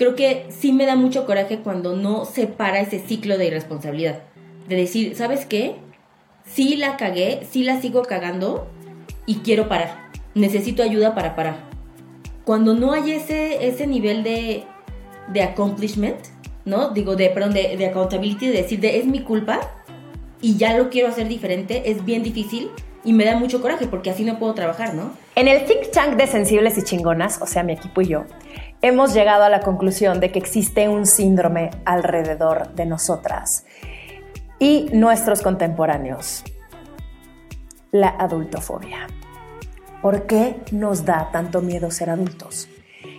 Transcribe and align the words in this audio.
creo 0.00 0.16
que 0.16 0.46
sí 0.48 0.72
me 0.72 0.86
da 0.86 0.96
mucho 0.96 1.26
coraje 1.26 1.58
cuando 1.58 1.94
no 1.94 2.24
se 2.24 2.46
para 2.46 2.80
ese 2.80 3.00
ciclo 3.00 3.36
de 3.36 3.48
irresponsabilidad. 3.48 4.22
De 4.66 4.76
decir, 4.76 5.14
¿sabes 5.14 5.44
qué? 5.44 5.74
Sí 6.46 6.76
la 6.76 6.96
cagué, 6.96 7.46
sí 7.50 7.64
la 7.64 7.82
sigo 7.82 8.00
cagando 8.00 8.66
y 9.26 9.40
quiero 9.40 9.68
parar. 9.68 10.08
Necesito 10.34 10.82
ayuda 10.82 11.14
para 11.14 11.36
parar. 11.36 11.68
Cuando 12.44 12.72
no 12.72 12.92
hay 12.92 13.10
ese, 13.12 13.68
ese 13.68 13.86
nivel 13.86 14.22
de, 14.22 14.64
de 15.34 15.42
accomplishment, 15.42 16.16
¿no? 16.64 16.92
Digo, 16.92 17.14
de, 17.14 17.28
perdón, 17.28 17.52
de, 17.52 17.76
de 17.76 17.86
accountability, 17.88 18.46
de 18.46 18.62
decir, 18.62 18.80
de 18.80 19.00
es 19.00 19.04
mi 19.04 19.20
culpa 19.20 19.60
y 20.40 20.56
ya 20.56 20.78
lo 20.78 20.88
quiero 20.88 21.08
hacer 21.08 21.28
diferente, 21.28 21.90
es 21.90 22.06
bien 22.06 22.22
difícil 22.22 22.70
y 23.04 23.12
me 23.12 23.26
da 23.26 23.36
mucho 23.36 23.60
coraje 23.60 23.86
porque 23.86 24.08
así 24.08 24.24
no 24.24 24.38
puedo 24.38 24.54
trabajar, 24.54 24.94
¿no? 24.94 25.12
En 25.34 25.48
el 25.48 25.64
think 25.64 25.90
tank 25.92 26.16
de 26.16 26.26
sensibles 26.26 26.78
y 26.78 26.82
chingonas, 26.84 27.40
o 27.42 27.46
sea, 27.46 27.62
mi 27.62 27.74
equipo 27.74 28.00
y 28.00 28.08
yo, 28.08 28.24
hemos 28.82 29.12
llegado 29.12 29.44
a 29.44 29.48
la 29.48 29.60
conclusión 29.60 30.20
de 30.20 30.32
que 30.32 30.38
existe 30.38 30.88
un 30.88 31.06
síndrome 31.06 31.70
alrededor 31.84 32.74
de 32.74 32.86
nosotras 32.86 33.64
y 34.58 34.88
nuestros 34.92 35.42
contemporáneos, 35.42 36.44
la 37.92 38.08
adultofobia. 38.08 39.06
¿Por 40.02 40.26
qué 40.26 40.56
nos 40.72 41.04
da 41.04 41.30
tanto 41.30 41.60
miedo 41.60 41.90
ser 41.90 42.10
adultos? 42.10 42.68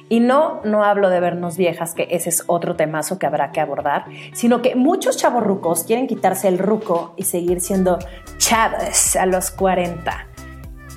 Y 0.09 0.19
no, 0.19 0.61
no 0.65 0.83
hablo 0.83 1.09
de 1.09 1.19
vernos 1.19 1.55
viejas, 1.55 1.93
que 1.93 2.07
ese 2.11 2.29
es 2.29 2.43
otro 2.47 2.75
temazo 2.75 3.17
que 3.17 3.27
habrá 3.27 3.51
que 3.51 3.61
abordar, 3.61 4.05
sino 4.33 4.61
que 4.61 4.75
muchos 4.75 5.15
chavos 5.15 5.43
rucos 5.43 5.83
quieren 5.85 6.07
quitarse 6.07 6.47
el 6.47 6.59
ruco 6.59 7.13
y 7.15 7.23
seguir 7.23 7.61
siendo 7.61 7.97
chavos 8.37 9.15
a 9.15 9.25
los 9.25 9.51
40. 9.51 10.27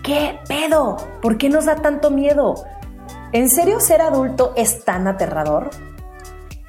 ¿Qué 0.03 0.39
pedo? 0.49 0.97
¿Por 1.23 1.39
qué 1.39 1.49
nos 1.49 1.67
da 1.67 1.77
tanto 1.77 2.11
miedo? 2.11 2.57
¿En 3.35 3.51
serio 3.51 3.81
ser 3.81 4.01
adulto 4.01 4.53
es 4.55 4.85
tan 4.85 5.09
aterrador? 5.09 5.71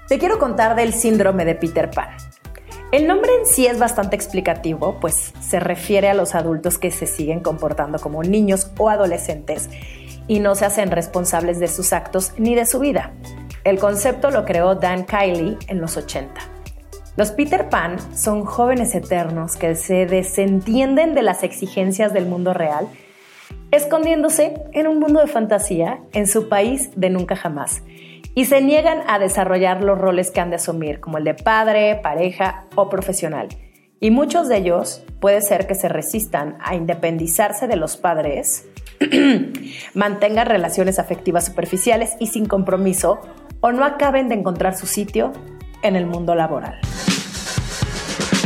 Te 0.08 0.18
quiero 0.18 0.40
contar 0.40 0.76
del 0.76 0.94
síndrome 0.94 1.46
de 1.46 1.54
Peter 1.54 1.92
Pan. 1.92 2.10
El 2.92 3.06
nombre 3.06 3.30
en 3.40 3.46
sí 3.46 3.68
es 3.68 3.78
bastante 3.78 4.16
explicativo, 4.16 5.00
pues 5.00 5.32
se 5.40 5.60
refiere 5.60 6.10
a 6.10 6.16
los 6.16 6.34
adultos 6.34 6.80
que 6.80 6.90
se 6.90 7.06
siguen 7.06 7.42
comportando 7.42 8.00
como 8.00 8.24
niños 8.24 8.72
o 8.80 8.90
adolescentes 8.90 9.70
y 10.28 10.40
no 10.40 10.56
se 10.56 10.66
hacen 10.66 10.90
responsables 10.90 11.60
de 11.60 11.68
sus 11.68 11.94
actos 11.94 12.34
ni 12.40 12.56
de 12.56 12.66
su 12.66 12.80
vida. 12.80 13.14
El 13.64 13.78
concepto 13.78 14.32
lo 14.32 14.44
creó 14.44 14.74
Dan 14.74 15.06
Kiley 15.06 15.60
en 15.68 15.80
los 15.80 15.98
80. 15.98 16.34
Los 17.16 17.30
Peter 17.30 17.70
Pan 17.70 17.98
son 18.18 18.44
jóvenes 18.44 18.96
eternos 18.96 19.56
que 19.56 19.76
se 19.76 20.08
desentienden 20.08 21.14
de 21.14 21.22
las 21.22 21.44
exigencias 21.44 22.12
del 22.12 22.26
mundo 22.26 22.56
real 22.56 22.90
escondiéndose 23.72 24.54
en 24.74 24.88
un 24.88 25.00
mundo 25.00 25.20
de 25.20 25.28
fantasía 25.28 26.00
en 26.14 26.28
su 26.28 26.50
país 26.50 26.92
de 26.96 27.10
nunca 27.10 27.36
jamás. 27.36 27.84
Y 28.34 28.46
se 28.46 28.62
niegan 28.62 29.00
a 29.08 29.18
desarrollar 29.18 29.84
los 29.84 29.98
roles 29.98 30.32
que 30.32 30.42
han 30.42 30.50
de 30.50 30.58
asumir, 30.58 31.00
como 31.00 31.18
el 31.18 31.24
de 31.24 31.36
padre, 31.36 32.00
pareja 32.04 32.66
o 32.76 32.90
profesional. 32.90 33.48
Y 34.00 34.12
muchos 34.12 34.50
de 34.50 34.58
ellos 34.58 35.04
puede 35.22 35.42
ser 35.42 35.68
que 35.68 35.76
se 35.76 35.88
resistan 35.88 36.58
a 36.62 36.76
independizarse 36.76 37.68
de 37.68 37.78
los 37.78 37.96
padres, 37.96 38.68
mantengan 39.94 40.48
relaciones 40.48 41.00
afectivas 41.00 41.46
superficiales 41.46 42.16
y 42.20 42.28
sin 42.28 42.46
compromiso, 42.46 43.22
o 43.62 43.72
no 43.72 43.86
acaben 43.86 44.28
de 44.28 44.36
encontrar 44.36 44.78
su 44.78 44.86
sitio 44.86 45.32
en 45.82 45.96
el 45.96 46.06
mundo 46.06 46.36
laboral. 46.36 46.80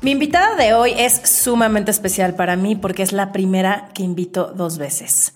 Mi 0.00 0.12
invitada 0.12 0.54
de 0.54 0.74
hoy 0.74 0.94
es 0.96 1.20
sumamente 1.24 1.90
especial 1.90 2.34
para 2.36 2.54
mí 2.54 2.76
porque 2.76 3.02
es 3.02 3.12
la 3.12 3.32
primera 3.32 3.90
que 3.94 4.04
invito 4.04 4.52
dos 4.54 4.78
veces. 4.78 5.34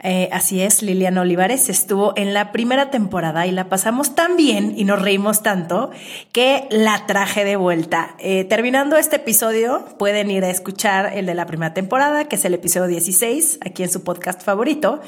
Eh, 0.00 0.30
así 0.32 0.62
es, 0.62 0.82
Liliana 0.82 1.20
Olivares 1.20 1.68
estuvo 1.68 2.14
en 2.16 2.32
la 2.32 2.50
primera 2.50 2.90
temporada 2.90 3.46
y 3.46 3.50
la 3.50 3.68
pasamos 3.68 4.14
tan 4.14 4.36
bien 4.36 4.72
y 4.74 4.84
nos 4.84 5.02
reímos 5.02 5.42
tanto 5.42 5.90
que 6.32 6.66
la 6.70 7.04
traje 7.06 7.44
de 7.44 7.56
vuelta. 7.56 8.14
Eh, 8.20 8.44
terminando 8.44 8.96
este 8.96 9.16
episodio, 9.16 9.84
pueden 9.98 10.30
ir 10.30 10.44
a 10.44 10.50
escuchar 10.50 11.12
el 11.14 11.26
de 11.26 11.34
la 11.34 11.44
primera 11.44 11.74
temporada, 11.74 12.24
que 12.24 12.36
es 12.36 12.44
el 12.46 12.54
episodio 12.54 12.86
16, 12.86 13.58
aquí 13.66 13.82
en 13.82 13.90
su 13.90 14.02
podcast 14.02 14.40
favorito. 14.42 15.02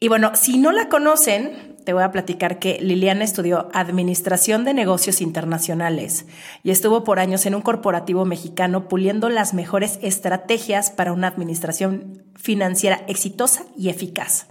Y 0.00 0.08
bueno, 0.08 0.32
si 0.34 0.58
no 0.58 0.70
la 0.70 0.90
conocen, 0.90 1.75
te 1.86 1.92
voy 1.92 2.02
a 2.02 2.10
platicar 2.10 2.58
que 2.58 2.80
Liliana 2.80 3.22
estudió 3.22 3.68
Administración 3.72 4.64
de 4.64 4.74
Negocios 4.74 5.20
Internacionales 5.20 6.26
y 6.64 6.72
estuvo 6.72 7.04
por 7.04 7.20
años 7.20 7.46
en 7.46 7.54
un 7.54 7.62
corporativo 7.62 8.24
mexicano 8.24 8.88
puliendo 8.88 9.28
las 9.28 9.54
mejores 9.54 10.00
estrategias 10.02 10.90
para 10.90 11.12
una 11.12 11.28
administración 11.28 12.24
financiera 12.34 13.04
exitosa 13.06 13.66
y 13.78 13.88
eficaz. 13.88 14.48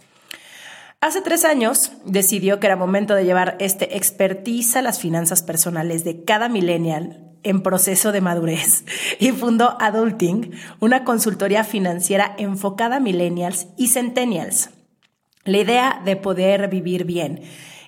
Hace 1.01 1.21
tres 1.21 1.43
años 1.43 1.91
decidió 2.05 2.61
que 2.61 2.67
era 2.67 2.77
momento 2.77 3.15
de 3.15 3.25
llevar 3.25 3.57
este 3.59 3.97
expertise 3.97 4.77
a 4.77 4.81
las 4.81 5.01
finanzas 5.01 5.43
personales 5.43 6.05
de 6.05 6.23
cada 6.23 6.47
millennial 6.47 7.19
en 7.43 7.61
proceso 7.61 8.13
de 8.13 8.21
madurez 8.21 8.85
y 9.19 9.33
fundó 9.33 9.75
Adulting, 9.81 10.53
una 10.79 11.03
consultoría 11.03 11.65
financiera 11.65 12.33
enfocada 12.37 12.95
a 12.95 13.01
millennials 13.01 13.67
y 13.75 13.89
centennials. 13.89 14.69
La 15.45 15.59
idea 15.59 16.01
de 16.03 16.15
poder 16.15 16.69
vivir 16.69 17.05
bien 17.05 17.41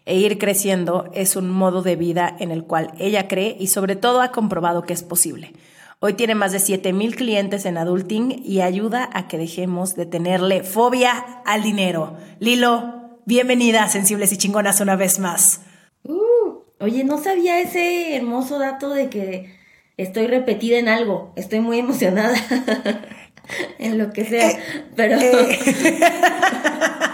e 0.06 0.16
ir 0.16 0.38
creciendo 0.38 1.10
es 1.16 1.36
un 1.36 1.50
modo 1.50 1.82
de 1.82 1.96
vida 1.96 2.36
en 2.40 2.52
el 2.52 2.64
cual 2.64 2.92
ella 3.00 3.28
cree 3.28 3.58
y 3.60 3.66
sobre 3.66 3.96
todo 3.96 4.22
ha 4.22 4.32
comprobado 4.32 4.84
que 4.84 4.94
es 4.94 5.02
posible. 5.02 5.54
Hoy 6.00 6.14
tiene 6.14 6.36
más 6.36 6.52
de 6.52 6.60
7000 6.60 7.16
clientes 7.16 7.66
en 7.66 7.80
Adulting 7.80 8.44
y 8.46 8.62
ayuda 8.62 9.10
a 9.12 9.28
que 9.28 9.40
dejemos 9.40 9.96
de 9.96 10.06
tenerle 10.06 10.62
fobia 10.62 11.42
al 11.46 11.64
dinero. 11.64 12.16
Lilo, 12.40 13.18
bienvenida 13.26 13.88
Sensibles 13.88 14.32
y 14.32 14.38
Chingonas 14.38 14.80
una 14.80 14.96
vez 14.96 15.18
más. 15.18 15.62
Uh, 16.04 16.60
oye, 16.80 17.04
no 17.06 17.18
sabía 17.18 17.60
ese 17.60 18.16
hermoso 18.16 18.60
dato 18.60 18.92
de 18.92 19.10
que 19.10 19.58
estoy 19.98 20.28
repetida 20.28 20.78
en 20.78 20.90
algo. 20.90 21.34
Estoy 21.36 21.62
muy 21.62 21.80
emocionada. 21.80 22.36
en 23.80 23.98
lo 23.98 24.12
que 24.12 24.26
sea, 24.26 24.52
eh, 24.52 24.60
pero... 24.96 25.20
Eh. 25.20 25.60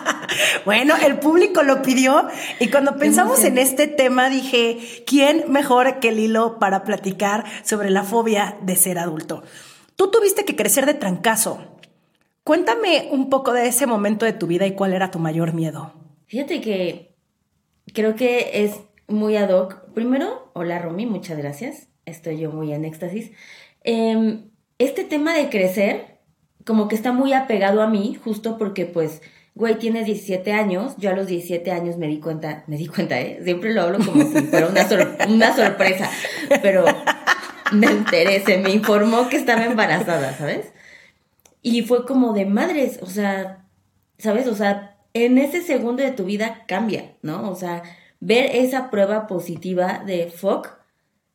Bueno, 0.65 0.95
el 0.95 1.19
público 1.19 1.61
lo 1.61 1.81
pidió 1.81 2.27
y 2.59 2.69
cuando 2.69 2.95
pensamos 2.97 3.43
en 3.43 3.57
este 3.57 3.87
tema 3.87 4.29
dije, 4.29 5.03
¿quién 5.05 5.51
mejor 5.51 5.99
que 5.99 6.11
Lilo 6.11 6.57
para 6.57 6.83
platicar 6.83 7.43
sobre 7.63 7.89
la 7.89 8.03
fobia 8.03 8.57
de 8.61 8.75
ser 8.75 8.97
adulto? 8.97 9.43
Tú 9.95 10.09
tuviste 10.09 10.45
que 10.45 10.55
crecer 10.55 10.85
de 10.85 10.93
trancazo. 10.93 11.59
Cuéntame 12.43 13.09
un 13.11 13.29
poco 13.29 13.53
de 13.53 13.67
ese 13.67 13.85
momento 13.85 14.25
de 14.25 14.33
tu 14.33 14.47
vida 14.47 14.65
y 14.65 14.73
cuál 14.73 14.93
era 14.93 15.11
tu 15.11 15.19
mayor 15.19 15.53
miedo. 15.53 15.93
Fíjate 16.25 16.61
que 16.61 17.15
creo 17.93 18.15
que 18.15 18.63
es 18.63 18.79
muy 19.07 19.35
ad 19.37 19.49
hoc. 19.49 19.91
Primero, 19.93 20.51
hola 20.53 20.79
Romy, 20.79 21.05
muchas 21.05 21.37
gracias. 21.37 21.89
Estoy 22.05 22.39
yo 22.39 22.51
muy 22.51 22.73
en 22.73 22.85
éxtasis. 22.85 23.31
Em, 23.83 24.49
este 24.77 25.03
tema 25.03 25.33
de 25.35 25.49
crecer, 25.49 26.12
como 26.65 26.87
que 26.87 26.95
está 26.95 27.11
muy 27.11 27.33
apegado 27.33 27.81
a 27.81 27.87
mí, 27.87 28.17
justo 28.23 28.57
porque 28.57 28.85
pues 28.85 29.21
güey, 29.55 29.77
tienes 29.77 30.05
17 30.05 30.51
años, 30.51 30.95
yo 30.97 31.11
a 31.11 31.13
los 31.13 31.27
17 31.27 31.71
años 31.71 31.97
me 31.97 32.07
di 32.07 32.19
cuenta, 32.19 32.63
me 32.67 32.77
di 32.77 32.87
cuenta, 32.87 33.19
¿eh? 33.19 33.39
Siempre 33.43 33.73
lo 33.73 33.81
hablo 33.81 33.99
como 34.03 34.23
si 34.23 34.41
fuera 34.47 34.67
una, 34.67 34.87
una 35.27 35.55
sorpresa, 35.55 36.09
pero 36.61 36.85
me 37.71 37.87
enteré, 37.87 38.43
se 38.43 38.57
me 38.57 38.71
informó 38.71 39.29
que 39.29 39.37
estaba 39.37 39.65
embarazada, 39.65 40.35
¿sabes? 40.37 40.73
Y 41.61 41.83
fue 41.83 42.05
como 42.05 42.33
de 42.33 42.45
madres, 42.45 42.99
o 43.01 43.05
sea, 43.05 43.65
¿sabes? 44.17 44.47
O 44.47 44.55
sea, 44.55 44.97
en 45.13 45.37
ese 45.37 45.61
segundo 45.61 46.01
de 46.03 46.11
tu 46.11 46.25
vida 46.25 46.63
cambia, 46.67 47.13
¿no? 47.21 47.49
O 47.49 47.55
sea, 47.55 47.83
ver 48.19 48.49
esa 48.55 48.89
prueba 48.89 49.27
positiva 49.27 50.01
de 50.05 50.31
fuck, 50.35 50.69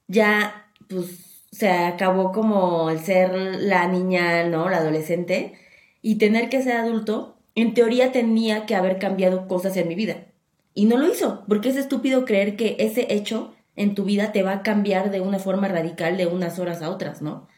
ya, 0.09 0.67
pues, 0.89 1.28
se 1.51 1.71
acabó 1.71 2.33
como 2.33 2.91
el 2.91 3.01
ser 3.01 3.33
la 3.35 3.87
niña, 3.89 4.45
¿no? 4.45 4.69
La 4.69 4.79
adolescente, 4.79 5.55
y 6.03 6.17
tener 6.17 6.49
que 6.49 6.63
ser 6.63 6.77
adulto, 6.77 7.39
en 7.55 7.75
teoría 7.75 8.13
tenía 8.13 8.67
que 8.67 8.75
haber 8.75 8.99
cambiado 8.99 9.49
cosas 9.49 9.77
en 9.77 9.89
mi 9.89 9.95
vida. 9.95 10.27
Y 10.75 10.85
no 10.85 10.97
lo 10.97 11.11
hizo, 11.13 11.45
porque 11.49 11.71
es 11.71 11.77
estúpido 11.77 12.25
creer 12.25 12.57
que 12.57 12.77
ese 12.79 13.13
hecho 13.13 13.55
en 13.75 13.95
tu 13.95 14.05
vida 14.05 14.33
te 14.33 14.43
va 14.43 14.53
a 14.53 14.63
cambiar 14.63 15.11
de 15.11 15.21
una 15.21 15.39
forma 15.39 15.69
radical 15.69 16.17
de 16.17 16.27
unas 16.27 16.59
horas 16.59 16.83
a 16.83 16.91
otras, 16.91 17.23
¿no? 17.23 17.49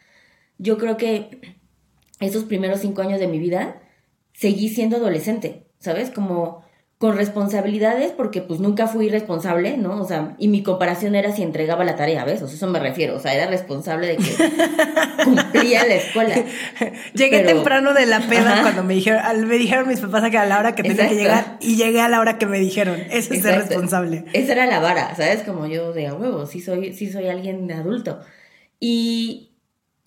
Yo 0.58 0.78
creo 0.78 0.96
que 0.96 1.56
esos 2.20 2.44
primeros 2.44 2.80
cinco 2.80 3.02
años 3.02 3.20
de 3.20 3.26
mi 3.26 3.38
vida 3.38 3.82
seguí 4.32 4.68
siendo 4.68 4.96
adolescente, 4.96 5.66
¿sabes? 5.78 6.10
Como 6.10 6.62
con 7.00 7.16
responsabilidades 7.16 8.12
porque 8.12 8.42
pues 8.42 8.60
nunca 8.60 8.86
fui 8.86 9.08
responsable, 9.08 9.78
¿no? 9.78 10.02
O 10.02 10.06
sea, 10.06 10.34
y 10.36 10.48
mi 10.48 10.62
comparación 10.62 11.14
era 11.14 11.32
si 11.34 11.42
entregaba 11.42 11.82
la 11.82 11.96
tarea, 11.96 12.26
¿ves? 12.26 12.42
O 12.42 12.46
sea, 12.46 12.56
eso 12.56 12.66
me 12.66 12.78
refiero, 12.78 13.16
o 13.16 13.18
sea, 13.18 13.34
era 13.34 13.46
responsable 13.46 14.06
de 14.06 14.16
que 14.18 14.24
cumplía 15.24 15.86
la 15.86 15.94
escuela. 15.94 16.34
Llegué 17.14 17.38
temprano 17.40 17.94
de 17.94 18.04
la 18.04 18.20
peda 18.20 18.60
cuando 18.60 18.84
me 18.84 18.92
dijeron, 18.92 19.48
me 19.48 19.56
dijeron 19.56 19.88
mis 19.88 19.98
papás 19.98 20.28
que 20.30 20.36
a 20.36 20.44
la 20.44 20.58
hora 20.58 20.74
que 20.74 20.82
tenía 20.82 21.08
que 21.08 21.14
llegar 21.14 21.56
y 21.62 21.76
llegué 21.76 22.02
a 22.02 22.10
la 22.10 22.20
hora 22.20 22.36
que 22.36 22.44
me 22.44 22.58
dijeron, 22.58 23.00
eso 23.10 23.32
es 23.32 23.40
ser 23.40 23.56
responsable. 23.56 24.26
Esa 24.34 24.52
era 24.52 24.66
la 24.66 24.80
vara, 24.80 25.14
¿sabes? 25.14 25.42
Como 25.42 25.66
yo 25.68 25.94
de 25.94 26.06
a 26.06 26.12
huevo, 26.12 26.44
sí 26.44 26.60
soy, 26.60 26.92
sí 26.92 27.10
soy 27.10 27.28
alguien 27.28 27.72
adulto. 27.72 28.20
Y 28.78 29.52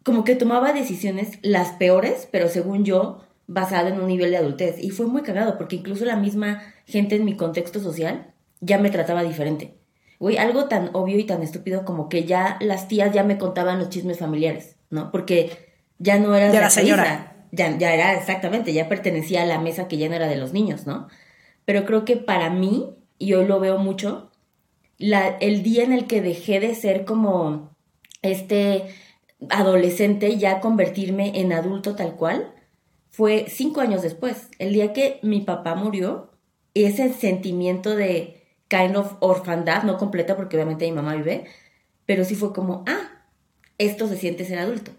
como 0.04 0.24
que 0.24 0.36
tomaba 0.36 0.74
decisiones 0.74 1.39
las 1.42 1.69
peores, 1.72 2.28
pero 2.31 2.50
según 2.50 2.86
yo, 2.86 3.24
basado 3.48 3.88
en 3.88 4.00
un 4.00 4.06
nivel 4.06 4.30
de 4.30 4.38
adultez. 4.38 4.75
Y 4.80 4.92
fue 4.92 5.07
muy 5.07 5.24
cagado, 5.24 5.57
porque 5.57 5.78
incluso 5.78 6.06
la 6.06 6.18
misma 6.18 6.62
gente 6.85 7.15
en 7.15 7.25
mi 7.25 7.35
contexto 7.35 7.80
social 7.80 8.33
ya 8.62 8.77
me 8.77 8.89
trataba 8.89 9.24
diferente. 9.24 9.77
Güey, 10.19 10.38
algo 10.38 10.65
tan 10.65 10.89
obvio 10.94 11.19
y 11.19 11.25
tan 11.25 11.44
estúpido 11.44 11.83
como 11.83 12.07
que 12.07 12.24
ya 12.24 12.57
las 12.62 12.88
tías 12.88 13.13
ya 13.13 13.24
me 13.24 13.38
contaban 13.38 13.80
los 13.80 13.89
chismes 13.89 14.19
familiares, 14.19 14.77
¿no? 14.89 15.12
Porque 15.12 15.74
ya 15.97 16.18
no 16.18 16.35
era... 16.35 16.51
Ya 16.51 16.62
la 16.62 16.69
señora. 16.69 17.47
Ya, 17.51 17.77
ya 17.77 17.94
era, 17.94 18.18
exactamente, 18.18 18.74
ya 18.74 18.89
pertenecía 18.89 19.44
a 19.44 19.45
la 19.45 19.59
mesa 19.59 19.88
que 19.88 19.97
ya 19.97 20.09
no 20.09 20.15
era 20.15 20.27
de 20.27 20.38
los 20.38 20.53
niños, 20.53 20.88
¿no? 20.88 21.07
Pero 21.65 21.85
creo 21.85 22.03
que 22.06 22.18
para 22.18 22.50
mí, 22.50 22.95
y 23.19 23.33
hoy 23.33 23.45
lo 23.45 23.59
veo 23.59 23.77
mucho, 23.77 24.31
la, 24.97 25.27
el 25.27 25.62
día 25.62 25.83
en 25.83 25.94
el 25.94 26.07
que 26.07 26.21
dejé 26.21 26.59
de 26.59 26.74
ser 26.74 27.06
como 27.06 27.75
este 28.21 28.86
adolescente, 29.50 30.38
ya 30.38 30.62
convertirme 30.62 31.39
en 31.39 31.53
adulto 31.53 31.95
tal 31.95 32.15
cual, 32.15 32.53
fue 33.09 33.45
cinco 33.50 33.81
años 33.81 34.01
después, 34.01 34.50
el 34.57 34.74
día 34.74 34.94
que 34.94 35.19
mi 35.21 35.41
papá 35.41 35.75
murió, 35.75 36.32
ese 36.74 37.14
sentimiento 37.14 37.96
de 37.96 38.44
kind 38.68 38.96
of 38.96 39.14
orfandad, 39.20 39.84
no 39.84 39.98
completa 39.98 40.36
porque 40.36 40.56
obviamente 40.56 40.86
mi 40.86 40.92
mamá 40.92 41.16
vive, 41.16 41.46
pero 42.06 42.25
sí 42.25 42.36
fue 42.36 42.54
como, 42.54 42.84
ah, 42.88 43.25
esto 43.78 44.08
se 44.08 44.18
siente 44.18 44.46
ser 44.46 44.60
adulto. 44.60 44.92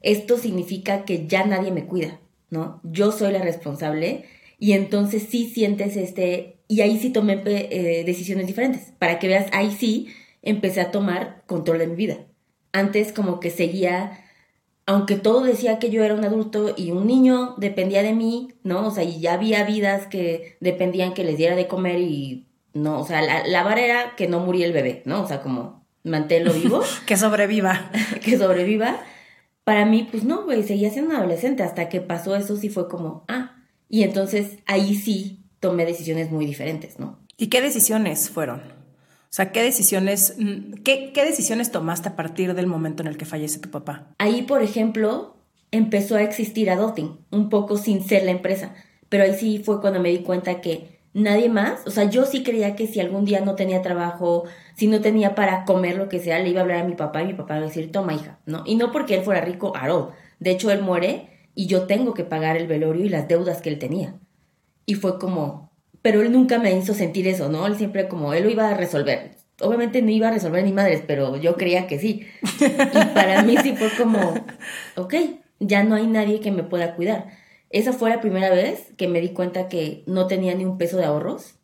Esto 0.00 0.36
significa 0.36 1.04
que 1.04 1.26
ya 1.26 1.44
nadie 1.46 1.70
me 1.70 1.86
cuida, 1.86 2.20
¿no? 2.50 2.80
Yo 2.82 3.12
soy 3.12 3.32
la 3.32 3.42
responsable 3.42 4.24
y 4.58 4.72
entonces 4.72 5.26
sí 5.28 5.48
sientes 5.48 5.96
este, 5.96 6.58
y 6.68 6.80
ahí 6.80 6.98
sí 6.98 7.10
tomé 7.10 7.42
eh, 7.44 8.04
decisiones 8.04 8.46
diferentes, 8.46 8.92
para 8.98 9.18
que 9.18 9.28
veas, 9.28 9.46
ahí 9.52 9.70
sí 9.72 10.08
empecé 10.42 10.80
a 10.80 10.90
tomar 10.90 11.42
control 11.46 11.78
de 11.78 11.86
mi 11.86 11.96
vida. 11.96 12.26
Antes 12.72 13.12
como 13.12 13.40
que 13.40 13.50
seguía 13.50 14.21
aunque 14.86 15.16
todo 15.16 15.42
decía 15.42 15.78
que 15.78 15.90
yo 15.90 16.02
era 16.02 16.14
un 16.14 16.24
adulto 16.24 16.74
y 16.76 16.90
un 16.90 17.06
niño 17.06 17.54
dependía 17.56 18.02
de 18.02 18.14
mí, 18.14 18.48
¿no? 18.64 18.86
O 18.86 18.90
sea, 18.90 19.04
y 19.04 19.20
ya 19.20 19.34
había 19.34 19.64
vidas 19.64 20.06
que 20.06 20.56
dependían 20.60 21.14
que 21.14 21.24
les 21.24 21.36
diera 21.38 21.54
de 21.54 21.68
comer 21.68 22.00
y, 22.00 22.46
no, 22.74 23.00
o 23.00 23.06
sea, 23.06 23.22
la, 23.22 23.46
la 23.46 23.62
vara 23.62 23.80
era 23.80 24.16
que 24.16 24.28
no 24.28 24.40
muriera 24.40 24.66
el 24.66 24.72
bebé, 24.72 25.02
¿no? 25.04 25.22
O 25.22 25.28
sea, 25.28 25.40
como 25.40 25.84
manténlo 26.04 26.52
vivo. 26.52 26.82
que 27.06 27.16
sobreviva. 27.16 27.90
que 28.24 28.36
sobreviva. 28.36 29.00
Para 29.64 29.86
mí, 29.86 30.08
pues 30.10 30.24
no, 30.24 30.44
güey, 30.44 30.64
seguía 30.64 30.90
siendo 30.90 31.10
un 31.10 31.16
adolescente 31.16 31.62
hasta 31.62 31.88
que 31.88 32.00
pasó 32.00 32.34
eso, 32.34 32.56
sí 32.56 32.68
fue 32.68 32.88
como, 32.88 33.24
ah, 33.28 33.62
y 33.88 34.02
entonces 34.02 34.58
ahí 34.66 34.96
sí 34.96 35.44
tomé 35.60 35.84
decisiones 35.86 36.32
muy 36.32 36.46
diferentes, 36.46 36.98
¿no? 36.98 37.20
¿Y 37.36 37.46
qué 37.46 37.60
decisiones 37.60 38.30
fueron? 38.30 38.81
O 39.32 39.34
sea, 39.34 39.50
¿qué 39.50 39.62
decisiones, 39.62 40.34
mm, 40.36 40.82
qué, 40.84 41.10
qué 41.14 41.24
decisiones 41.24 41.72
tomaste 41.72 42.10
a 42.10 42.16
partir 42.16 42.52
del 42.52 42.66
momento 42.66 43.02
en 43.02 43.08
el 43.08 43.16
que 43.16 43.24
fallece 43.24 43.60
tu 43.60 43.70
papá? 43.70 44.14
Ahí, 44.18 44.42
por 44.42 44.62
ejemplo, 44.62 45.36
empezó 45.70 46.16
a 46.16 46.22
existir 46.22 46.68
Adopting, 46.68 47.16
un 47.30 47.48
poco 47.48 47.78
sin 47.78 48.04
ser 48.04 48.24
la 48.24 48.30
empresa. 48.30 48.74
Pero 49.08 49.24
ahí 49.24 49.32
sí 49.32 49.62
fue 49.64 49.80
cuando 49.80 50.00
me 50.00 50.10
di 50.10 50.18
cuenta 50.18 50.60
que 50.60 51.00
nadie 51.14 51.48
más, 51.48 51.80
o 51.86 51.90
sea, 51.90 52.10
yo 52.10 52.26
sí 52.26 52.42
creía 52.42 52.76
que 52.76 52.86
si 52.86 53.00
algún 53.00 53.24
día 53.24 53.40
no 53.40 53.54
tenía 53.54 53.80
trabajo, 53.80 54.44
si 54.76 54.86
no 54.86 55.00
tenía 55.00 55.34
para 55.34 55.64
comer 55.64 55.96
lo 55.96 56.10
que 56.10 56.20
sea, 56.20 56.38
le 56.38 56.50
iba 56.50 56.60
a 56.60 56.64
hablar 56.64 56.82
a 56.82 56.84
mi 56.84 56.94
papá 56.94 57.22
y 57.22 57.28
mi 57.28 57.32
papá 57.32 57.56
iba 57.56 57.64
a 57.64 57.68
decir, 57.68 57.90
toma 57.90 58.12
hija, 58.12 58.38
¿no? 58.44 58.64
Y 58.66 58.74
no 58.74 58.92
porque 58.92 59.14
él 59.14 59.22
fuera 59.22 59.40
rico, 59.40 59.74
aro. 59.74 60.12
De 60.40 60.50
hecho, 60.50 60.70
él 60.70 60.82
muere 60.82 61.48
y 61.54 61.68
yo 61.68 61.86
tengo 61.86 62.12
que 62.12 62.24
pagar 62.24 62.58
el 62.58 62.66
velorio 62.66 63.06
y 63.06 63.08
las 63.08 63.28
deudas 63.28 63.62
que 63.62 63.70
él 63.70 63.78
tenía. 63.78 64.14
Y 64.84 64.94
fue 64.94 65.18
como, 65.18 65.71
pero 66.02 66.20
él 66.20 66.32
nunca 66.32 66.58
me 66.58 66.76
hizo 66.76 66.94
sentir 66.94 67.28
eso, 67.28 67.48
¿no? 67.48 67.66
Él 67.66 67.76
siempre 67.76 68.08
como, 68.08 68.34
él 68.34 68.44
lo 68.44 68.50
iba 68.50 68.68
a 68.68 68.76
resolver. 68.76 69.36
Obviamente 69.60 70.02
no 70.02 70.10
iba 70.10 70.28
a 70.28 70.32
resolver 70.32 70.64
ni 70.64 70.72
madres, 70.72 71.02
pero 71.06 71.36
yo 71.36 71.56
creía 71.56 71.86
que 71.86 71.98
sí. 71.98 72.26
Y 72.60 73.04
para 73.14 73.42
mí 73.42 73.56
sí 73.62 73.76
fue 73.76 73.90
como, 73.96 74.34
ok, 74.96 75.14
ya 75.60 75.84
no 75.84 75.94
hay 75.94 76.06
nadie 76.06 76.40
que 76.40 76.50
me 76.50 76.64
pueda 76.64 76.96
cuidar. 76.96 77.28
Esa 77.70 77.92
fue 77.92 78.10
la 78.10 78.20
primera 78.20 78.50
vez 78.50 78.92
que 78.96 79.08
me 79.08 79.20
di 79.20 79.30
cuenta 79.30 79.68
que 79.68 80.02
no 80.06 80.26
tenía 80.26 80.54
ni 80.54 80.64
un 80.64 80.76
peso 80.78 80.96
de 80.96 81.04
ahorros 81.04 81.54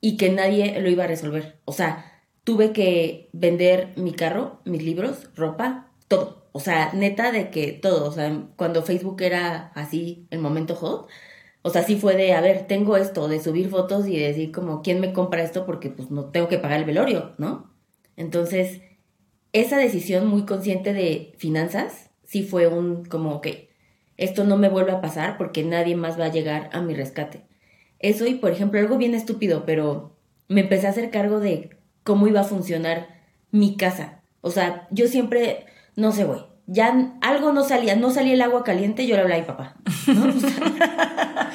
y 0.00 0.16
que 0.16 0.30
nadie 0.30 0.80
lo 0.80 0.90
iba 0.90 1.04
a 1.04 1.08
resolver. 1.08 1.58
O 1.64 1.72
sea, 1.72 2.22
tuve 2.44 2.72
que 2.72 3.28
vender 3.32 3.92
mi 3.96 4.12
carro, 4.12 4.60
mis 4.64 4.82
libros, 4.82 5.30
ropa, 5.34 5.90
todo. 6.06 6.48
O 6.52 6.60
sea, 6.60 6.92
neta 6.92 7.32
de 7.32 7.50
que 7.50 7.72
todo. 7.72 8.08
O 8.08 8.12
sea, 8.12 8.46
cuando 8.56 8.82
Facebook 8.82 9.20
era 9.22 9.72
así, 9.74 10.26
el 10.30 10.38
momento 10.38 10.74
hot, 10.74 11.08
o 11.68 11.70
sea, 11.70 11.82
sí 11.82 11.96
fue 11.96 12.16
de, 12.16 12.32
a 12.32 12.40
ver, 12.40 12.66
tengo 12.66 12.96
esto, 12.96 13.28
de 13.28 13.40
subir 13.40 13.68
fotos 13.68 14.06
y 14.08 14.18
decir 14.18 14.52
como, 14.52 14.80
¿quién 14.80 15.00
me 15.00 15.12
compra 15.12 15.42
esto? 15.42 15.66
Porque 15.66 15.90
pues 15.90 16.10
no 16.10 16.30
tengo 16.30 16.48
que 16.48 16.56
pagar 16.56 16.78
el 16.78 16.86
velorio, 16.86 17.34
¿no? 17.36 17.70
Entonces, 18.16 18.80
esa 19.52 19.76
decisión 19.76 20.28
muy 20.28 20.46
consciente 20.46 20.94
de 20.94 21.34
finanzas, 21.36 22.08
sí 22.24 22.42
fue 22.42 22.68
un 22.68 23.04
como, 23.04 23.34
ok, 23.34 23.48
esto 24.16 24.44
no 24.44 24.56
me 24.56 24.70
vuelve 24.70 24.92
a 24.92 25.02
pasar 25.02 25.36
porque 25.36 25.62
nadie 25.62 25.94
más 25.94 26.18
va 26.18 26.24
a 26.24 26.32
llegar 26.32 26.70
a 26.72 26.80
mi 26.80 26.94
rescate. 26.94 27.44
Eso 27.98 28.26
y, 28.26 28.36
por 28.36 28.50
ejemplo, 28.50 28.80
algo 28.80 28.96
bien 28.96 29.14
estúpido, 29.14 29.66
pero 29.66 30.16
me 30.48 30.62
empecé 30.62 30.86
a 30.86 30.90
hacer 30.90 31.10
cargo 31.10 31.38
de 31.38 31.76
cómo 32.02 32.28
iba 32.28 32.40
a 32.40 32.44
funcionar 32.44 33.08
mi 33.50 33.76
casa. 33.76 34.22
O 34.40 34.50
sea, 34.50 34.88
yo 34.90 35.06
siempre, 35.06 35.66
no 35.96 36.12
sé, 36.12 36.24
güey, 36.24 36.40
ya 36.68 37.14
algo 37.22 37.52
no 37.52 37.64
salía, 37.64 37.96
no 37.96 38.10
salía 38.10 38.34
el 38.34 38.42
agua 38.42 38.62
caliente, 38.62 39.06
yo 39.06 39.16
le 39.16 39.22
hablaba 39.22 39.38
a 39.38 39.40
mi 39.40 39.46
papá. 39.46 39.76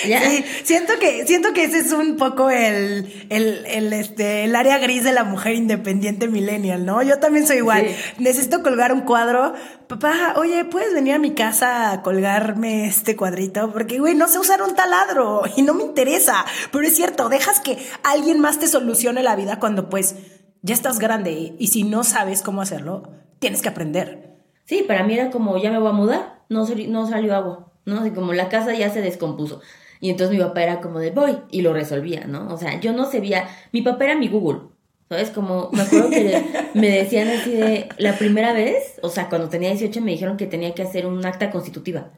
Sí, 0.02 0.44
siento 0.64 0.94
que, 0.98 1.26
siento 1.26 1.52
que 1.52 1.64
ese 1.64 1.78
es 1.78 1.92
un 1.92 2.16
poco 2.16 2.50
el, 2.50 3.26
el, 3.28 3.92
este, 3.92 4.44
el 4.44 4.56
área 4.56 4.78
gris 4.78 5.04
de 5.04 5.12
la 5.12 5.24
mujer 5.24 5.54
independiente 5.54 6.28
millennial, 6.28 6.84
¿no? 6.84 7.02
Yo 7.02 7.18
también 7.18 7.46
soy 7.46 7.58
igual. 7.58 7.86
Necesito 8.18 8.62
colgar 8.62 8.92
un 8.92 9.02
cuadro. 9.02 9.54
Papá, 9.88 10.34
oye, 10.36 10.64
¿puedes 10.64 10.94
venir 10.94 11.14
a 11.14 11.18
mi 11.18 11.34
casa 11.34 11.92
a 11.92 12.02
colgarme 12.02 12.86
este 12.86 13.16
cuadrito? 13.16 13.72
Porque, 13.72 13.98
güey, 13.98 14.14
no 14.14 14.28
sé 14.28 14.38
usar 14.38 14.62
un 14.62 14.74
taladro 14.74 15.42
y 15.56 15.62
no 15.62 15.74
me 15.74 15.82
interesa. 15.82 16.44
Pero 16.70 16.86
es 16.86 16.94
cierto, 16.94 17.28
dejas 17.28 17.60
que 17.60 17.78
alguien 18.02 18.40
más 18.40 18.58
te 18.58 18.68
solucione 18.68 19.22
la 19.22 19.36
vida 19.36 19.58
cuando, 19.58 19.88
pues, 19.88 20.16
ya 20.62 20.74
estás 20.74 20.98
grande 20.98 21.54
y 21.58 21.68
si 21.68 21.84
no 21.84 22.04
sabes 22.04 22.42
cómo 22.42 22.62
hacerlo, 22.62 23.10
tienes 23.38 23.62
que 23.62 23.68
aprender. 23.70 24.29
Sí, 24.70 24.84
para 24.86 25.02
mí 25.02 25.14
era 25.14 25.30
como, 25.32 25.58
ya 25.58 25.72
me 25.72 25.80
voy 25.80 25.88
a 25.88 25.92
mudar, 25.92 26.42
no, 26.48 26.64
no 26.64 27.08
salió 27.08 27.34
agua, 27.34 27.72
¿no? 27.86 27.98
Así 27.98 28.12
como 28.12 28.32
la 28.32 28.48
casa 28.48 28.72
ya 28.72 28.88
se 28.88 29.02
descompuso. 29.02 29.60
Y 29.98 30.10
entonces 30.10 30.36
mi 30.36 30.40
papá 30.40 30.62
era 30.62 30.80
como 30.80 31.00
de, 31.00 31.10
voy, 31.10 31.38
y 31.50 31.62
lo 31.62 31.72
resolvía, 31.72 32.28
¿no? 32.28 32.46
O 32.54 32.56
sea, 32.56 32.78
yo 32.78 32.92
no 32.92 33.10
sabía, 33.10 33.48
mi 33.72 33.82
papá 33.82 34.04
era 34.04 34.14
mi 34.14 34.28
Google, 34.28 34.60
¿sabes? 35.08 35.30
Como, 35.30 35.70
me 35.72 35.82
acuerdo 35.82 36.10
que 36.10 36.70
me 36.74 36.88
decían 36.88 37.26
así 37.30 37.50
de, 37.50 37.88
la 37.98 38.16
primera 38.16 38.52
vez, 38.52 39.00
o 39.02 39.08
sea, 39.08 39.28
cuando 39.28 39.48
tenía 39.48 39.70
18 39.70 40.02
me 40.02 40.12
dijeron 40.12 40.36
que 40.36 40.46
tenía 40.46 40.72
que 40.72 40.84
hacer 40.84 41.04
un 41.04 41.26
acta 41.26 41.50
constitutiva 41.50 42.12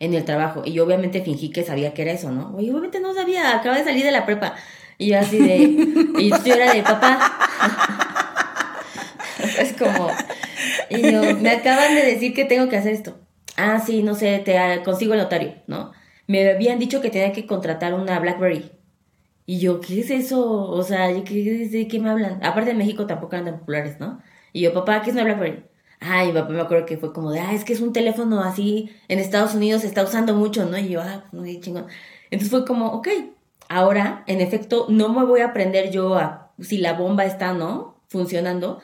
en 0.00 0.12
el 0.14 0.24
trabajo. 0.24 0.62
Y 0.64 0.72
yo 0.72 0.84
obviamente 0.84 1.22
fingí 1.22 1.52
que 1.52 1.62
sabía 1.62 1.94
que 1.94 2.02
era 2.02 2.10
eso, 2.10 2.32
¿no? 2.32 2.60
Y 2.60 2.68
obviamente 2.70 2.98
no 2.98 3.14
sabía, 3.14 3.56
acaba 3.56 3.78
de 3.78 3.84
salir 3.84 4.04
de 4.04 4.10
la 4.10 4.26
prepa. 4.26 4.56
Y 4.98 5.10
yo 5.10 5.20
así 5.20 5.38
de, 5.38 5.56
y 6.18 6.30
yo 6.30 6.52
era 6.52 6.74
de 6.74 6.82
papá. 6.82 7.38
es 9.60 9.72
como, 9.74 10.08
y 10.90 11.12
yo, 11.12 11.36
me 11.40 11.50
acaban 11.50 11.94
de 11.94 12.02
decir 12.02 12.34
que 12.34 12.44
tengo 12.44 12.68
que 12.68 12.76
hacer 12.76 12.92
esto. 12.92 13.18
Ah, 13.56 13.80
sí, 13.84 14.02
no 14.02 14.14
sé, 14.14 14.38
te 14.38 14.82
consigo 14.84 15.14
el 15.14 15.20
notario, 15.20 15.54
¿no? 15.66 15.92
Me 16.26 16.50
habían 16.50 16.78
dicho 16.78 17.00
que 17.00 17.10
tenía 17.10 17.32
que 17.32 17.46
contratar 17.46 17.94
una 17.94 18.18
BlackBerry. 18.18 18.70
Y 19.44 19.58
yo, 19.58 19.80
¿qué 19.80 20.00
es 20.00 20.10
eso? 20.10 20.70
O 20.70 20.82
sea, 20.82 21.08
¿qué, 21.24 21.68
¿de 21.68 21.88
qué 21.88 22.00
me 22.00 22.10
hablan? 22.10 22.42
Aparte 22.44 22.70
en 22.70 22.78
México 22.78 23.06
tampoco 23.06 23.34
eran 23.34 23.46
tan 23.46 23.58
populares, 23.58 23.98
¿no? 24.00 24.20
Y 24.52 24.62
yo, 24.62 24.72
papá, 24.72 25.02
¿qué 25.02 25.10
es 25.10 25.16
una 25.16 25.24
BlackBerry? 25.24 25.64
Ay, 26.00 26.28
mi 26.28 26.32
papá 26.34 26.52
me 26.52 26.60
acuerdo 26.60 26.86
que 26.86 26.96
fue 26.96 27.12
como 27.12 27.30
de, 27.30 27.40
ah, 27.40 27.52
es 27.54 27.64
que 27.64 27.72
es 27.72 27.80
un 27.80 27.92
teléfono 27.92 28.40
así, 28.42 28.90
en 29.08 29.18
Estados 29.18 29.54
Unidos 29.54 29.82
se 29.82 29.88
está 29.88 30.02
usando 30.04 30.34
mucho, 30.34 30.64
¿no? 30.64 30.78
Y 30.78 30.88
yo, 30.88 31.00
ah, 31.02 31.24
muy 31.32 31.60
chingón. 31.60 31.86
Entonces 32.30 32.50
fue 32.50 32.64
como, 32.64 32.88
ok, 32.88 33.08
ahora, 33.68 34.24
en 34.26 34.40
efecto, 34.40 34.86
no 34.88 35.08
me 35.10 35.24
voy 35.24 35.40
a 35.40 35.46
aprender 35.46 35.90
yo 35.90 36.14
a 36.16 36.52
si 36.60 36.78
la 36.78 36.94
bomba 36.94 37.24
está, 37.24 37.52
¿no? 37.52 38.00
Funcionando, 38.08 38.80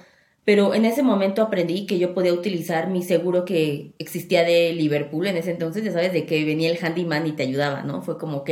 pero 0.49 0.73
en 0.73 0.87
ese 0.87 1.02
momento 1.02 1.43
aprendí 1.43 1.85
que 1.85 1.99
yo 1.99 2.14
podía 2.14 2.33
utilizar 2.33 2.88
mi 2.88 3.02
seguro 3.02 3.45
que 3.45 3.93
existía 3.99 4.45
de 4.45 4.73
Liverpool 4.73 5.26
en 5.26 5.37
ese 5.37 5.50
entonces, 5.50 5.85
ya 5.85 5.93
sabes, 5.93 6.14
de 6.14 6.25
que 6.25 6.43
venía 6.47 6.71
el 6.71 6.83
handyman 6.83 7.26
y 7.26 7.33
te 7.33 7.43
ayudaba, 7.43 7.83
¿no? 7.83 8.00
Fue 8.00 8.17
como, 8.17 8.38
ok, 8.38 8.50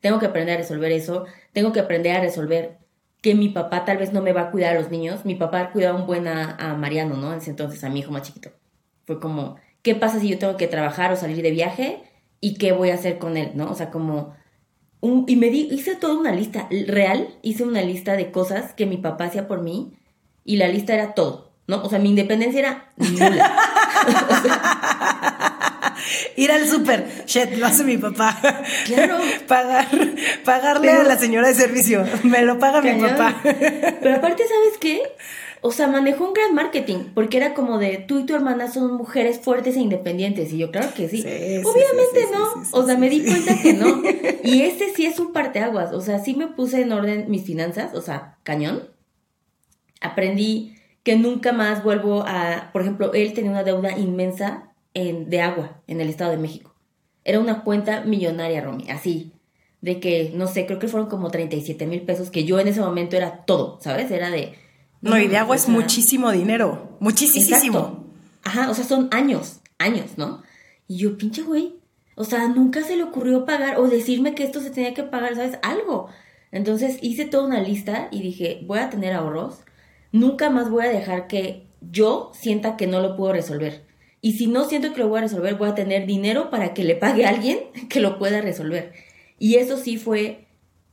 tengo 0.00 0.18
que 0.18 0.26
aprender 0.26 0.56
a 0.56 0.58
resolver 0.58 0.92
eso, 0.92 1.24
tengo 1.54 1.72
que 1.72 1.80
aprender 1.80 2.14
a 2.14 2.20
resolver 2.20 2.76
que 3.22 3.34
mi 3.34 3.48
papá 3.48 3.86
tal 3.86 3.96
vez 3.96 4.12
no 4.12 4.20
me 4.20 4.34
va 4.34 4.42
a 4.42 4.50
cuidar 4.50 4.76
a 4.76 4.78
los 4.78 4.90
niños, 4.90 5.24
mi 5.24 5.36
papá 5.36 5.72
cuidaba 5.72 5.98
un 5.98 6.06
buen 6.06 6.28
a, 6.28 6.74
Mariano, 6.78 7.16
¿no? 7.16 7.32
En 7.32 7.38
ese 7.38 7.48
entonces, 7.48 7.82
a 7.82 7.88
mi 7.88 8.00
hijo 8.00 8.12
más 8.12 8.24
chiquito. 8.24 8.50
Fue 9.06 9.18
como, 9.18 9.56
¿qué 9.80 9.94
pasa 9.94 10.20
si 10.20 10.28
yo 10.28 10.38
tengo 10.38 10.58
que 10.58 10.68
trabajar 10.68 11.12
o 11.12 11.16
salir 11.16 11.42
de 11.42 11.50
viaje? 11.50 12.02
¿Y 12.42 12.58
qué 12.58 12.72
voy 12.72 12.90
a 12.90 12.96
hacer 12.96 13.16
con 13.16 13.38
él, 13.38 13.52
¿no? 13.54 13.70
O 13.70 13.74
sea, 13.74 13.90
como 13.90 14.34
un- 15.00 15.24
y 15.26 15.36
me 15.36 15.48
di, 15.48 15.66
hice 15.70 15.96
toda 15.96 16.20
una 16.20 16.32
lista 16.32 16.68
real, 16.88 17.38
hice 17.40 17.64
una 17.64 17.80
lista 17.80 18.16
de 18.16 18.30
cosas 18.32 18.74
que 18.74 18.84
mi 18.84 18.98
papá 18.98 19.24
hacía 19.24 19.48
por 19.48 19.62
mí 19.62 19.97
y 20.48 20.56
la 20.56 20.66
lista 20.66 20.94
era 20.94 21.12
todo, 21.12 21.52
¿no? 21.66 21.82
O 21.82 21.90
sea, 21.90 21.98
mi 21.98 22.08
independencia 22.08 22.58
era 22.60 22.90
nula. 22.96 23.52
Ir 26.36 26.50
al 26.50 26.66
súper, 26.66 27.06
shit, 27.26 27.50
lo 27.58 27.66
hace 27.66 27.84
mi 27.84 27.98
papá. 27.98 28.34
Claro. 28.86 29.18
Pagar, 29.46 29.86
pagarle 30.46 30.88
Pero- 30.88 31.00
a 31.02 31.04
la 31.04 31.18
señora 31.18 31.48
de 31.48 31.54
servicio. 31.54 32.02
Me 32.22 32.40
lo 32.42 32.58
paga 32.58 32.80
mi 32.80 32.98
papá. 32.98 33.36
Pero 33.42 34.16
aparte, 34.16 34.44
¿sabes 34.44 34.78
qué? 34.80 35.02
O 35.60 35.70
sea, 35.70 35.86
manejó 35.88 36.28
un 36.28 36.32
gran 36.32 36.54
marketing, 36.54 37.10
porque 37.14 37.36
era 37.36 37.52
como 37.52 37.78
de 37.78 37.98
tú 37.98 38.20
y 38.20 38.24
tu 38.24 38.34
hermana 38.34 38.72
son 38.72 38.94
mujeres 38.94 39.38
fuertes 39.40 39.76
e 39.76 39.80
independientes. 39.80 40.50
Y 40.54 40.58
yo, 40.58 40.70
claro 40.70 40.88
que 40.96 41.10
sí. 41.10 41.20
Obviamente 41.20 42.20
sí, 42.20 42.26
sí, 42.26 42.32
no. 42.32 42.62
o 42.78 42.86
sea, 42.86 42.96
me 42.96 43.10
di 43.10 43.22
cuenta 43.22 43.54
que 43.60 43.74
no. 43.74 44.00
Y 44.44 44.62
este 44.62 44.94
sí 44.94 45.04
es 45.04 45.18
un 45.18 45.34
parteaguas. 45.34 45.92
O 45.92 46.00
sea, 46.00 46.20
sí 46.20 46.34
me 46.34 46.46
puse 46.46 46.80
en 46.80 46.92
orden 46.92 47.26
mis 47.28 47.44
finanzas, 47.44 47.92
o 47.94 48.00
sea, 48.00 48.38
cañón. 48.44 48.88
Aprendí 50.00 50.74
que 51.02 51.16
nunca 51.16 51.52
más 51.52 51.82
vuelvo 51.82 52.24
a. 52.26 52.70
Por 52.72 52.82
ejemplo, 52.82 53.12
él 53.14 53.32
tenía 53.32 53.50
una 53.50 53.64
deuda 53.64 53.96
inmensa 53.96 54.72
en, 54.94 55.30
de 55.30 55.40
agua 55.40 55.80
en 55.86 56.00
el 56.00 56.08
Estado 56.08 56.32
de 56.32 56.36
México. 56.36 56.74
Era 57.24 57.40
una 57.40 57.62
cuenta 57.62 58.02
millonaria, 58.02 58.60
Romy, 58.60 58.90
así. 58.90 59.32
De 59.80 60.00
que, 60.00 60.32
no 60.34 60.48
sé, 60.48 60.66
creo 60.66 60.78
que 60.78 60.88
fueron 60.88 61.08
como 61.08 61.30
37 61.30 61.86
mil 61.86 62.02
pesos, 62.02 62.30
que 62.30 62.44
yo 62.44 62.58
en 62.58 62.68
ese 62.68 62.80
momento 62.80 63.16
era 63.16 63.44
todo, 63.44 63.78
¿sabes? 63.80 64.10
Era 64.10 64.30
de. 64.30 64.54
No, 65.00 65.16
y 65.16 65.28
de 65.28 65.36
agua 65.36 65.54
es 65.54 65.68
muchísimo 65.68 66.32
dinero. 66.32 66.96
Muchísimo. 66.98 67.44
Exacto. 67.44 68.04
Ajá, 68.42 68.70
o 68.70 68.74
sea, 68.74 68.84
son 68.84 69.08
años, 69.12 69.60
años, 69.78 70.12
¿no? 70.16 70.42
Y 70.88 70.96
yo, 70.96 71.16
pinche 71.16 71.42
güey. 71.42 71.74
O 72.16 72.24
sea, 72.24 72.48
nunca 72.48 72.82
se 72.82 72.96
le 72.96 73.04
ocurrió 73.04 73.44
pagar 73.44 73.78
o 73.78 73.86
decirme 73.86 74.34
que 74.34 74.42
esto 74.42 74.60
se 74.60 74.70
tenía 74.70 74.92
que 74.94 75.04
pagar, 75.04 75.36
¿sabes? 75.36 75.58
Algo. 75.62 76.08
Entonces 76.50 76.98
hice 77.00 77.26
toda 77.26 77.46
una 77.46 77.60
lista 77.60 78.08
y 78.10 78.22
dije, 78.22 78.62
voy 78.66 78.80
a 78.80 78.90
tener 78.90 79.12
ahorros. 79.12 79.60
Nunca 80.12 80.50
más 80.50 80.70
voy 80.70 80.86
a 80.86 80.90
dejar 80.90 81.26
que 81.26 81.66
yo 81.80 82.30
sienta 82.34 82.76
que 82.76 82.86
no 82.86 83.00
lo 83.00 83.16
puedo 83.16 83.32
resolver. 83.32 83.84
Y 84.20 84.32
si 84.32 84.46
no 84.46 84.64
siento 84.64 84.92
que 84.92 85.00
lo 85.00 85.08
voy 85.08 85.18
a 85.18 85.22
resolver, 85.22 85.54
voy 85.54 85.68
a 85.68 85.74
tener 85.74 86.06
dinero 86.06 86.50
para 86.50 86.74
que 86.74 86.84
le 86.84 86.96
pague 86.96 87.24
a 87.24 87.28
alguien 87.28 87.58
que 87.88 88.00
lo 88.00 88.18
pueda 88.18 88.40
resolver. 88.40 88.92
Y 89.38 89.56
eso 89.56 89.76
sí 89.76 89.96
fue 89.96 90.46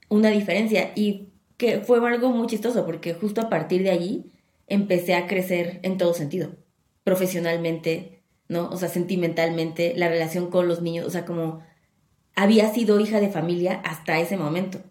una 0.10 0.30
diferencia 0.30 0.92
y 0.96 1.30
que 1.58 1.80
fue 1.80 2.06
algo 2.08 2.30
muy 2.30 2.48
chistoso 2.48 2.86
porque 2.86 3.14
justo 3.14 3.42
a 3.42 3.50
partir 3.50 3.82
de 3.84 3.90
allí 3.90 4.32
empecé 4.68 5.16
a 5.16 5.26
crecer 5.26 5.80
en 5.84 5.98
todo 5.98 6.14
sentido, 6.14 6.52
profesionalmente, 7.04 8.22
¿no? 8.48 8.70
O 8.70 8.78
sea, 8.78 8.90
sentimentalmente, 8.90 9.94
la 9.96 10.10
relación 10.10 10.50
con 10.50 10.68
los 10.68 10.82
niños, 10.82 11.06
o 11.08 11.10
sea, 11.10 11.26
como 11.26 11.62
había 12.36 12.72
sido 12.74 13.00
hija 13.00 13.22
de 13.22 13.30
familia 13.30 13.82
hasta 13.84 14.20
ese 14.20 14.38
momento 14.38 14.82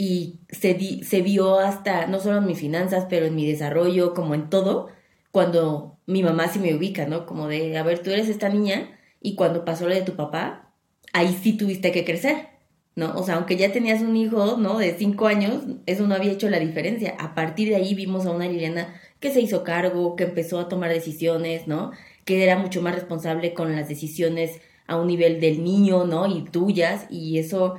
y 0.00 0.40
se, 0.48 0.74
di- 0.74 1.02
se 1.04 1.20
vio 1.22 1.58
hasta, 1.58 2.06
no 2.06 2.20
solo 2.20 2.38
en 2.38 2.46
mis 2.46 2.58
finanzas, 2.58 3.06
pero 3.10 3.26
en 3.26 3.34
mi 3.34 3.46
desarrollo, 3.46 4.14
como 4.14 4.34
en 4.34 4.48
todo, 4.50 4.88
cuando 5.30 5.98
mi 6.06 6.22
mamá 6.22 6.48
sí 6.48 6.58
me 6.58 6.74
ubica, 6.74 7.06
¿no? 7.06 7.26
Como 7.26 7.48
de, 7.48 7.76
a 7.78 7.82
ver, 7.82 7.98
tú 8.02 8.10
eres 8.10 8.28
esta 8.28 8.48
niña 8.48 8.98
y 9.20 9.34
cuando 9.34 9.64
pasó 9.64 9.86
lo 9.88 9.94
de 9.94 10.02
tu 10.02 10.16
papá, 10.16 10.72
ahí 11.12 11.36
sí 11.42 11.52
tuviste 11.56 11.92
que 11.92 12.04
crecer, 12.04 12.48
¿no? 12.96 13.12
O 13.18 13.22
sea, 13.24 13.36
aunque 13.36 13.56
ya 13.56 13.72
tenías 13.72 14.02
un 14.02 14.16
hijo, 14.16 14.56
¿no? 14.56 14.78
De 14.78 14.96
cinco 14.98 15.26
años, 15.26 15.64
eso 15.86 16.06
no 16.06 16.14
había 16.14 16.32
hecho 16.32 16.48
la 16.50 16.58
diferencia. 16.60 17.16
A 17.18 17.34
partir 17.34 17.68
de 17.68 17.76
ahí 17.76 17.94
vimos 17.94 18.26
a 18.26 18.30
una 18.32 18.46
Liliana 18.48 18.94
que 19.20 19.30
se 19.30 19.40
hizo 19.40 19.64
cargo, 19.64 20.16
que 20.16 20.24
empezó 20.24 20.58
a 20.60 20.68
tomar 20.68 20.90
decisiones, 20.92 21.66
¿no? 21.68 21.92
Que 22.24 22.42
era 22.42 22.56
mucho 22.58 22.82
más 22.82 22.94
responsable 22.94 23.54
con 23.54 23.74
las 23.76 23.88
decisiones 23.88 24.60
a 24.86 24.96
un 24.96 25.06
nivel 25.08 25.40
del 25.40 25.62
niño, 25.62 26.04
¿no? 26.04 26.26
Y 26.26 26.42
tuyas, 26.44 27.06
y 27.10 27.38
eso, 27.38 27.76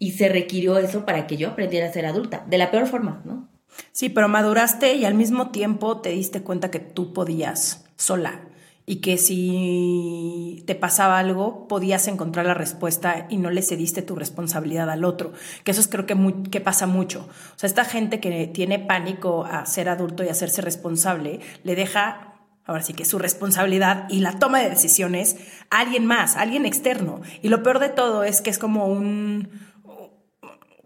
y 0.00 0.12
se 0.12 0.28
requirió 0.28 0.78
eso 0.78 1.04
para 1.04 1.28
que 1.28 1.36
yo 1.36 1.50
aprendiera 1.50 1.86
a 1.86 1.92
ser 1.92 2.06
adulta, 2.06 2.44
de 2.48 2.58
la 2.58 2.72
peor 2.72 2.88
forma, 2.88 3.22
¿no? 3.24 3.48
Sí, 3.92 4.08
pero 4.08 4.28
maduraste 4.28 4.94
y 4.94 5.04
al 5.04 5.14
mismo 5.14 5.50
tiempo 5.50 6.00
te 6.00 6.08
diste 6.08 6.42
cuenta 6.42 6.70
que 6.72 6.80
tú 6.80 7.12
podías 7.12 7.84
sola 7.96 8.40
y 8.86 8.96
que 8.96 9.18
si 9.18 10.64
te 10.66 10.74
pasaba 10.74 11.18
algo 11.18 11.68
podías 11.68 12.08
encontrar 12.08 12.46
la 12.46 12.54
respuesta 12.54 13.26
y 13.28 13.36
no 13.36 13.50
le 13.50 13.62
cediste 13.62 14.02
tu 14.02 14.16
responsabilidad 14.16 14.90
al 14.90 15.04
otro, 15.04 15.32
que 15.64 15.70
eso 15.70 15.82
es 15.82 15.86
creo 15.86 16.06
que, 16.06 16.14
muy, 16.14 16.42
que 16.50 16.60
pasa 16.60 16.86
mucho. 16.86 17.28
O 17.54 17.58
sea, 17.58 17.68
esta 17.68 17.84
gente 17.84 18.20
que 18.20 18.46
tiene 18.48 18.78
pánico 18.78 19.44
a 19.44 19.66
ser 19.66 19.90
adulto 19.90 20.24
y 20.24 20.28
hacerse 20.28 20.62
responsable, 20.62 21.40
le 21.62 21.76
deja 21.76 22.38
ahora 22.64 22.82
sí 22.82 22.94
que 22.94 23.04
su 23.04 23.18
responsabilidad 23.18 24.06
y 24.08 24.20
la 24.20 24.38
toma 24.38 24.60
de 24.60 24.70
decisiones 24.70 25.36
a 25.70 25.80
alguien 25.80 26.06
más, 26.06 26.36
a 26.36 26.40
alguien 26.40 26.66
externo. 26.66 27.20
Y 27.42 27.48
lo 27.48 27.62
peor 27.62 27.80
de 27.80 27.90
todo 27.90 28.24
es 28.24 28.40
que 28.40 28.50
es 28.50 28.58
como 28.58 28.86
un 28.86 29.69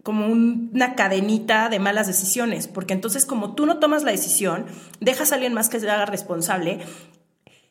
como 0.05 0.27
un- 0.27 0.69
una 0.71 0.93
cadenita 0.93 1.67
de 1.67 1.79
malas 1.79 2.05
decisiones, 2.05 2.67
porque 2.67 2.93
entonces 2.93 3.25
como 3.25 3.55
tú 3.55 3.65
no 3.65 3.79
tomas 3.79 4.03
la 4.03 4.11
decisión, 4.11 4.67
dejas 4.99 5.31
a 5.31 5.35
alguien 5.35 5.55
más 5.55 5.67
que 5.67 5.79
se 5.79 5.89
haga 5.89 6.05
responsable, 6.05 6.77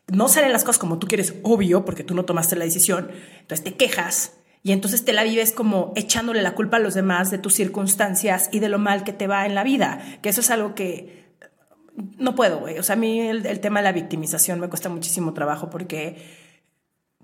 no 0.08 0.26
salen 0.26 0.52
las 0.52 0.64
cosas 0.64 0.78
como 0.80 0.98
tú 0.98 1.06
quieres, 1.06 1.34
obvio, 1.44 1.84
porque 1.84 2.02
tú 2.02 2.12
no 2.16 2.24
tomaste 2.24 2.56
la 2.56 2.64
decisión, 2.64 3.08
entonces 3.40 3.62
te 3.62 3.74
quejas 3.76 4.32
y 4.64 4.72
entonces 4.72 5.04
te 5.04 5.12
la 5.12 5.22
vives 5.22 5.52
como 5.52 5.92
echándole 5.94 6.42
la 6.42 6.54
culpa 6.56 6.78
a 6.78 6.80
los 6.80 6.94
demás 6.94 7.30
de 7.30 7.38
tus 7.38 7.54
circunstancias 7.54 8.48
y 8.50 8.58
de 8.58 8.68
lo 8.68 8.80
mal 8.80 9.04
que 9.04 9.12
te 9.12 9.28
va 9.28 9.46
en 9.46 9.54
la 9.54 9.62
vida, 9.62 10.00
que 10.20 10.28
eso 10.30 10.40
es 10.40 10.50
algo 10.50 10.74
que 10.74 11.22
no 12.18 12.34
puedo, 12.34 12.58
güey. 12.58 12.80
O 12.80 12.82
sea, 12.82 12.94
a 12.94 12.98
mí 12.98 13.20
el, 13.20 13.46
el 13.46 13.60
tema 13.60 13.78
de 13.78 13.84
la 13.84 13.92
victimización 13.92 14.58
me 14.58 14.68
cuesta 14.68 14.88
muchísimo 14.88 15.32
trabajo 15.34 15.70
porque 15.70 16.43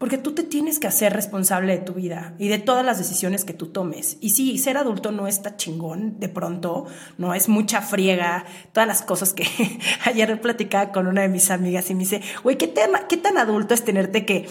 porque 0.00 0.16
tú 0.16 0.32
te 0.32 0.44
tienes 0.44 0.78
que 0.78 0.86
hacer 0.86 1.12
responsable 1.12 1.76
de 1.76 1.84
tu 1.84 1.92
vida 1.92 2.32
y 2.38 2.48
de 2.48 2.56
todas 2.56 2.82
las 2.86 2.96
decisiones 2.96 3.44
que 3.44 3.52
tú 3.52 3.66
tomes. 3.66 4.16
Y 4.22 4.30
sí, 4.30 4.56
ser 4.56 4.78
adulto 4.78 5.12
no 5.12 5.26
está 5.26 5.58
chingón 5.58 6.18
de 6.18 6.30
pronto, 6.30 6.86
no 7.18 7.34
es 7.34 7.50
mucha 7.50 7.82
friega, 7.82 8.46
todas 8.72 8.88
las 8.88 9.02
cosas 9.02 9.34
que 9.34 9.46
ayer 10.06 10.40
platicaba 10.40 10.90
con 10.90 11.06
una 11.06 11.20
de 11.20 11.28
mis 11.28 11.50
amigas 11.50 11.90
y 11.90 11.94
me 11.94 12.00
dice, 12.00 12.22
güey, 12.42 12.56
¿qué 12.56 12.72
¿qué 13.10 13.16
tan 13.18 13.36
adulto 13.36 13.74
es 13.74 13.84
tenerte 13.84 14.24
que 14.24 14.48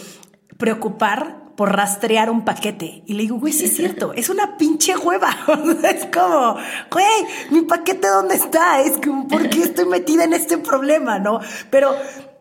preocupar 0.56 1.52
por 1.56 1.74
rastrear 1.74 2.30
un 2.30 2.44
paquete? 2.44 3.02
Y 3.06 3.14
le 3.14 3.22
digo, 3.22 3.40
güey, 3.40 3.52
sí 3.52 3.64
es 3.64 3.74
cierto, 3.74 4.12
es 4.12 4.28
una 4.28 4.56
pinche 4.56 4.96
hueva. 4.96 5.36
Es 5.82 6.06
como, 6.16 6.58
güey, 6.92 7.26
mi 7.50 7.62
paquete 7.62 8.06
dónde 8.06 8.36
está? 8.36 8.82
Es 8.82 8.98
como, 9.04 9.26
¿por 9.26 9.48
qué 9.48 9.64
estoy 9.64 9.86
metida 9.86 10.22
en 10.22 10.32
este 10.32 10.58
problema? 10.58 11.18
¿No? 11.18 11.40
Pero 11.70 11.92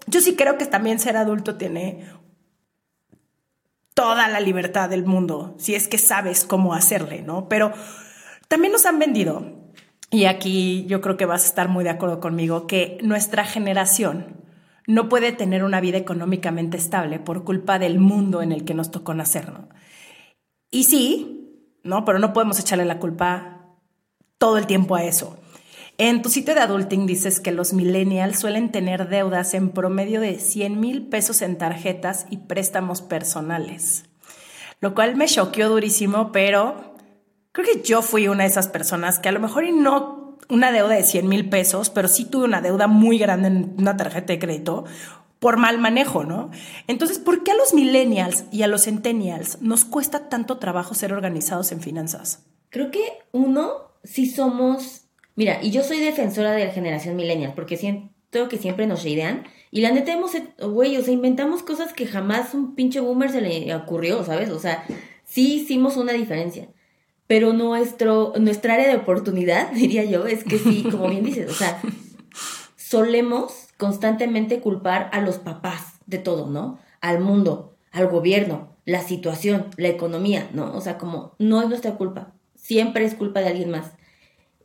yo 0.05 0.21
sí 0.21 0.35
creo 0.35 0.59
que 0.59 0.65
también 0.65 0.99
ser 0.99 1.17
adulto 1.17 1.55
tiene 1.55 2.18
toda 3.99 4.29
la 4.29 4.39
libertad 4.39 4.89
del 4.89 5.03
mundo, 5.03 5.55
si 5.57 5.75
es 5.75 5.89
que 5.89 5.97
sabes 5.97 6.45
cómo 6.45 6.73
hacerle, 6.73 7.21
¿no? 7.21 7.49
Pero 7.49 7.73
también 8.47 8.71
nos 8.71 8.85
han 8.85 8.97
vendido, 8.97 9.73
y 10.09 10.23
aquí 10.23 10.85
yo 10.87 11.01
creo 11.01 11.17
que 11.17 11.25
vas 11.25 11.43
a 11.43 11.47
estar 11.47 11.67
muy 11.67 11.83
de 11.83 11.89
acuerdo 11.89 12.21
conmigo, 12.21 12.65
que 12.65 12.97
nuestra 13.03 13.43
generación 13.43 14.37
no 14.87 15.09
puede 15.09 15.33
tener 15.33 15.65
una 15.65 15.81
vida 15.81 15.97
económicamente 15.97 16.77
estable 16.77 17.19
por 17.19 17.43
culpa 17.43 17.77
del 17.77 17.99
mundo 17.99 18.41
en 18.41 18.53
el 18.53 18.63
que 18.63 18.73
nos 18.73 18.89
tocó 18.89 19.13
nacer, 19.13 19.51
¿no? 19.51 19.67
Y 20.71 20.85
sí, 20.85 21.67
¿no? 21.83 22.05
Pero 22.05 22.19
no 22.19 22.31
podemos 22.31 22.57
echarle 22.57 22.85
la 22.85 22.99
culpa 22.99 23.65
todo 24.37 24.57
el 24.57 24.65
tiempo 24.65 24.95
a 24.95 25.03
eso. 25.03 25.37
En 26.01 26.21
tu 26.21 26.29
sitio 26.29 26.55
de 26.55 26.61
Adulting 26.61 27.05
dices 27.07 27.41
que 27.41 27.51
los 27.51 27.73
millennials 27.73 28.39
suelen 28.39 28.71
tener 28.71 29.09
deudas 29.09 29.53
en 29.53 29.71
promedio 29.71 30.21
de 30.21 30.39
100 30.39 30.79
mil 30.79 31.07
pesos 31.07 31.41
en 31.41 31.57
tarjetas 31.57 32.25
y 32.29 32.37
préstamos 32.37 33.01
personales. 33.01 34.05
Lo 34.79 34.95
cual 34.95 35.17
me 35.17 35.25
choqueó 35.25 35.67
durísimo, 35.67 36.31
pero 36.31 36.95
creo 37.51 37.67
que 37.67 37.81
yo 37.81 38.01
fui 38.01 38.29
una 38.29 38.45
de 38.45 38.49
esas 38.49 38.69
personas 38.69 39.19
que 39.19 39.27
a 39.27 39.33
lo 39.33 39.41
mejor 39.41 39.65
no 39.73 40.37
una 40.47 40.71
deuda 40.71 40.95
de 40.95 41.03
100 41.03 41.27
mil 41.27 41.49
pesos, 41.49 41.89
pero 41.89 42.07
sí 42.07 42.23
tuve 42.23 42.45
una 42.45 42.61
deuda 42.61 42.87
muy 42.87 43.17
grande 43.17 43.49
en 43.49 43.75
una 43.77 43.97
tarjeta 43.97 44.31
de 44.31 44.39
crédito 44.39 44.85
por 45.39 45.57
mal 45.57 45.79
manejo, 45.79 46.23
¿no? 46.23 46.49
Entonces, 46.87 47.19
¿por 47.19 47.43
qué 47.43 47.51
a 47.51 47.57
los 47.57 47.73
millennials 47.73 48.45
y 48.53 48.61
a 48.61 48.67
los 48.67 48.85
centennials 48.85 49.61
nos 49.61 49.83
cuesta 49.83 50.29
tanto 50.29 50.59
trabajo 50.59 50.93
ser 50.93 51.11
organizados 51.11 51.73
en 51.73 51.81
finanzas? 51.81 52.45
Creo 52.69 52.89
que 52.89 53.03
uno, 53.33 53.91
sí 54.05 54.29
somos, 54.29 54.98
mira, 55.39 55.59
y 55.61 55.71
yo 55.71 55.83
soy 55.83 56.01
defensora 56.01 56.51
de 56.51 56.65
la 56.65 56.73
generación 56.73 57.15
millennial, 57.15 57.53
porque 57.55 57.77
siento 57.77 58.49
que 58.49 58.57
siempre 58.57 58.87
nos 58.87 59.05
idean, 59.05 59.45
y 59.71 59.79
la 59.79 59.89
neta 59.89 60.11
hemos, 60.11 60.33
güey, 60.59 60.97
o 60.97 61.01
sea, 61.01 61.13
inventamos 61.13 61.63
cosas 61.63 61.93
que 61.93 62.07
jamás 62.07 62.53
un 62.53 62.75
pinche 62.75 62.99
boomer 62.99 63.31
se 63.31 63.39
le 63.39 63.73
ocurrió, 63.73 64.25
¿sabes? 64.25 64.49
O 64.49 64.59
sea, 64.59 64.83
sí 65.23 65.61
hicimos 65.61 65.95
una 65.95 66.11
diferencia. 66.11 66.67
Pero 67.25 67.53
nuestro, 67.53 68.33
nuestra 68.37 68.73
área 68.73 68.89
de 68.89 68.97
oportunidad, 68.97 69.71
diría 69.73 70.03
yo, 70.03 70.27
es 70.27 70.43
que 70.43 70.59
sí, 70.59 70.83
como 70.91 71.07
bien 71.07 71.23
dices, 71.23 71.49
o 71.49 71.53
sea, 71.53 71.81
solemos 72.75 73.69
constantemente 73.77 74.59
culpar 74.59 75.09
a 75.13 75.21
los 75.21 75.37
papás 75.37 75.99
de 76.05 76.17
todo, 76.17 76.47
¿no? 76.47 76.79
Al 76.99 77.21
mundo, 77.21 77.77
al 77.93 78.07
gobierno, 78.07 78.75
la 78.83 79.03
situación, 79.03 79.67
la 79.77 79.87
economía, 79.87 80.49
¿no? 80.51 80.75
O 80.75 80.81
sea, 80.81 80.97
como 80.97 81.35
no 81.39 81.61
es 81.61 81.69
nuestra 81.69 81.95
culpa, 81.95 82.33
siempre 82.55 83.05
es 83.05 83.15
culpa 83.15 83.39
de 83.39 83.47
alguien 83.47 83.71
más. 83.71 83.93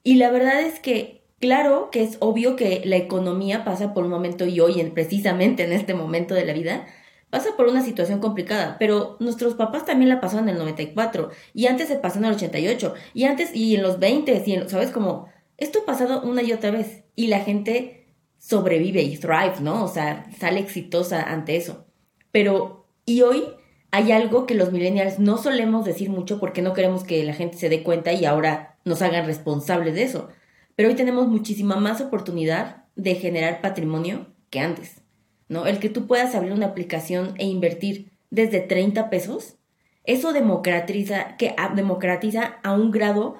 Y 0.04 0.16
la 0.16 0.30
verdad 0.30 0.60
es 0.60 0.78
que, 0.78 1.24
claro 1.40 1.90
que 1.90 2.04
es 2.04 2.18
obvio 2.20 2.54
que 2.54 2.82
la 2.84 2.96
economía 2.96 3.64
pasa 3.64 3.94
por 3.94 4.04
un 4.04 4.10
momento 4.10 4.46
y 4.46 4.60
hoy, 4.60 4.80
en, 4.80 4.92
precisamente 4.94 5.64
en 5.64 5.72
este 5.72 5.94
momento 5.94 6.34
de 6.34 6.44
la 6.44 6.52
vida, 6.52 6.86
pasa 7.30 7.56
por 7.56 7.66
una 7.66 7.82
situación 7.82 8.20
complicada, 8.20 8.76
pero 8.78 9.16
nuestros 9.18 9.54
papás 9.54 9.84
también 9.84 10.08
la 10.08 10.20
pasaron 10.20 10.48
en 10.48 10.54
el 10.54 10.60
94 10.60 11.30
y 11.52 11.66
antes 11.66 11.88
se 11.88 11.96
pasó 11.96 12.18
en 12.18 12.26
el 12.26 12.34
88 12.34 12.94
y 13.12 13.24
antes 13.24 13.52
y 13.56 13.74
en 13.74 13.82
los 13.82 13.98
20 13.98 14.44
y 14.46 14.52
en, 14.52 14.68
sabes 14.68 14.90
como 14.90 15.26
esto 15.56 15.80
ha 15.80 15.86
pasado 15.86 16.22
una 16.22 16.42
y 16.42 16.52
otra 16.52 16.70
vez 16.70 17.02
y 17.16 17.26
la 17.28 17.40
gente 17.40 18.06
sobrevive 18.38 19.02
y 19.02 19.16
thrive, 19.16 19.54
¿no? 19.62 19.82
O 19.84 19.88
sea, 19.88 20.26
sale 20.38 20.60
exitosa 20.60 21.22
ante 21.22 21.56
eso. 21.56 21.86
Pero 22.30 22.86
y 23.06 23.22
hoy 23.22 23.44
hay 23.90 24.12
algo 24.12 24.46
que 24.46 24.54
los 24.54 24.70
millennials 24.70 25.18
no 25.18 25.38
solemos 25.38 25.84
decir 25.84 26.10
mucho 26.10 26.38
porque 26.38 26.62
no 26.62 26.72
queremos 26.72 27.04
que 27.04 27.24
la 27.24 27.32
gente 27.32 27.56
se 27.56 27.68
dé 27.68 27.82
cuenta 27.82 28.12
y 28.12 28.26
ahora 28.26 28.73
nos 28.84 29.02
hagan 29.02 29.26
responsables 29.26 29.94
de 29.94 30.02
eso. 30.02 30.28
Pero 30.76 30.88
hoy 30.88 30.94
tenemos 30.94 31.28
muchísima 31.28 31.76
más 31.76 32.00
oportunidad 32.00 32.84
de 32.96 33.14
generar 33.14 33.60
patrimonio 33.60 34.26
que 34.50 34.60
antes, 34.60 35.02
¿no? 35.48 35.66
El 35.66 35.78
que 35.78 35.88
tú 35.88 36.06
puedas 36.06 36.34
abrir 36.34 36.52
una 36.52 36.66
aplicación 36.66 37.34
e 37.38 37.46
invertir 37.46 38.12
desde 38.30 38.60
30 38.60 39.10
pesos, 39.10 39.56
eso 40.04 40.32
democratiza, 40.32 41.36
que 41.36 41.54
democratiza 41.74 42.56
a 42.62 42.72
un 42.72 42.90
grado 42.90 43.36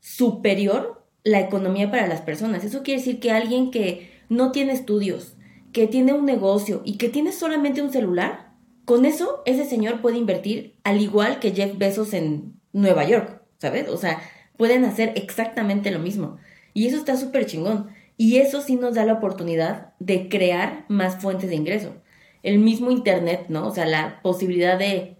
superior 0.00 1.06
la 1.22 1.40
economía 1.40 1.90
para 1.90 2.06
las 2.06 2.22
personas. 2.22 2.64
Eso 2.64 2.82
quiere 2.82 3.00
decir 3.00 3.20
que 3.20 3.30
alguien 3.30 3.70
que 3.70 4.10
no 4.28 4.50
tiene 4.52 4.72
estudios, 4.72 5.36
que 5.72 5.86
tiene 5.86 6.12
un 6.12 6.24
negocio 6.24 6.82
y 6.84 6.96
que 6.96 7.08
tiene 7.08 7.32
solamente 7.32 7.82
un 7.82 7.92
celular, 7.92 8.52
con 8.84 9.04
eso 9.04 9.42
ese 9.44 9.64
señor 9.64 10.00
puede 10.00 10.16
invertir 10.16 10.78
al 10.82 11.00
igual 11.00 11.40
que 11.40 11.52
Jeff 11.52 11.76
Bezos 11.76 12.14
en 12.14 12.54
Nueva 12.72 13.04
York, 13.04 13.42
¿sabes? 13.58 13.88
O 13.88 13.98
sea, 13.98 14.20
pueden 14.58 14.84
hacer 14.84 15.14
exactamente 15.16 15.90
lo 15.90 16.00
mismo. 16.00 16.36
Y 16.74 16.86
eso 16.86 16.98
está 16.98 17.16
súper 17.16 17.46
chingón. 17.46 17.88
Y 18.18 18.38
eso 18.38 18.60
sí 18.60 18.76
nos 18.76 18.96
da 18.96 19.06
la 19.06 19.14
oportunidad 19.14 19.94
de 20.00 20.28
crear 20.28 20.84
más 20.88 21.22
fuentes 21.22 21.48
de 21.48 21.56
ingreso. 21.56 21.94
El 22.42 22.58
mismo 22.58 22.90
Internet, 22.90 23.46
¿no? 23.48 23.66
O 23.66 23.74
sea, 23.74 23.86
la 23.86 24.20
posibilidad 24.20 24.78
de 24.78 25.16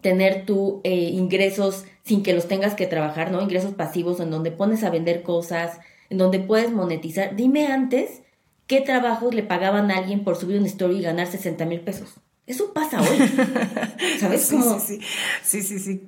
tener 0.00 0.46
tu 0.46 0.80
eh, 0.84 1.10
ingresos 1.12 1.84
sin 2.04 2.22
que 2.22 2.32
los 2.32 2.46
tengas 2.46 2.74
que 2.74 2.86
trabajar, 2.86 3.32
¿no? 3.32 3.42
Ingresos 3.42 3.74
pasivos 3.74 4.20
en 4.20 4.30
donde 4.30 4.52
pones 4.52 4.84
a 4.84 4.90
vender 4.90 5.22
cosas, 5.22 5.80
en 6.08 6.18
donde 6.18 6.38
puedes 6.38 6.70
monetizar. 6.70 7.36
Dime 7.36 7.66
antes 7.66 8.22
qué 8.68 8.80
trabajos 8.80 9.34
le 9.34 9.42
pagaban 9.42 9.90
a 9.90 9.96
alguien 9.96 10.22
por 10.22 10.36
subir 10.36 10.58
una 10.58 10.68
story 10.68 10.98
y 10.98 11.02
ganar 11.02 11.26
60 11.26 11.64
mil 11.66 11.80
pesos. 11.80 12.14
Eso 12.46 12.72
pasa 12.72 13.02
hoy. 13.02 13.18
¿Sabes? 14.20 14.42
Sí, 14.42 14.58
sí, 14.62 15.00
sí, 15.42 15.62
sí, 15.62 15.78
sí, 15.78 16.02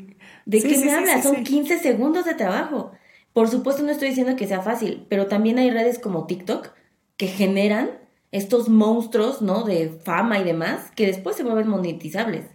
¿De 0.50 0.60
qué 0.62 0.78
me 0.78 0.92
hablas? 0.92 1.22
Son 1.22 1.44
15 1.44 1.78
segundos 1.78 2.24
de 2.24 2.34
trabajo. 2.34 2.90
Por 3.32 3.46
supuesto 3.48 3.84
no 3.84 3.92
estoy 3.92 4.08
diciendo 4.08 4.34
que 4.34 4.48
sea 4.48 4.62
fácil, 4.62 5.06
pero 5.08 5.28
también 5.28 5.58
hay 5.58 5.70
redes 5.70 6.00
como 6.00 6.26
TikTok 6.26 6.72
que 7.16 7.28
generan 7.28 8.00
estos 8.32 8.68
monstruos, 8.68 9.42
¿no? 9.42 9.62
De 9.62 9.90
fama 10.04 10.40
y 10.40 10.44
demás, 10.44 10.90
que 10.96 11.06
después 11.06 11.36
se 11.36 11.44
vuelven 11.44 11.68
monetizables. 11.68 12.46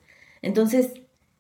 Entonces, 0.41 0.91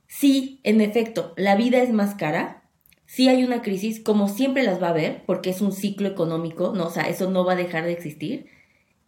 sí, 0.07 0.61
en 0.63 0.79
efecto, 0.79 1.33
la 1.35 1.57
vida 1.57 1.83
es 1.83 1.91
más 1.91 2.15
cara, 2.15 2.63
sí 3.05 3.27
hay 3.27 3.43
una 3.43 3.61
crisis, 3.61 3.99
como 3.99 4.29
siempre 4.29 4.63
las 4.63 4.81
va 4.81 4.87
a 4.87 4.91
haber, 4.91 5.25
porque 5.25 5.49
es 5.49 5.59
un 5.59 5.73
ciclo 5.73 6.07
económico, 6.07 6.71
¿no? 6.73 6.85
O 6.85 6.89
sea, 6.89 7.09
eso 7.09 7.29
no 7.29 7.43
va 7.43 7.53
a 7.53 7.57
dejar 7.57 7.83
de 7.83 7.91
existir. 7.91 8.45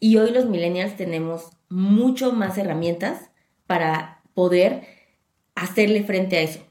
Y 0.02 0.18
hoy 0.18 0.32
los 0.32 0.48
millennials 0.48 0.98
tenemos 0.98 1.52
mucho 1.70 2.34
más 2.34 2.58
herramientas 2.58 3.32
para 3.68 4.22
poder 4.34 4.86
hacerle 5.56 6.04
frente 6.04 6.36
a 6.38 6.42
eso 6.42 6.67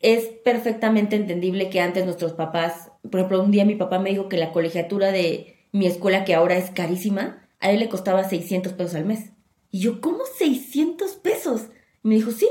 es 0.00 0.24
perfectamente 0.44 1.16
entendible 1.16 1.70
que 1.70 1.80
antes 1.80 2.04
nuestros 2.04 2.32
papás, 2.32 2.90
por 3.02 3.20
ejemplo, 3.20 3.42
un 3.42 3.50
día 3.50 3.64
mi 3.64 3.74
papá 3.74 3.98
me 3.98 4.10
dijo 4.10 4.28
que 4.28 4.38
la 4.38 4.52
colegiatura 4.52 5.12
de 5.12 5.58
mi 5.72 5.86
escuela, 5.86 6.24
que 6.24 6.34
ahora 6.34 6.56
es 6.56 6.70
carísima, 6.70 7.46
a 7.60 7.70
él 7.70 7.80
le 7.80 7.88
costaba 7.88 8.24
600 8.24 8.72
pesos 8.72 8.94
al 8.94 9.04
mes. 9.04 9.32
Y 9.70 9.80
yo, 9.80 10.00
¿cómo 10.00 10.20
600 10.38 11.16
pesos? 11.16 11.68
Y 12.02 12.08
me 12.08 12.14
dijo, 12.14 12.30
sí, 12.30 12.48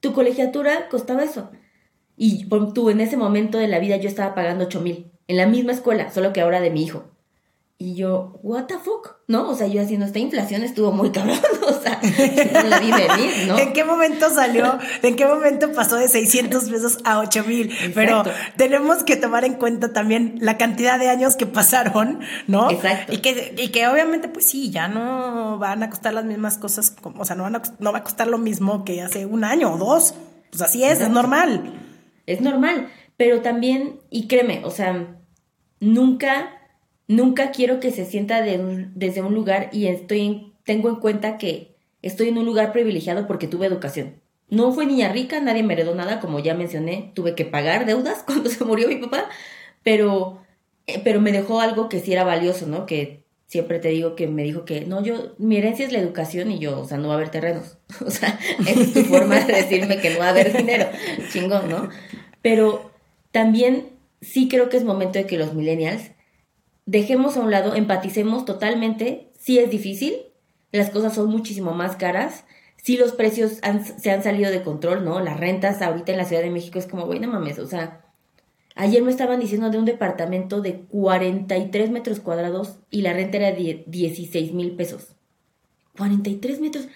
tu 0.00 0.12
colegiatura 0.12 0.88
costaba 0.88 1.22
eso. 1.22 1.50
Y 2.16 2.48
tú, 2.74 2.90
en 2.90 3.00
ese 3.00 3.16
momento 3.16 3.58
de 3.58 3.68
la 3.68 3.78
vida 3.78 3.96
yo 3.98 4.08
estaba 4.08 4.34
pagando 4.34 4.64
8 4.64 4.80
mil, 4.80 5.12
en 5.28 5.36
la 5.36 5.46
misma 5.46 5.72
escuela, 5.72 6.10
solo 6.10 6.32
que 6.32 6.40
ahora 6.40 6.60
de 6.60 6.70
mi 6.70 6.82
hijo. 6.82 7.04
Y 7.78 7.94
yo, 7.94 8.40
what 8.42 8.64
the 8.64 8.78
fuck, 8.78 9.16
¿no? 9.28 9.50
O 9.50 9.54
sea, 9.54 9.66
yo 9.66 9.82
haciendo 9.82 10.06
esta 10.06 10.18
inflación 10.18 10.62
estuvo 10.62 10.92
muy 10.92 11.10
cabrón, 11.12 11.38
o 11.62 11.72
sea, 11.74 12.00
no 12.62 12.68
la 12.70 12.80
vi 12.80 12.90
venir, 12.90 13.48
¿no? 13.48 13.58
¿En 13.58 13.74
qué 13.74 13.84
momento 13.84 14.30
salió? 14.30 14.78
¿En 15.02 15.14
qué 15.14 15.26
momento 15.26 15.70
pasó 15.72 15.96
de 15.96 16.08
600 16.08 16.70
pesos 16.70 16.98
a 17.04 17.18
8 17.18 17.44
mil? 17.44 17.70
Pero 17.94 18.22
tenemos 18.56 19.04
que 19.04 19.16
tomar 19.16 19.44
en 19.44 19.54
cuenta 19.54 19.92
también 19.92 20.38
la 20.40 20.56
cantidad 20.56 20.98
de 20.98 21.10
años 21.10 21.36
que 21.36 21.44
pasaron, 21.44 22.20
¿no? 22.46 22.70
Exacto. 22.70 23.12
Y 23.12 23.18
que, 23.18 23.54
y 23.58 23.68
que 23.68 23.86
obviamente, 23.88 24.28
pues 24.28 24.48
sí, 24.48 24.70
ya 24.70 24.88
no 24.88 25.58
van 25.58 25.82
a 25.82 25.90
costar 25.90 26.14
las 26.14 26.24
mismas 26.24 26.56
cosas, 26.56 26.90
como, 26.90 27.20
o 27.20 27.24
sea, 27.26 27.36
no, 27.36 27.42
van 27.42 27.56
a, 27.56 27.62
no 27.78 27.92
va 27.92 27.98
a 27.98 28.04
costar 28.04 28.26
lo 28.26 28.38
mismo 28.38 28.86
que 28.86 29.02
hace 29.02 29.26
un 29.26 29.44
año 29.44 29.74
o 29.74 29.76
dos. 29.76 30.14
Pues 30.50 30.62
así 30.62 30.82
es, 30.82 31.02
es 31.02 31.10
normal. 31.10 31.74
Es 32.24 32.40
normal, 32.40 32.88
pero 33.18 33.42
también, 33.42 34.00
y 34.08 34.28
créeme, 34.28 34.62
o 34.64 34.70
sea, 34.70 35.18
nunca 35.78 36.55
Nunca 37.08 37.50
quiero 37.50 37.80
que 37.80 37.92
se 37.92 38.04
sienta 38.04 38.42
desde 38.42 39.22
un 39.22 39.34
lugar 39.34 39.70
y 39.72 39.86
estoy 39.86 40.52
tengo 40.66 40.90
en 40.90 40.96
cuenta 40.96 41.38
que 41.38 41.76
estoy 42.02 42.28
en 42.28 42.36
un 42.36 42.44
lugar 42.44 42.72
privilegiado 42.72 43.26
porque 43.26 43.48
tuve 43.48 43.66
educación. 43.66 44.20
No 44.50 44.72
fue 44.72 44.84
niña 44.84 45.10
rica, 45.10 45.40
nadie 45.40 45.62
me 45.62 45.74
heredó 45.74 45.94
nada, 45.94 46.20
como 46.20 46.40
ya 46.40 46.54
mencioné, 46.54 47.12
tuve 47.14 47.34
que 47.34 47.46
pagar 47.46 47.86
deudas 47.86 48.22
cuando 48.26 48.50
se 48.50 48.64
murió 48.64 48.88
mi 48.88 48.96
papá, 48.96 49.30
pero, 49.82 50.42
eh, 50.86 51.00
pero 51.02 51.20
me 51.20 51.32
dejó 51.32 51.60
algo 51.60 51.88
que 51.88 52.00
sí 52.00 52.12
era 52.12 52.24
valioso, 52.24 52.66
¿no? 52.66 52.84
Que 52.84 53.24
siempre 53.46 53.78
te 53.78 53.88
digo 53.88 54.16
que 54.16 54.26
me 54.26 54.42
dijo 54.42 54.64
que, 54.64 54.84
no, 54.84 55.02
yo, 55.02 55.34
mi 55.38 55.56
herencia 55.56 55.86
es 55.86 55.92
la 55.92 56.00
educación 56.00 56.50
y 56.50 56.58
yo, 56.58 56.80
o 56.80 56.84
sea, 56.84 56.98
no 56.98 57.08
va 57.08 57.14
a 57.14 57.16
haber 57.16 57.30
terrenos. 57.30 57.78
O 58.04 58.10
sea, 58.10 58.38
es 58.66 58.92
tu 58.92 59.02
forma 59.04 59.38
de 59.40 59.54
decirme 59.54 60.00
que 60.00 60.10
no 60.10 60.18
va 60.18 60.26
a 60.26 60.30
haber 60.30 60.56
dinero. 60.56 60.86
Chingón, 61.32 61.70
¿no? 61.70 61.88
Pero 62.42 62.90
también 63.30 63.90
sí 64.20 64.48
creo 64.48 64.68
que 64.68 64.76
es 64.76 64.84
momento 64.84 65.18
de 65.18 65.26
que 65.26 65.38
los 65.38 65.54
millennials 65.54 66.10
dejemos 66.86 67.36
a 67.36 67.40
un 67.40 67.50
lado, 67.50 67.74
empaticemos 67.74 68.44
totalmente, 68.44 69.28
si 69.38 69.58
es 69.58 69.70
difícil, 69.70 70.14
las 70.72 70.90
cosas 70.90 71.14
son 71.14 71.28
muchísimo 71.28 71.72
más 71.72 71.96
caras, 71.96 72.44
si 72.76 72.96
los 72.96 73.12
precios 73.12 73.60
se 73.98 74.10
han 74.10 74.22
salido 74.22 74.50
de 74.50 74.62
control, 74.62 75.04
¿no? 75.04 75.20
Las 75.20 75.38
rentas 75.38 75.82
ahorita 75.82 76.12
en 76.12 76.18
la 76.18 76.24
Ciudad 76.24 76.42
de 76.42 76.50
México 76.50 76.78
es 76.78 76.86
como, 76.86 77.04
güey, 77.06 77.18
no 77.18 77.28
mames, 77.28 77.58
o 77.58 77.66
sea, 77.66 78.04
ayer 78.76 79.02
me 79.02 79.10
estaban 79.10 79.40
diciendo 79.40 79.70
de 79.70 79.78
un 79.78 79.84
departamento 79.84 80.60
de 80.60 80.80
43 80.82 81.90
metros 81.90 82.20
cuadrados 82.20 82.78
y 82.90 83.02
la 83.02 83.12
renta 83.12 83.38
era 83.38 83.50
de 83.50 83.84
16 83.86 84.52
mil 84.52 84.76
pesos. 84.76 85.16
43 85.96 86.60
metros 86.60 86.86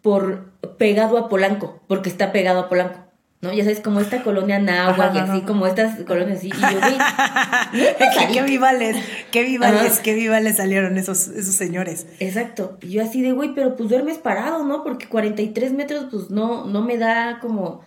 por 0.00 0.52
pegado 0.78 1.18
a 1.18 1.28
Polanco, 1.28 1.82
porque 1.86 2.08
está 2.08 2.32
pegado 2.32 2.60
a 2.60 2.68
Polanco. 2.68 3.09
¿No? 3.40 3.52
Ya 3.52 3.64
sabes, 3.64 3.80
como 3.80 4.00
esta 4.00 4.22
colonia 4.22 4.58
náhuatl 4.58 5.16
y 5.16 5.18
así, 5.20 5.40
como 5.42 5.66
estas 5.66 5.98
colonias 6.04 6.38
así. 6.38 6.48
Y 6.48 7.78
yo, 7.80 8.32
qué 8.32 8.42
vivales, 8.42 8.96
qué 9.30 9.44
vivales, 9.44 10.00
qué 10.00 10.14
vivales 10.14 10.56
salieron 10.56 10.98
esos, 10.98 11.28
esos 11.28 11.54
señores. 11.54 12.06
Exacto. 12.18 12.76
Y 12.82 12.90
yo 12.90 13.02
así 13.02 13.22
de, 13.22 13.32
güey, 13.32 13.54
pero 13.54 13.76
pues 13.76 13.88
duermes 13.88 14.18
parado, 14.18 14.64
¿no? 14.64 14.82
Porque 14.82 15.08
43 15.08 15.72
metros, 15.72 16.06
pues 16.10 16.30
no, 16.30 16.66
no 16.66 16.82
me 16.82 16.98
da 16.98 17.38
como, 17.40 17.80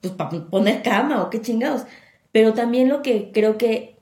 pues 0.00 0.12
para 0.14 0.30
poner 0.30 0.82
cama 0.82 1.22
o 1.22 1.30
qué 1.30 1.40
chingados. 1.40 1.82
Pero 2.32 2.54
también 2.54 2.88
lo 2.88 3.02
que 3.02 3.32
creo 3.32 3.58
que 3.58 3.96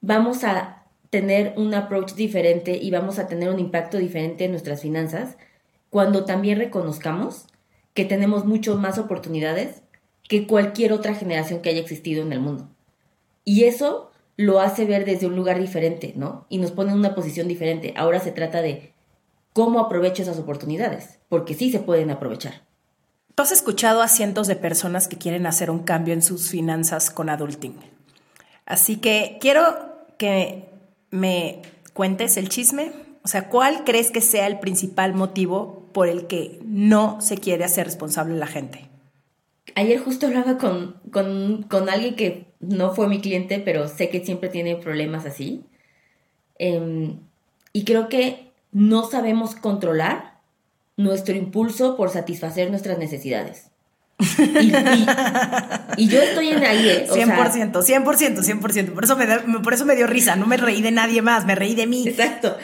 vamos 0.00 0.44
a 0.44 0.84
tener 1.10 1.54
un 1.56 1.74
approach 1.74 2.14
diferente 2.14 2.76
y 2.76 2.90
vamos 2.90 3.18
a 3.18 3.26
tener 3.28 3.50
un 3.50 3.58
impacto 3.58 3.98
diferente 3.98 4.44
en 4.44 4.50
nuestras 4.52 4.80
finanzas 4.80 5.36
cuando 5.90 6.24
también 6.24 6.58
reconozcamos 6.58 7.46
que 7.94 8.04
tenemos 8.04 8.44
mucho 8.44 8.76
más 8.76 8.98
oportunidades 8.98 9.82
que 10.28 10.46
cualquier 10.46 10.92
otra 10.92 11.14
generación 11.14 11.60
que 11.60 11.70
haya 11.70 11.80
existido 11.80 12.22
en 12.22 12.32
el 12.32 12.40
mundo. 12.40 12.68
Y 13.44 13.64
eso 13.64 14.10
lo 14.36 14.60
hace 14.60 14.84
ver 14.84 15.04
desde 15.04 15.26
un 15.26 15.36
lugar 15.36 15.58
diferente, 15.58 16.12
¿no? 16.16 16.46
Y 16.48 16.58
nos 16.58 16.72
pone 16.72 16.92
en 16.92 16.98
una 16.98 17.14
posición 17.14 17.48
diferente. 17.48 17.94
Ahora 17.96 18.20
se 18.20 18.32
trata 18.32 18.60
de 18.60 18.92
cómo 19.52 19.80
aprovecho 19.80 20.22
esas 20.22 20.38
oportunidades, 20.38 21.18
porque 21.28 21.54
sí 21.54 21.70
se 21.70 21.78
pueden 21.78 22.10
aprovechar. 22.10 22.66
Tú 23.34 23.42
has 23.42 23.52
escuchado 23.52 24.02
a 24.02 24.08
cientos 24.08 24.46
de 24.46 24.56
personas 24.56 25.08
que 25.08 25.18
quieren 25.18 25.46
hacer 25.46 25.70
un 25.70 25.80
cambio 25.80 26.14
en 26.14 26.22
sus 26.22 26.50
finanzas 26.50 27.10
con 27.10 27.28
adulting. 27.28 27.76
Así 28.64 28.96
que 28.96 29.38
quiero 29.40 29.62
que 30.18 30.68
me 31.10 31.62
cuentes 31.92 32.36
el 32.36 32.48
chisme. 32.48 32.92
O 33.22 33.28
sea, 33.28 33.48
¿cuál 33.48 33.84
crees 33.84 34.10
que 34.10 34.20
sea 34.20 34.46
el 34.46 34.58
principal 34.58 35.14
motivo 35.14 35.88
por 35.92 36.08
el 36.08 36.26
que 36.26 36.60
no 36.64 37.20
se 37.20 37.38
quiere 37.38 37.64
hacer 37.64 37.86
responsable 37.86 38.36
la 38.36 38.46
gente? 38.46 38.88
Ayer 39.74 39.98
justo 39.98 40.26
hablaba 40.26 40.58
con, 40.58 41.00
con, 41.10 41.88
alguien 41.88 42.14
que 42.16 42.46
no 42.60 42.94
fue 42.94 43.08
mi 43.08 43.20
cliente, 43.20 43.58
pero 43.58 43.88
sé 43.88 44.08
que 44.08 44.24
siempre 44.24 44.48
tiene 44.48 44.76
problemas 44.76 45.26
así. 45.26 45.64
Em, 46.58 47.18
y 47.72 47.84
creo 47.84 48.08
que 48.08 48.52
no 48.72 49.04
sabemos 49.04 49.54
controlar 49.54 50.40
nuestro 50.96 51.34
impulso 51.34 51.96
por 51.96 52.10
satisfacer 52.10 52.70
nuestras 52.70 52.98
necesidades. 52.98 53.70
Y, 55.98 56.08
yo 56.08 56.20
estoy 56.22 56.48
en 56.48 56.64
ahí. 56.64 56.88
¿eh? 56.88 57.06
100%, 57.08 57.72
100%, 57.72 58.42
100%. 58.42 58.92
Por 58.92 59.04
eso, 59.04 59.16
me 59.16 59.60
por 59.60 59.74
eso 59.74 59.84
me 59.84 59.96
dio 59.96 60.06
risa. 60.06 60.36
No 60.36 60.46
me 60.46 60.56
reí 60.56 60.82
de 60.82 60.90
nadie 60.90 61.22
más, 61.22 61.46
me 61.46 61.54
reí 61.54 61.74
de 61.74 61.86
mí. 61.86 62.06
Exacto. 62.06 62.56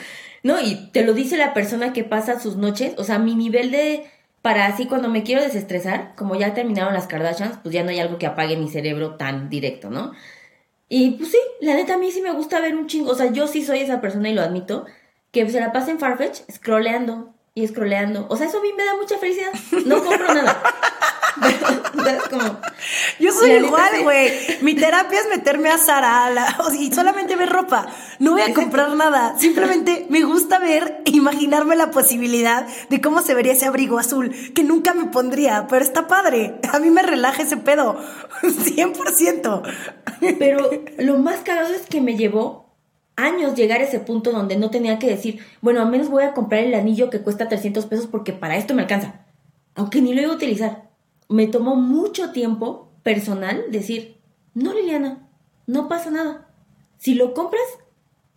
No, 0.43 0.59
y 0.61 0.89
te 0.91 1.03
lo 1.03 1.13
dice 1.13 1.37
la 1.37 1.53
persona 1.53 1.93
que 1.93 2.03
pasa 2.03 2.39
sus 2.39 2.57
noches, 2.57 2.93
o 2.97 3.03
sea, 3.03 3.17
mi 3.17 3.33
nivel 3.33 3.71
de 3.71 4.05
para 4.43 4.65
así 4.65 4.87
cuando 4.87 5.07
me 5.07 5.23
quiero 5.23 5.41
desestresar, 5.41 6.13
como 6.17 6.35
ya 6.35 6.53
terminaron 6.53 6.93
las 6.93 7.07
Kardashians, 7.07 7.57
pues 7.63 7.73
ya 7.73 7.83
no 7.83 7.91
hay 7.91 7.99
algo 7.99 8.17
que 8.17 8.27
apague 8.27 8.57
mi 8.57 8.69
cerebro 8.69 9.15
tan 9.15 9.49
directo, 9.49 9.89
¿no? 9.89 10.11
Y 10.89 11.11
pues 11.11 11.31
sí, 11.31 11.37
la 11.61 11.75
neta 11.75 11.93
a 11.93 11.97
mí 11.97 12.11
sí 12.11 12.21
me 12.21 12.31
gusta 12.31 12.59
ver 12.59 12.75
un 12.75 12.87
chingo, 12.87 13.11
o 13.11 13.15
sea, 13.15 13.31
yo 13.31 13.47
sí 13.47 13.63
soy 13.63 13.79
esa 13.79 14.01
persona 14.01 14.29
y 14.29 14.33
lo 14.33 14.41
admito, 14.41 14.85
que 15.31 15.49
se 15.49 15.61
la 15.61 15.71
pasa 15.71 15.91
en 15.91 15.99
Farfetch 15.99 16.41
scrolleando 16.51 17.33
y 17.55 17.65
scrolleando. 17.65 18.27
O 18.29 18.35
sea, 18.35 18.47
eso 18.47 18.59
a 18.59 18.61
mí 18.61 18.73
me 18.75 18.83
da 18.83 18.95
mucha 18.97 19.17
felicidad. 19.17 19.53
No 19.85 20.03
compro 20.03 20.27
nada. 20.33 20.61
como, 22.29 22.59
Yo 23.19 23.31
soy 23.31 23.51
igual, 23.51 24.03
güey. 24.03 24.31
Mi 24.61 24.75
terapia 24.75 25.19
es 25.19 25.27
meterme 25.29 25.69
a 25.69 25.77
Zara 25.77 26.31
y 26.77 26.91
solamente 26.91 27.35
ver 27.35 27.49
ropa. 27.49 27.87
No 28.19 28.31
voy 28.31 28.41
a 28.41 28.53
comprar 28.53 28.91
nada. 28.95 29.35
Simplemente 29.37 30.05
me 30.09 30.23
gusta 30.23 30.59
ver 30.59 31.01
e 31.05 31.11
imaginarme 31.11 31.75
la 31.75 31.91
posibilidad 31.91 32.67
de 32.89 33.01
cómo 33.01 33.21
se 33.21 33.33
vería 33.33 33.53
ese 33.53 33.65
abrigo 33.65 33.99
azul, 33.99 34.33
que 34.53 34.63
nunca 34.63 34.93
me 34.93 35.05
pondría, 35.05 35.67
pero 35.69 35.83
está 35.83 36.07
padre. 36.07 36.59
A 36.71 36.79
mí 36.79 36.89
me 36.89 37.01
relaja 37.03 37.43
ese 37.43 37.57
pedo. 37.57 37.97
100%. 38.43 39.61
Pero 40.39 40.69
lo 40.97 41.17
más 41.17 41.39
cagado 41.39 41.73
es 41.73 41.83
que 41.83 42.01
me 42.01 42.17
llevó 42.17 42.63
años 43.15 43.55
llegar 43.55 43.81
a 43.81 43.83
ese 43.83 43.99
punto 43.99 44.31
donde 44.31 44.55
no 44.55 44.69
tenía 44.69 44.99
que 44.99 45.07
decir, 45.07 45.39
bueno, 45.61 45.81
al 45.81 45.89
menos 45.89 46.09
voy 46.09 46.23
a 46.23 46.33
comprar 46.33 46.63
el 46.63 46.73
anillo 46.73 47.09
que 47.09 47.21
cuesta 47.21 47.47
300 47.47 47.85
pesos 47.85 48.07
porque 48.07 48.33
para 48.33 48.57
esto 48.57 48.73
me 48.73 48.81
alcanza. 48.81 49.25
Aunque 49.75 50.01
ni 50.01 50.13
lo 50.13 50.21
iba 50.21 50.31
a 50.31 50.35
utilizar 50.35 50.82
me 51.29 51.47
tomó 51.47 51.75
mucho 51.75 52.31
tiempo 52.31 52.91
personal 53.03 53.65
decir, 53.69 54.17
no 54.53 54.73
Liliana, 54.73 55.27
no 55.67 55.87
pasa 55.87 56.09
nada. 56.09 56.49
Si 56.97 57.15
lo 57.15 57.33
compras, 57.33 57.63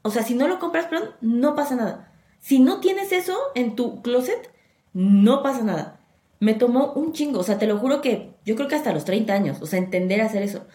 o 0.03 0.11
sea, 0.11 0.22
si 0.22 0.35
no 0.35 0.49
lo 0.49 0.59
compras, 0.59 0.87
perdón, 0.87 1.11
no 1.20 1.55
pasa 1.55 1.77
nada. 1.77 2.12
Si 2.40 2.59
no 2.59 2.81
tienes 2.81 3.12
eso 3.12 3.37
en 3.55 3.77
tu 3.77 4.03
closet, 4.03 4.51
no 4.92 5.42
pasa 5.42 5.62
nada. 5.62 6.01
Me 6.40 6.55
tomó 6.55 6.92
un 6.92 7.12
chingo, 7.12 7.40
o 7.40 7.42
sea, 7.42 7.59
te 7.59 7.66
lo 7.66 7.79
juro 7.79 8.01
que 8.01 8.35
yo 8.44 8.57
creo 8.57 8.68
que 8.68 8.75
hasta 8.75 8.92
los 8.92 9.05
30 9.05 9.33
años, 9.33 9.62
o 9.62 9.66
sea, 9.66 9.79
entender 9.79 10.20
hacer 10.20 10.42
eso. 10.42 10.66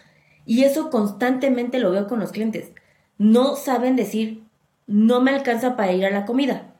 Y 0.44 0.64
eso 0.64 0.90
constantemente 0.90 1.78
lo 1.78 1.90
veo 1.90 2.08
con 2.08 2.18
los 2.18 2.32
clientes. 2.32 2.72
No 3.18 3.56
saben 3.56 3.96
decir, 3.96 4.44
no 4.86 5.20
me 5.20 5.30
alcanza 5.30 5.76
para 5.76 5.92
ir 5.92 6.04
a 6.04 6.10
la 6.10 6.26
comida. 6.26 6.74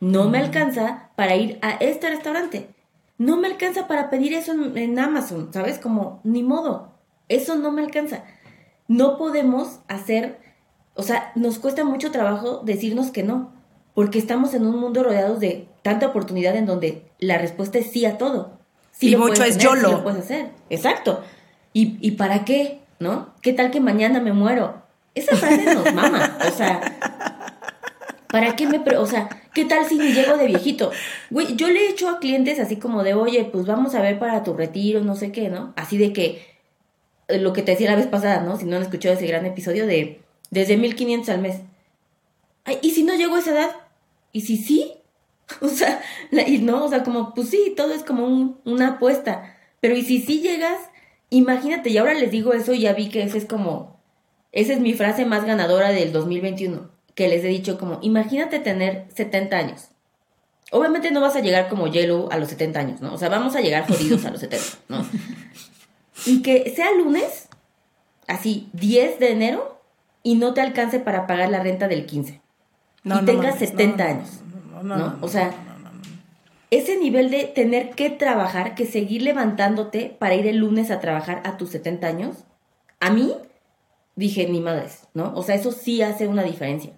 No 0.00 0.28
me 0.28 0.38
alcanza 0.38 1.10
para 1.16 1.36
ir 1.36 1.58
a 1.62 1.72
este 1.72 2.10
restaurante 2.10 2.73
no 3.18 3.36
me 3.36 3.48
alcanza 3.48 3.86
para 3.86 4.10
pedir 4.10 4.34
eso 4.34 4.52
en, 4.52 4.98
Amazon, 4.98 5.50
¿sabes? 5.52 5.78
Como, 5.78 6.20
ni 6.24 6.42
modo, 6.42 6.92
eso 7.28 7.56
no 7.56 7.72
me 7.72 7.82
alcanza. 7.82 8.24
No 8.88 9.16
podemos 9.16 9.80
hacer, 9.88 10.40
o 10.94 11.02
sea, 11.02 11.32
nos 11.34 11.58
cuesta 11.58 11.84
mucho 11.84 12.10
trabajo 12.10 12.62
decirnos 12.64 13.10
que 13.10 13.22
no, 13.22 13.52
porque 13.94 14.18
estamos 14.18 14.54
en 14.54 14.66
un 14.66 14.78
mundo 14.78 15.02
rodeados 15.02 15.40
de 15.40 15.68
tanta 15.82 16.06
oportunidad 16.06 16.56
en 16.56 16.66
donde 16.66 17.10
la 17.18 17.38
respuesta 17.38 17.78
es 17.78 17.90
sí 17.90 18.04
a 18.04 18.18
todo. 18.18 18.58
Sí 18.90 19.12
y 19.12 19.16
mucho 19.16 19.44
es 19.44 19.58
yo 19.58 19.74
lo. 19.74 20.02
puedes 20.02 20.20
hacer. 20.20 20.50
Exacto. 20.70 21.22
¿Y, 21.72 21.98
¿Y 22.00 22.12
para 22.12 22.44
qué? 22.44 22.80
¿No? 22.98 23.34
¿Qué 23.42 23.52
tal 23.52 23.70
que 23.70 23.80
mañana 23.80 24.20
me 24.20 24.32
muero? 24.32 24.82
Esa 25.14 25.36
frase 25.36 25.74
nos 25.74 25.92
mama. 25.94 26.38
O 26.46 26.50
sea, 26.50 26.80
¿Para 28.34 28.56
qué 28.56 28.66
me... 28.66 28.82
o 28.96 29.06
sea, 29.06 29.28
¿qué 29.54 29.64
tal 29.64 29.86
si 29.86 29.98
llego 29.98 30.36
de 30.36 30.46
viejito? 30.46 30.90
Güey, 31.30 31.56
yo 31.56 31.68
le 31.68 31.86
he 31.86 31.90
hecho 31.90 32.08
a 32.08 32.18
clientes 32.18 32.58
así 32.60 32.76
como 32.76 33.02
de, 33.02 33.14
oye, 33.14 33.44
pues 33.44 33.66
vamos 33.66 33.94
a 33.94 34.02
ver 34.02 34.18
para 34.18 34.42
tu 34.42 34.54
retiro, 34.54 35.00
no 35.00 35.14
sé 35.16 35.32
qué, 35.32 35.48
¿no? 35.48 35.72
Así 35.76 35.96
de 35.96 36.12
que, 36.12 36.42
eh, 37.28 37.38
lo 37.38 37.52
que 37.52 37.62
te 37.62 37.72
decía 37.72 37.90
la 37.90 37.96
vez 37.96 38.06
pasada, 38.06 38.42
¿no? 38.42 38.58
Si 38.58 38.66
no 38.66 38.76
han 38.76 38.82
escuchado 38.82 39.14
ese 39.14 39.26
gran 39.26 39.46
episodio 39.46 39.86
de, 39.86 40.20
desde 40.50 40.76
1500 40.76 41.28
al 41.30 41.40
mes. 41.40 41.60
Ay, 42.64 42.78
¿y 42.82 42.90
si 42.90 43.04
no 43.04 43.14
llego 43.14 43.36
a 43.36 43.38
esa 43.38 43.52
edad? 43.52 43.70
¿Y 44.32 44.42
si 44.42 44.56
sí? 44.56 44.92
O 45.60 45.68
sea, 45.68 46.02
y 46.46 46.58
no, 46.58 46.84
o 46.84 46.88
sea, 46.88 47.02
como, 47.02 47.34
pues 47.34 47.50
sí, 47.50 47.74
todo 47.76 47.92
es 47.94 48.02
como 48.02 48.58
una 48.64 48.88
apuesta. 48.88 49.56
Pero 49.80 49.96
¿y 49.96 50.02
si 50.02 50.20
sí 50.20 50.40
llegas? 50.40 50.78
Imagínate, 51.30 51.90
y 51.90 51.98
ahora 51.98 52.14
les 52.14 52.30
digo 52.30 52.52
eso 52.54 52.72
y 52.74 52.80
ya 52.80 52.94
vi 52.94 53.08
que 53.10 53.22
esa 53.22 53.36
es 53.38 53.44
como, 53.44 54.00
esa 54.52 54.72
es 54.72 54.80
mi 54.80 54.94
frase 54.94 55.26
más 55.26 55.44
ganadora 55.44 55.90
del 55.90 56.12
2021 56.12 56.93
que 57.14 57.28
les 57.28 57.44
he 57.44 57.48
dicho 57.48 57.78
como, 57.78 57.98
imagínate 58.02 58.58
tener 58.58 59.06
70 59.14 59.56
años. 59.56 59.88
Obviamente 60.70 61.10
no 61.10 61.20
vas 61.20 61.36
a 61.36 61.40
llegar 61.40 61.68
como 61.68 61.86
Yellow 61.86 62.28
a 62.30 62.38
los 62.38 62.48
70 62.48 62.80
años, 62.80 63.00
¿no? 63.00 63.14
O 63.14 63.18
sea, 63.18 63.28
vamos 63.28 63.54
a 63.54 63.60
llegar 63.60 63.86
jodidos 63.88 64.24
a 64.24 64.30
los 64.30 64.40
70, 64.40 64.64
¿no? 64.88 65.06
Y 66.26 66.42
que 66.42 66.72
sea 66.74 66.92
lunes, 66.92 67.48
así, 68.26 68.68
10 68.72 69.20
de 69.20 69.30
enero, 69.30 69.80
y 70.22 70.36
no 70.36 70.54
te 70.54 70.62
alcance 70.62 70.98
para 70.98 71.26
pagar 71.26 71.50
la 71.50 71.62
renta 71.62 71.86
del 71.86 72.06
15. 72.06 72.40
No, 73.04 73.20
y 73.20 73.24
tengas 73.26 73.58
70 73.58 74.04
años, 74.04 74.28
¿no? 74.82 75.18
O 75.20 75.28
sea, 75.28 75.52
ese 76.70 76.96
nivel 76.96 77.30
de 77.30 77.44
tener 77.44 77.90
que 77.90 78.10
trabajar, 78.10 78.74
que 78.74 78.86
seguir 78.86 79.22
levantándote 79.22 80.16
para 80.18 80.34
ir 80.34 80.46
el 80.46 80.56
lunes 80.56 80.90
a 80.90 81.00
trabajar 81.00 81.42
a 81.44 81.58
tus 81.58 81.70
70 81.70 82.06
años, 82.06 82.44
a 83.00 83.10
mí 83.10 83.34
dije, 84.16 84.48
ni 84.48 84.60
madres, 84.60 85.06
¿no? 85.12 85.32
O 85.36 85.42
sea, 85.42 85.54
eso 85.54 85.72
sí 85.72 86.02
hace 86.02 86.26
una 86.26 86.42
diferencia. 86.42 86.92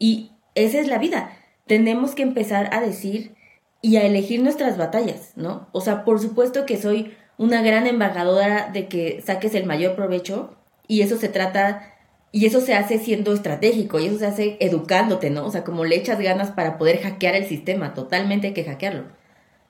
Y 0.00 0.32
esa 0.56 0.80
es 0.80 0.88
la 0.88 0.98
vida. 0.98 1.30
Tenemos 1.68 2.16
que 2.16 2.22
empezar 2.22 2.74
a 2.74 2.80
decir 2.80 3.36
y 3.82 3.96
a 3.96 4.04
elegir 4.04 4.42
nuestras 4.42 4.76
batallas, 4.76 5.32
¿no? 5.36 5.68
O 5.70 5.80
sea, 5.80 6.04
por 6.04 6.18
supuesto 6.18 6.66
que 6.66 6.76
soy 6.76 7.14
una 7.38 7.62
gran 7.62 7.86
embajadora 7.86 8.70
de 8.72 8.88
que 8.88 9.22
saques 9.24 9.54
el 9.54 9.66
mayor 9.66 9.94
provecho 9.94 10.56
y 10.88 11.02
eso 11.02 11.16
se 11.16 11.28
trata 11.28 11.94
y 12.32 12.46
eso 12.46 12.60
se 12.60 12.74
hace 12.74 12.98
siendo 12.98 13.32
estratégico 13.32 13.98
y 13.98 14.06
eso 14.06 14.18
se 14.18 14.26
hace 14.26 14.56
educándote, 14.60 15.30
¿no? 15.30 15.46
O 15.46 15.50
sea, 15.50 15.64
como 15.64 15.84
le 15.84 15.96
echas 15.96 16.20
ganas 16.20 16.50
para 16.50 16.78
poder 16.78 17.00
hackear 17.00 17.34
el 17.34 17.46
sistema, 17.46 17.94
totalmente 17.94 18.48
hay 18.48 18.52
que 18.54 18.64
hackearlo. 18.64 19.04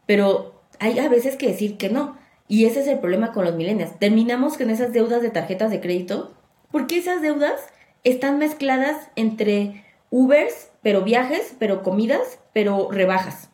Pero 0.06 0.62
hay 0.78 0.98
a 0.98 1.08
veces 1.08 1.36
que 1.36 1.48
decir 1.48 1.76
que 1.76 1.90
no. 1.90 2.18
Y 2.48 2.64
ese 2.64 2.80
es 2.80 2.86
el 2.86 2.98
problema 2.98 3.32
con 3.32 3.44
los 3.44 3.54
millennials. 3.54 3.98
Terminamos 3.98 4.56
con 4.56 4.70
esas 4.70 4.92
deudas 4.92 5.22
de 5.22 5.30
tarjetas 5.30 5.70
de 5.70 5.80
crédito 5.80 6.34
porque 6.70 6.98
esas 6.98 7.22
deudas 7.22 7.60
están 8.04 8.38
mezcladas 8.38 8.96
entre 9.16 9.84
Ubers, 10.10 10.70
pero 10.82 11.02
viajes, 11.02 11.54
pero 11.58 11.82
comidas, 11.82 12.38
pero 12.52 12.90
rebajas. 12.90 13.50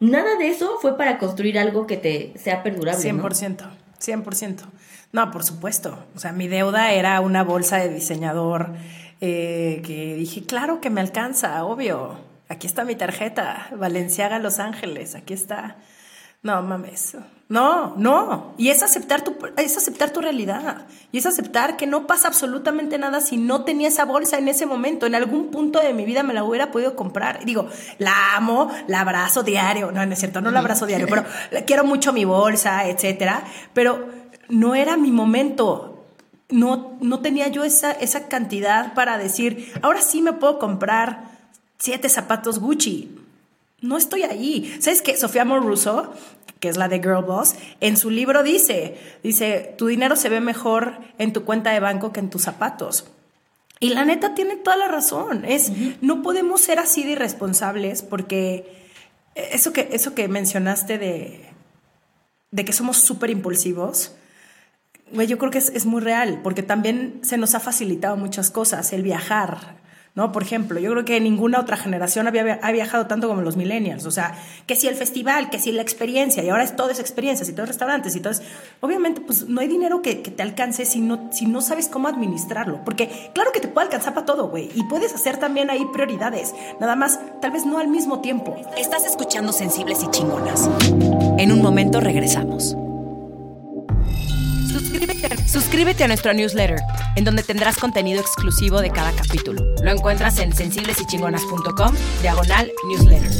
Nada 0.00 0.36
de 0.36 0.48
eso 0.48 0.78
fue 0.80 0.96
para 0.96 1.18
construir 1.18 1.58
algo 1.58 1.86
que 1.86 1.96
te 1.96 2.32
sea 2.36 2.62
perdurable. 2.62 3.02
100%, 3.02 3.68
100%. 4.00 4.60
No, 5.12 5.30
por 5.30 5.42
supuesto. 5.42 5.98
O 6.14 6.18
sea, 6.18 6.32
mi 6.32 6.46
deuda 6.46 6.92
era 6.92 7.20
una 7.20 7.42
bolsa 7.42 7.78
de 7.78 7.88
diseñador 7.88 8.74
eh, 9.20 9.82
que 9.84 10.14
dije, 10.14 10.44
claro 10.44 10.80
que 10.80 10.90
me 10.90 11.00
alcanza, 11.00 11.64
obvio. 11.64 12.16
Aquí 12.48 12.66
está 12.66 12.84
mi 12.84 12.94
tarjeta, 12.94 13.68
Valenciaga 13.76 14.38
Los 14.38 14.58
Ángeles, 14.58 15.14
aquí 15.14 15.34
está. 15.34 15.76
No 16.42 16.62
mames. 16.62 17.16
No, 17.48 17.96
no. 17.96 18.52
Y 18.58 18.68
es 18.68 18.82
aceptar 18.82 19.22
tu, 19.22 19.34
es 19.56 19.76
aceptar 19.76 20.10
tu 20.10 20.20
realidad. 20.20 20.86
Y 21.12 21.18
es 21.18 21.26
aceptar 21.26 21.76
que 21.76 21.86
no 21.86 22.06
pasa 22.06 22.28
absolutamente 22.28 22.98
nada 22.98 23.20
si 23.22 23.38
no 23.38 23.64
tenía 23.64 23.88
esa 23.88 24.04
bolsa 24.04 24.38
en 24.38 24.48
ese 24.48 24.66
momento. 24.66 25.06
En 25.06 25.14
algún 25.14 25.50
punto 25.50 25.80
de 25.80 25.94
mi 25.94 26.04
vida 26.04 26.22
me 26.22 26.34
la 26.34 26.44
hubiera 26.44 26.70
podido 26.70 26.94
comprar. 26.94 27.44
Digo, 27.44 27.68
la 27.98 28.36
amo, 28.36 28.70
la 28.86 29.00
abrazo 29.00 29.42
diario. 29.42 29.90
No, 29.90 30.04
no 30.04 30.12
es 30.12 30.18
cierto, 30.18 30.42
no 30.42 30.50
la 30.50 30.58
abrazo 30.60 30.86
diario, 30.86 31.06
pero 31.08 31.24
quiero 31.66 31.84
mucho 31.84 32.12
mi 32.12 32.24
bolsa, 32.26 32.86
etcétera. 32.86 33.42
Pero 33.72 34.08
no 34.48 34.74
era 34.74 34.98
mi 34.98 35.10
momento. 35.10 36.04
No, 36.50 36.98
no 37.00 37.20
tenía 37.20 37.48
yo 37.48 37.64
esa, 37.64 37.92
esa 37.92 38.28
cantidad 38.28 38.94
para 38.94 39.18
decir, 39.18 39.72
ahora 39.82 40.02
sí 40.02 40.22
me 40.22 40.34
puedo 40.34 40.58
comprar 40.58 41.24
siete 41.78 42.08
zapatos 42.08 42.58
Gucci 42.58 43.18
no 43.80 43.96
estoy 43.96 44.22
ahí. 44.22 44.76
¿Sabes 44.80 45.02
qué? 45.02 45.16
Sofía 45.16 45.44
Moruso, 45.44 46.12
que 46.60 46.68
es 46.68 46.76
la 46.76 46.88
de 46.88 46.98
Girl 46.98 47.24
Boss, 47.24 47.54
en 47.80 47.96
su 47.96 48.10
libro 48.10 48.42
dice, 48.42 48.98
dice, 49.22 49.74
tu 49.78 49.86
dinero 49.86 50.16
se 50.16 50.28
ve 50.28 50.40
mejor 50.40 50.98
en 51.18 51.32
tu 51.32 51.44
cuenta 51.44 51.70
de 51.70 51.80
banco 51.80 52.12
que 52.12 52.20
en 52.20 52.30
tus 52.30 52.42
zapatos. 52.42 53.06
Y 53.80 53.90
la 53.90 54.04
neta 54.04 54.34
tiene 54.34 54.56
toda 54.56 54.76
la 54.76 54.88
razón. 54.88 55.44
Es, 55.44 55.70
no 56.00 56.22
podemos 56.22 56.60
ser 56.60 56.80
así 56.80 57.04
de 57.04 57.12
irresponsables 57.12 58.02
porque 58.02 58.90
eso 59.36 59.72
que, 59.72 59.88
eso 59.92 60.14
que 60.14 60.26
mencionaste 60.26 60.98
de, 60.98 61.48
de 62.50 62.64
que 62.64 62.72
somos 62.72 62.98
súper 62.98 63.30
impulsivos, 63.30 64.12
yo 65.12 65.38
creo 65.38 65.50
que 65.50 65.58
es, 65.58 65.68
es 65.70 65.86
muy 65.86 66.00
real, 66.02 66.40
porque 66.42 66.62
también 66.62 67.20
se 67.22 67.38
nos 67.38 67.54
ha 67.54 67.60
facilitado 67.60 68.16
muchas 68.16 68.50
cosas, 68.50 68.92
el 68.92 69.02
viajar, 69.02 69.78
¿no? 70.18 70.32
Por 70.32 70.42
ejemplo, 70.42 70.80
yo 70.80 70.90
creo 70.90 71.04
que 71.04 71.20
ninguna 71.20 71.60
otra 71.60 71.76
generación 71.76 72.26
había, 72.26 72.58
ha 72.60 72.72
viajado 72.72 73.06
tanto 73.06 73.28
como 73.28 73.40
los 73.40 73.56
millennials. 73.56 74.04
O 74.04 74.10
sea, 74.10 74.36
que 74.66 74.74
si 74.74 74.88
el 74.88 74.96
festival, 74.96 75.48
que 75.48 75.60
si 75.60 75.70
la 75.70 75.80
experiencia, 75.80 76.42
y 76.42 76.48
ahora 76.48 76.64
es 76.64 76.74
toda 76.74 76.90
esa 76.90 77.02
experiencia, 77.02 77.46
y 77.48 77.52
todos 77.52 77.68
restaurantes, 77.68 78.16
y 78.16 78.20
todo 78.20 78.32
Obviamente, 78.80 79.20
pues 79.20 79.48
no 79.48 79.60
hay 79.60 79.68
dinero 79.68 80.02
que, 80.02 80.16
te 80.16 80.42
alcance 80.42 80.84
si 80.86 81.00
no, 81.00 81.28
si 81.30 81.46
no 81.46 81.60
sabes 81.60 81.86
cómo 81.86 82.08
administrarlo. 82.08 82.84
Porque 82.84 83.30
claro 83.32 83.52
que 83.52 83.60
te 83.60 83.68
puede 83.68 83.86
alcanzar 83.86 84.12
para 84.12 84.26
todo, 84.26 84.48
güey. 84.48 84.70
Y 84.74 84.82
puedes 84.88 85.14
hacer 85.14 85.36
también 85.36 85.70
ahí 85.70 85.86
prioridades. 85.92 86.52
Nada 86.80 86.96
más, 86.96 87.20
tal 87.40 87.52
vez 87.52 87.64
no 87.64 87.78
al 87.78 87.86
mismo 87.86 88.20
tiempo. 88.20 88.56
Estás 88.76 89.06
escuchando 89.06 89.52
Sensibles 89.52 90.02
y 90.02 90.10
Chingonas. 90.10 90.68
En 91.38 91.52
un 91.52 91.62
momento 91.62 92.00
regresamos. 92.00 92.76
Suscríbete 95.46 96.04
a 96.04 96.08
nuestra 96.08 96.32
newsletter 96.32 96.80
en 97.16 97.24
donde 97.24 97.42
tendrás 97.42 97.78
contenido 97.78 98.20
exclusivo 98.20 98.80
de 98.80 98.90
cada 98.90 99.12
capítulo. 99.12 99.62
Lo 99.82 99.90
encuentras 99.90 100.38
en 100.38 100.54
sensiblesychingonas.com, 100.54 101.94
diagonal 102.22 102.70
newsletter. 102.86 103.30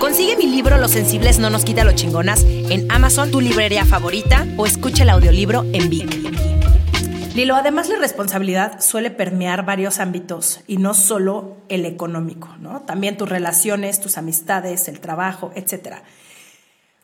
Consigue 0.00 0.36
mi 0.36 0.46
libro 0.46 0.76
Los 0.78 0.90
sensibles 0.90 1.38
no 1.38 1.48
nos 1.48 1.64
quita 1.64 1.84
lo 1.84 1.92
chingonas 1.92 2.44
en 2.44 2.90
Amazon, 2.90 3.30
tu 3.30 3.40
librería 3.40 3.84
favorita, 3.84 4.46
o 4.56 4.66
escucha 4.66 5.04
el 5.04 5.10
audiolibro 5.10 5.64
en 5.72 5.88
Vic. 5.88 6.32
Lilo, 7.34 7.56
además 7.56 7.88
la 7.88 7.96
responsabilidad 7.96 8.80
suele 8.80 9.10
permear 9.10 9.64
varios 9.64 10.00
ámbitos 10.00 10.60
y 10.66 10.76
no 10.76 10.92
solo 10.92 11.56
el 11.70 11.86
económico, 11.86 12.48
¿no? 12.60 12.82
También 12.82 13.16
tus 13.16 13.28
relaciones, 13.28 14.00
tus 14.00 14.18
amistades, 14.18 14.86
el 14.88 15.00
trabajo, 15.00 15.50
etc. 15.54 16.02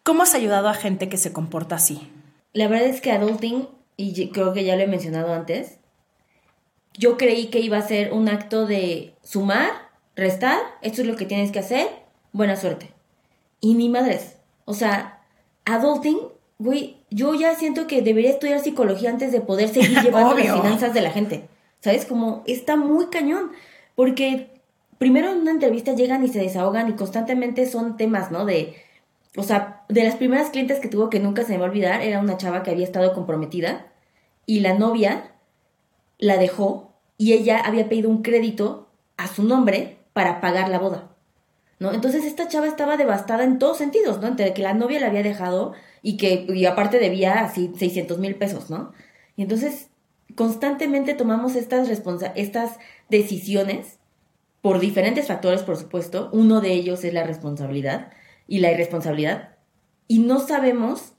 ¿Cómo 0.03 0.23
has 0.23 0.35
ayudado 0.35 0.69
a 0.69 0.75
gente 0.75 1.09
que 1.09 1.17
se 1.17 1.33
comporta 1.33 1.77
así? 1.77 2.11
La 2.59 2.67
verdad 2.67 2.89
es 2.89 3.01
que 3.01 3.13
adulting, 3.13 3.69
y 3.97 4.31
creo 4.31 4.53
que 4.53 4.65
ya 4.65 4.75
lo 4.75 4.83
he 4.83 4.89
mencionado 4.89 5.33
antes, 5.33 5.79
yo 6.95 7.17
creí 7.17 7.51
que 7.51 7.61
iba 7.61 7.79
a 7.79 7.87
ser 7.87 8.13
un 8.13 8.29
acto 8.29 8.67
de 8.67 9.15
sumar, 9.23 9.71
restar, 10.17 10.59
esto 10.83 11.03
es 11.03 11.07
lo 11.07 11.15
que 11.15 11.25
tienes 11.25 11.53
que 11.53 11.61
hacer, 11.61 11.87
buena 12.33 12.57
suerte. 12.57 12.91
Y 13.61 13.75
ni 13.75 13.89
madres. 13.89 14.39
O 14.65 14.75
sea, 14.75 15.23
adulting 15.67 16.19
güey, 16.59 16.97
yo 17.11 17.33
ya 17.35 17.55
siento 17.55 17.87
que 17.87 18.03
debería 18.03 18.31
estudiar 18.31 18.59
psicología 18.59 19.11
antes 19.11 19.31
de 19.31 19.41
poder 19.41 19.69
seguir 19.69 19.97
llevando 20.03 20.35
las 20.35 20.61
finanzas 20.61 20.93
de 20.93 21.01
la 21.01 21.13
gente. 21.13 21.49
¿Sabes? 21.79 22.07
Como 22.07 22.43
está 22.45 22.75
muy 22.75 23.07
cañón. 23.07 23.53
Porque 23.95 24.51
primero 24.99 25.31
en 25.31 25.43
una 25.43 25.53
entrevista 25.53 25.93
llegan 25.93 26.25
y 26.25 26.29
se 26.29 26.41
desahogan 26.41 26.89
y 26.89 26.95
constantemente 26.95 27.67
son 27.67 27.97
temas, 27.97 28.33
¿no? 28.33 28.45
De, 28.45 28.75
o 29.37 29.43
sea, 29.43 29.85
de 29.89 30.05
las 30.05 30.17
primeras 30.17 30.51
clientes 30.51 30.81
que 30.81 30.89
tuvo 30.89 31.11
que 31.11 31.21
nunca 31.21 31.45
se 31.45 31.53
me 31.53 31.59
va 31.59 31.67
a 31.67 31.69
olvidar, 31.69 32.03
era 32.03 32.21
una 32.21 32.37
chava 32.37 32.63
que 32.63 32.71
había 32.71 32.85
estado 32.85 33.13
comprometida 33.15 33.87
y 34.47 34.61
la 34.61 34.75
novia 34.75 35.33
la 36.19 36.37
dejó 36.37 36.93
y 37.17 37.33
ella 37.33 37.61
había 37.61 37.89
pedido 37.89 38.09
un 38.09 38.23
crédito 38.23 38.89
a 39.17 39.29
su 39.29 39.43
nombre 39.43 39.99
para 40.13 40.41
pagar 40.41 40.69
la 40.69 40.79
boda. 40.79 41.15
¿No? 41.81 41.93
Entonces 41.93 42.25
esta 42.25 42.49
chava 42.49 42.67
estaba 42.67 42.97
devastada 42.97 43.45
en 43.45 43.61
todos 43.61 43.79
sentidos, 43.79 44.21
¿no? 44.21 44.27
Entre 44.27 44.53
que 44.53 44.63
la 44.63 44.75
novia 44.75 44.99
la 44.99 45.07
había 45.07 45.23
dejado 45.23 45.75
y 46.03 46.17
que 46.17 46.45
y 46.49 46.65
aparte 46.67 46.99
debía 46.99 47.39
así 47.39 47.73
600 47.77 48.19
mil 48.19 48.35
pesos, 48.35 48.69
¿no? 48.69 48.93
Y 49.37 49.43
entonces 49.43 49.89
constantemente 50.35 51.15
tomamos 51.15 51.55
estas, 51.55 51.89
estas 52.35 52.79
decisiones 53.09 53.99
por 54.61 54.81
diferentes 54.81 55.29
factores, 55.29 55.63
por 55.63 55.77
supuesto. 55.77 56.31
Uno 56.33 56.61
de 56.61 56.73
ellos 56.73 57.05
es 57.05 57.15
la 57.15 57.23
responsabilidad 57.23 58.11
y 58.49 58.59
la 58.59 58.73
irresponsabilidad. 58.73 59.51
Y 60.09 60.19
no 60.19 60.41
sabemos 60.41 61.13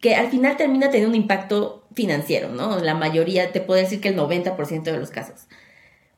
que 0.00 0.14
al 0.14 0.30
final 0.30 0.56
termina 0.56 0.90
teniendo 0.90 1.16
un 1.16 1.20
impacto 1.20 1.88
financiero, 1.94 2.50
¿no? 2.50 2.78
La 2.78 2.94
mayoría, 2.94 3.50
te 3.50 3.60
puedo 3.60 3.80
decir 3.80 4.00
que 4.00 4.08
el 4.08 4.16
90% 4.16 4.84
de 4.84 4.98
los 4.98 5.10
casos. 5.10 5.48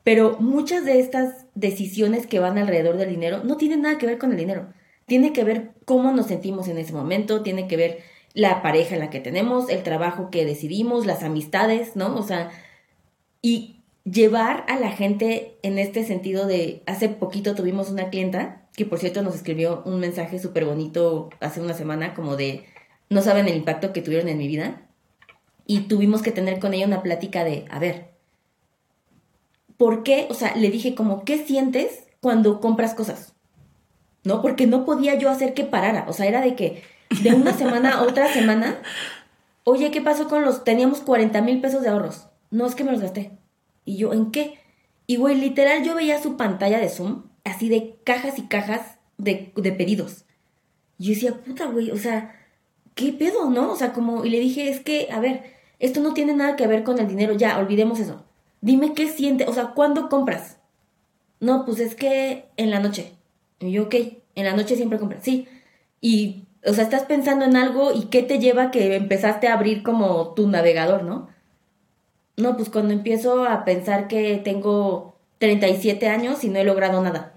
Pero 0.03 0.37
muchas 0.39 0.85
de 0.85 1.01
estas 1.01 1.47
decisiones 1.55 2.27
que 2.27 2.39
van 2.39 2.59
alrededor 2.59 2.99
del 2.99 3.09
dinero 3.09 3.43
no 3.43 3.57
tienen 3.57 3.81
nada 3.81 3.97
que 3.97 4.07
ver 4.07 4.19
con 4.19 4.33
el 4.33 4.37
dinero 4.37 4.67
tiene 5.07 5.33
que 5.33 5.45
ver 5.45 5.73
cómo 5.85 6.13
nos 6.13 6.27
sentimos 6.27 6.69
en 6.69 6.79
ese 6.79 6.93
momento, 6.93 7.43
tiene 7.43 7.69
que 7.69 7.77
ver 7.77 7.99
la 8.33 8.63
pareja 8.63 8.95
en 8.95 9.01
la 9.01 9.11
que 9.11 9.21
tenemos, 9.21 9.69
el 9.69 9.83
trabajo 9.83 10.31
que 10.31 10.45
decidimos, 10.45 11.07
las 11.07 11.23
amistades, 11.23 11.95
¿no? 11.95 12.17
O 12.17 12.23
sea, 12.23 12.51
y 13.43 13.83
llevar 14.05 14.65
a 14.69 14.79
la 14.79 14.91
gente 14.91 15.59
en 15.63 15.79
este 15.79 16.05
sentido 16.05 16.47
de, 16.47 16.83
hace 16.87 17.09
poquito 17.09 17.55
tuvimos 17.55 17.91
una 17.91 18.11
clienta 18.11 18.64
que 18.77 18.87
por 18.87 18.99
cierto 18.99 19.23
nos 19.23 19.35
escribió 19.35 19.83
un 19.85 20.01
mensaje 20.01 20.39
súper 20.39 20.65
bonito 20.65 21.31
hace 21.41 21.61
una 21.61 21.75
semana 21.75 22.15
como 22.15 22.37
de, 22.37 22.67
no 23.09 23.23
saben 23.23 23.49
el 23.49 23.57
impacto 23.57 23.93
que 23.93 24.03
tuvieron 24.03 24.29
en 24.29 24.39
mi 24.39 24.49
vida. 24.49 24.83
Y 25.67 25.83
tuvimos 25.83 26.23
que 26.23 26.33
tener 26.33 26.59
con 26.61 26.75
ella 26.75 26.87
una 26.87 27.03
plática 27.03 27.43
de, 27.45 27.65
a 27.71 27.79
ver, 27.79 28.11
¿por 29.79 30.03
qué? 30.03 30.27
O 30.29 30.35
sea, 30.35 30.55
le 30.57 30.71
dije 30.71 30.95
como, 30.95 31.25
¿qué 31.25 31.39
sientes 31.39 32.05
cuando 32.21 32.61
compras 32.61 32.95
cosas? 32.95 33.35
¿no? 34.25 34.41
Porque 34.43 34.67
no 34.67 34.85
podía 34.85 35.15
yo 35.15 35.31
hacer 35.31 35.55
que 35.55 35.65
parara, 35.65 36.07
o 36.09 36.13
sea, 36.13 36.27
era 36.27 36.41
de 36.41 36.57
que 36.57 36.83
de 37.23 37.35
una 37.35 37.53
semana 37.57 37.93
a 37.93 38.03
otra 38.03 38.33
semana, 38.33 38.83
oye, 39.63 39.91
¿qué 39.91 40.01
pasó 40.01 40.29
con 40.29 40.45
los, 40.45 40.65
teníamos 40.65 41.01
40 41.01 41.41
mil 41.43 41.61
pesos 41.61 41.83
de 41.83 41.91
ahorros? 41.91 42.27
No, 42.51 42.67
es 42.67 42.75
que 42.75 42.85
me 42.85 42.93
los 42.93 43.01
gasté. 43.01 43.33
Y 43.85 43.97
yo, 43.97 44.13
¿en 44.13 44.31
qué? 44.31 44.59
Y 45.07 45.17
güey, 45.17 45.37
literal, 45.37 45.85
yo 45.85 45.95
veía 45.95 46.23
su 46.23 46.37
pantalla 46.37 46.79
de 46.79 46.89
Zoom, 46.89 47.25
así 47.45 47.69
de 47.69 47.97
cajas 48.05 48.39
y 48.39 48.43
cajas 48.43 48.99
de, 49.19 49.53
de 49.57 49.73
pedidos. 49.73 50.25
Y 50.99 51.05
yo 51.05 51.15
decía, 51.15 51.35
puta, 51.45 51.67
güey, 51.67 51.91
o 51.91 51.97
sea, 51.97 52.35
¿qué 52.95 53.13
pedo, 53.13 53.51
no? 53.51 53.73
O 53.73 53.77
sea, 53.77 53.93
como, 53.93 54.25
y 54.25 54.31
le 54.31 54.41
dije, 54.41 54.69
es 54.69 54.81
que, 54.81 55.09
a 55.11 55.21
ver, 55.21 55.43
esto 55.79 56.01
no 56.01 56.15
tiene 56.15 56.35
nada 56.35 56.57
que 56.57 56.67
ver 56.67 56.85
con 56.85 56.99
el 56.99 57.09
dinero, 57.09 57.35
ya, 57.35 57.59
olvidemos 57.59 58.01
eso. 58.01 58.25
Dime 58.61 58.95
qué 58.95 59.09
siente, 59.09 59.47
o 59.47 59.53
sea, 59.53 59.69
¿cuándo 59.75 60.09
compras? 60.09 60.59
No, 61.41 61.65
pues 61.65 61.81
es 61.81 61.95
que 61.95 62.47
en 62.57 62.71
la 62.71 62.81
noche. 62.81 63.13
Y 63.61 63.73
yo, 63.73 63.85
ok, 63.85 63.95
en 64.35 64.45
la 64.45 64.57
noche 64.57 64.77
siempre 64.77 64.99
compras. 64.99 65.23
Sí. 65.23 65.47
Y, 66.01 66.45
o 66.65 66.73
sea, 66.73 66.85
estás 66.85 67.03
pensando 67.03 67.45
en 67.45 67.57
algo 67.57 67.93
y 67.93 68.07
qué 68.07 68.23
te 68.23 68.39
lleva 68.39 68.71
que 68.71 68.97
empezaste 68.97 69.49
a 69.49 69.55
abrir 69.55 69.83
como 69.83 70.33
tu 70.35 70.49
navegador, 70.49 71.03
¿no? 71.03 71.29
No, 72.37 72.57
pues 72.57 72.71
cuando 72.71 72.93
empiezo 72.95 73.45
a 73.45 73.65
pensar 73.65 74.09
que 74.09 74.39
tengo 74.39 75.17
37 75.39 76.09
años 76.09 76.43
y 76.45 76.49
no 76.49 76.59
he 76.59 76.65
logrado 76.65 77.03
nada. 77.03 77.34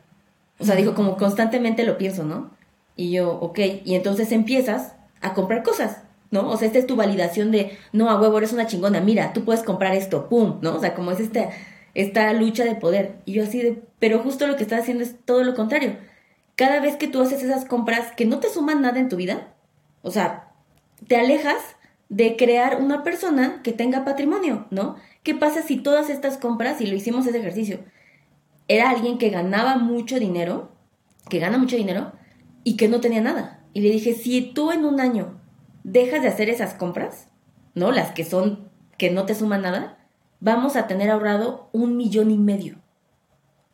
O 0.60 0.66
sea, 0.66 0.76
dijo, 0.76 0.96
como 0.96 1.18
constantemente 1.18 1.84
lo 1.84 1.98
pienso, 1.98 2.24
¿no? 2.24 2.52
Y 2.96 3.12
yo, 3.12 3.32
ok. 3.32 3.60
Y 3.86 3.96
entonces 3.96 4.32
empiezas 4.32 4.94
a 5.22 5.34
comprar 5.34 5.64
cosas, 5.64 6.04
¿no? 6.32 6.50
O 6.50 6.58
sea, 6.58 6.68
esta 6.68 6.80
es 6.80 6.88
tu 6.88 6.96
validación 6.96 7.52
de, 7.52 7.78
no, 7.94 8.10
a 8.10 8.20
huevo, 8.20 8.38
eres 8.38 8.54
una 8.54 8.68
chingona, 8.68 9.02
mira, 9.02 9.34
tú 9.34 9.46
puedes 9.46 9.64
comprar 9.64 9.96
esto, 9.96 10.30
pum, 10.30 10.60
¿no? 10.62 10.76
O 10.76 10.80
sea, 10.80 10.96
como 10.96 11.12
es 11.12 11.20
esta, 11.20 11.50
esta 11.94 12.34
lucha 12.34 12.66
de 12.66 12.76
poder. 12.76 13.16
Y 13.26 13.34
yo 13.34 13.44
así 13.44 13.62
de, 13.62 13.82
pero 14.00 14.20
justo 14.20 14.48
lo 14.48 14.56
que 14.56 14.64
estás 14.64 14.82
haciendo 14.82 15.04
es 15.04 15.16
todo 15.26 15.44
lo 15.44 15.56
contrario 15.56 15.98
cada 16.58 16.80
vez 16.80 16.98
que 16.98 17.08
tú 17.08 17.22
haces 17.22 17.44
esas 17.44 17.64
compras 17.64 18.12
que 18.18 18.26
no 18.26 18.40
te 18.40 18.50
suman 18.50 18.82
nada 18.82 19.00
en 19.00 19.10
tu 19.10 19.16
vida, 19.16 19.54
o 20.02 20.12
sea, 20.12 20.52
te 21.08 21.16
alejas 21.16 21.78
de 22.10 22.36
crear 22.36 22.82
una 22.82 23.04
persona 23.04 23.62
que 23.64 23.74
tenga 23.74 24.04
patrimonio, 24.04 24.66
¿no? 24.72 24.96
¿Qué 25.22 25.36
pasa 25.36 25.62
si 25.62 25.78
todas 25.78 26.10
estas 26.10 26.38
compras, 26.38 26.82
y 26.82 26.88
lo 26.88 26.96
hicimos 26.96 27.28
ese 27.28 27.38
ejercicio, 27.38 27.80
era 28.68 28.90
alguien 28.90 29.18
que 29.18 29.30
ganaba 29.30 29.78
mucho 29.78 30.20
dinero, 30.20 30.72
que 31.30 31.40
gana 31.40 31.58
mucho 31.58 31.76
dinero, 31.76 32.14
y 32.64 32.78
que 32.78 32.88
no 32.88 33.00
tenía 33.00 33.22
nada? 33.22 33.66
Y 33.74 33.82
le 33.82 33.90
dije, 33.90 34.14
si 34.14 34.42
tú 34.42 34.72
en 34.72 34.86
un 34.86 35.00
año 35.00 35.40
dejas 35.84 36.22
de 36.22 36.28
hacer 36.28 36.50
esas 36.50 36.74
compras, 36.74 37.30
¿no? 37.76 37.92
Las 37.92 38.12
que 38.12 38.26
son, 38.26 38.70
que 38.98 39.12
no 39.12 39.26
te 39.26 39.36
suman 39.36 39.62
nada, 39.62 39.98
vamos 40.40 40.76
a 40.76 40.88
tener 40.88 41.10
ahorrado 41.10 41.70
un 41.72 41.96
millón 41.96 42.32
y 42.32 42.38
medio. 42.38 42.82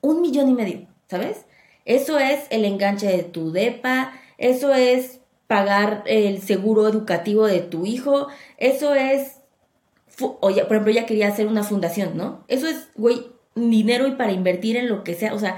Un 0.01 0.21
millón 0.21 0.49
y 0.49 0.53
medio, 0.53 0.87
¿sabes? 1.07 1.45
Eso 1.85 2.19
es 2.19 2.45
el 2.49 2.65
enganche 2.65 3.07
de 3.07 3.23
tu 3.23 3.51
DEPA, 3.51 4.13
eso 4.37 4.73
es 4.73 5.21
pagar 5.47 6.03
el 6.05 6.41
seguro 6.41 6.87
educativo 6.87 7.45
de 7.45 7.61
tu 7.61 7.85
hijo, 7.85 8.27
eso 8.57 8.93
es, 8.95 9.39
o 10.19 10.49
ya, 10.49 10.67
por 10.67 10.77
ejemplo, 10.77 10.91
ella 10.91 11.05
quería 11.05 11.27
hacer 11.27 11.47
una 11.47 11.63
fundación, 11.63 12.15
¿no? 12.15 12.43
Eso 12.47 12.67
es, 12.67 12.89
güey, 12.95 13.32
dinero 13.55 14.07
y 14.07 14.11
para 14.11 14.31
invertir 14.31 14.77
en 14.77 14.89
lo 14.89 15.03
que 15.03 15.15
sea, 15.15 15.33
o 15.33 15.39
sea, 15.39 15.57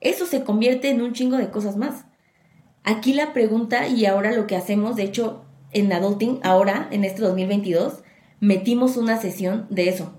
eso 0.00 0.26
se 0.26 0.44
convierte 0.44 0.90
en 0.90 1.02
un 1.02 1.12
chingo 1.12 1.36
de 1.36 1.50
cosas 1.50 1.76
más. 1.76 2.04
Aquí 2.82 3.14
la 3.14 3.32
pregunta 3.32 3.88
y 3.88 4.04
ahora 4.06 4.32
lo 4.32 4.46
que 4.46 4.56
hacemos, 4.56 4.96
de 4.96 5.04
hecho, 5.04 5.44
en 5.72 5.92
Adulting, 5.92 6.40
ahora, 6.42 6.88
en 6.90 7.04
este 7.04 7.22
2022, 7.22 8.02
metimos 8.40 8.96
una 8.96 9.20
sesión 9.20 9.66
de 9.70 9.88
eso. 9.88 10.12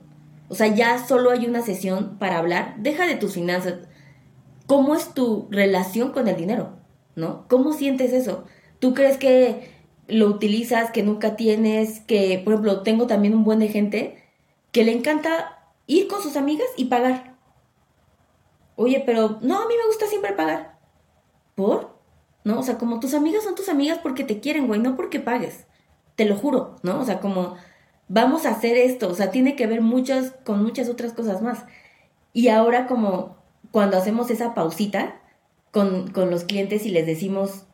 O 0.50 0.56
sea, 0.56 0.68
ya 0.68 1.06
solo 1.06 1.32
hay 1.32 1.46
una 1.46 1.62
sesión 1.62 2.18
para 2.18 2.38
hablar, 2.38 2.76
deja 2.78 3.06
de 3.06 3.16
tus 3.16 3.34
finanzas, 3.34 3.76
¿Cómo 4.68 4.96
es 4.96 5.14
tu 5.14 5.48
relación 5.52 6.12
con 6.12 6.28
el 6.28 6.38
dinero? 6.38 6.78
¿No? 7.16 7.46
¿Cómo 7.48 7.74
sientes 7.74 8.14
eso? 8.14 8.46
¿Tú 8.80 8.94
crees 8.94 9.18
que 9.18 9.70
lo 10.08 10.28
utilizas, 10.28 10.92
que 10.92 11.04
nunca 11.04 11.36
tienes, 11.36 12.00
que, 12.02 12.42
por 12.44 12.54
ejemplo, 12.54 12.82
tengo 12.82 13.08
también 13.08 13.36
un 13.36 13.44
buen 13.44 13.60
de 13.60 13.68
gente 13.68 14.24
que 14.72 14.84
le 14.84 14.92
encanta 14.92 15.55
ir 15.88 16.08
con 16.08 16.22
sus 16.22 16.36
amigas 16.38 16.68
y 16.78 16.86
pagar. 16.86 17.36
Oye, 18.76 19.04
pero 19.06 19.40
no, 19.42 19.62
a 19.62 19.68
mí 19.68 19.74
me 19.78 19.88
gusta 19.88 20.08
siempre 20.08 20.34
pagar. 20.34 20.78
¿Por? 21.56 21.98
¿No? 22.44 22.60
O 22.60 22.64
sea, 22.64 22.78
como 22.78 23.00
tus 23.00 23.14
amigas 23.14 23.44
son 23.44 23.56
tus 23.56 23.70
amigas 23.70 24.00
porque 24.02 24.24
te 24.24 24.40
quieren, 24.40 24.68
güey, 24.68 24.80
no 24.80 24.96
porque 24.96 25.20
pagues. 25.20 25.66
Te 26.16 26.26
lo 26.26 26.36
juro, 26.36 26.76
¿no? 26.84 27.00
O 27.00 27.06
sea, 27.06 27.20
como 27.20 27.56
vamos 28.08 28.46
a 28.46 28.52
hacer 28.52 28.78
esto, 28.78 29.10
o 29.10 29.16
sea, 29.16 29.32
tiene 29.32 29.56
que 29.56 29.68
ver 29.68 29.82
muchas 29.82 30.34
con 30.44 30.64
muchas 30.64 30.90
otras 30.90 31.14
cosas 31.14 31.42
más. 31.42 31.66
Y 32.34 32.50
ahora 32.50 32.88
como 32.88 33.38
cuando 33.72 33.98
hacemos 33.98 34.30
esa 34.30 34.54
pausita 34.54 35.22
con, 35.72 36.14
los 36.30 36.44
clientes 36.46 36.86
y 36.86 36.90
les 36.90 37.06
decimos, 37.06 37.66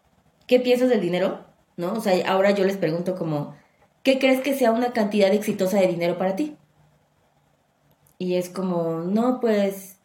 ¿qué 0.47 0.59
piensas 0.59 0.89
del 0.89 1.01
dinero? 1.01 1.45
¿No? 1.77 1.93
O 1.93 2.01
sea, 2.01 2.13
ahora 2.31 2.51
yo 2.51 2.63
les 2.65 2.77
pregunto 2.77 3.15
como, 3.15 3.55
¿qué 4.03 4.19
crees 4.19 4.41
que 4.41 4.55
sea 4.55 4.71
una 4.71 4.93
cantidad 4.93 5.31
exitosa 5.33 5.79
de 5.79 5.87
dinero 5.87 6.17
para 6.17 6.35
ti? 6.35 6.57
Y 8.21 8.35
es 8.35 8.49
como, 8.49 8.99
no, 8.99 9.39
pues, 9.39 9.97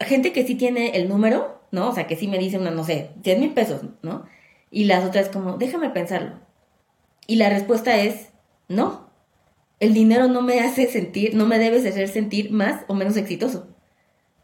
gente 0.00 0.32
que 0.32 0.46
sí 0.46 0.54
tiene 0.54 0.96
el 0.96 1.06
número, 1.06 1.60
¿no? 1.70 1.90
O 1.90 1.94
sea, 1.94 2.06
que 2.06 2.16
sí 2.16 2.26
me 2.26 2.38
dice 2.38 2.56
una, 2.56 2.70
no 2.70 2.82
sé, 2.82 3.10
10 3.16 3.40
mil 3.40 3.52
pesos, 3.52 3.82
¿no? 4.00 4.24
Y 4.70 4.84
las 4.84 5.04
otras 5.04 5.28
como, 5.28 5.58
déjame 5.58 5.90
pensarlo. 5.90 6.36
Y 7.26 7.36
la 7.36 7.50
respuesta 7.50 7.98
es, 7.98 8.30
no. 8.68 9.10
El 9.80 9.92
dinero 9.92 10.28
no 10.28 10.40
me 10.40 10.60
hace 10.60 10.86
sentir, 10.86 11.34
no 11.34 11.44
me 11.44 11.58
debes 11.58 11.84
hacer 11.84 12.08
sentir 12.08 12.50
más 12.52 12.86
o 12.88 12.94
menos 12.94 13.18
exitoso. 13.18 13.68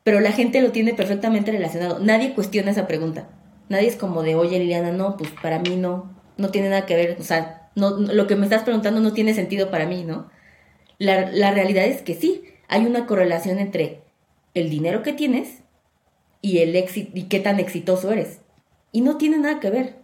Pero 0.02 0.20
la 0.20 0.32
gente 0.32 0.60
lo 0.60 0.70
tiene 0.70 0.92
perfectamente 0.92 1.50
relacionado. 1.50 2.00
Nadie 2.00 2.34
cuestiona 2.34 2.72
esa 2.72 2.86
pregunta. 2.86 3.30
Nadie 3.70 3.88
es 3.88 3.96
como 3.96 4.22
de, 4.22 4.34
oye 4.34 4.58
Liliana, 4.58 4.92
no, 4.92 5.16
pues 5.16 5.30
para 5.40 5.60
mí 5.60 5.76
no, 5.76 6.14
no 6.36 6.50
tiene 6.50 6.68
nada 6.68 6.84
que 6.84 6.94
ver, 6.94 7.16
o 7.18 7.24
sea, 7.24 7.70
no, 7.74 7.88
lo 7.88 8.26
que 8.26 8.36
me 8.36 8.44
estás 8.44 8.64
preguntando 8.64 9.00
no 9.00 9.14
tiene 9.14 9.32
sentido 9.32 9.70
para 9.70 9.86
mí, 9.86 10.04
¿no? 10.04 10.28
La, 10.98 11.30
la 11.30 11.52
realidad 11.52 11.86
es 11.86 12.02
que 12.02 12.14
sí, 12.14 12.44
hay 12.68 12.86
una 12.86 13.06
correlación 13.06 13.58
entre 13.58 14.02
el 14.54 14.70
dinero 14.70 15.02
que 15.02 15.12
tienes 15.12 15.62
y 16.40 16.58
el 16.58 16.76
éxito 16.76 17.10
y 17.14 17.24
qué 17.24 17.40
tan 17.40 17.60
exitoso 17.60 18.12
eres. 18.12 18.40
Y 18.92 19.00
no 19.00 19.16
tiene 19.16 19.38
nada 19.38 19.60
que 19.60 19.70
ver. 19.70 19.96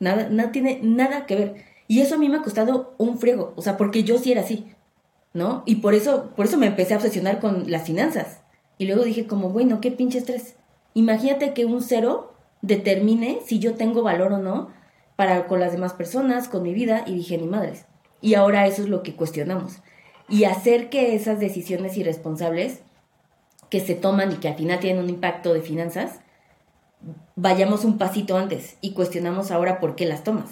Nada, 0.00 0.28
no 0.30 0.50
tiene 0.50 0.80
nada 0.82 1.26
que 1.26 1.36
ver. 1.36 1.54
Y 1.86 2.00
eso 2.00 2.14
a 2.14 2.18
mí 2.18 2.28
me 2.28 2.38
ha 2.38 2.42
costado 2.42 2.94
un 2.98 3.18
friego, 3.18 3.52
o 3.56 3.62
sea, 3.62 3.76
porque 3.76 4.04
yo 4.04 4.18
sí 4.18 4.32
era 4.32 4.40
así, 4.40 4.72
¿no? 5.34 5.62
Y 5.66 5.76
por 5.76 5.94
eso, 5.94 6.30
por 6.34 6.46
eso 6.46 6.56
me 6.56 6.66
empecé 6.66 6.94
a 6.94 6.96
obsesionar 6.96 7.40
con 7.40 7.70
las 7.70 7.84
finanzas. 7.84 8.40
Y 8.78 8.86
luego 8.86 9.04
dije 9.04 9.26
como, 9.26 9.50
bueno, 9.50 9.80
qué 9.80 9.90
pinche 9.90 10.18
estrés. 10.18 10.56
Imagínate 10.94 11.52
que 11.52 11.66
un 11.66 11.82
cero 11.82 12.34
determine 12.62 13.40
si 13.44 13.58
yo 13.58 13.74
tengo 13.74 14.02
valor 14.02 14.32
o 14.32 14.38
no 14.38 14.70
para 15.16 15.46
con 15.46 15.60
las 15.60 15.72
demás 15.72 15.92
personas, 15.92 16.48
con 16.48 16.62
mi 16.62 16.72
vida, 16.72 17.04
y 17.06 17.14
dije, 17.14 17.38
ni 17.38 17.46
madres. 17.46 17.86
Y 18.20 18.34
ahora 18.34 18.66
eso 18.66 18.82
es 18.82 18.88
lo 18.88 19.02
que 19.02 19.14
cuestionamos. 19.14 19.82
Y 20.28 20.44
hacer 20.44 20.88
que 20.88 21.14
esas 21.14 21.38
decisiones 21.38 21.96
irresponsables 21.96 22.80
que 23.70 23.80
se 23.80 23.94
toman 23.94 24.32
y 24.32 24.36
que 24.36 24.48
al 24.48 24.56
final 24.56 24.80
tienen 24.80 25.02
un 25.02 25.10
impacto 25.10 25.52
de 25.52 25.60
finanzas, 25.60 26.20
vayamos 27.36 27.84
un 27.84 27.98
pasito 27.98 28.36
antes 28.36 28.76
y 28.80 28.92
cuestionamos 28.92 29.50
ahora 29.50 29.80
por 29.80 29.96
qué 29.96 30.06
las 30.06 30.24
tomas. 30.24 30.50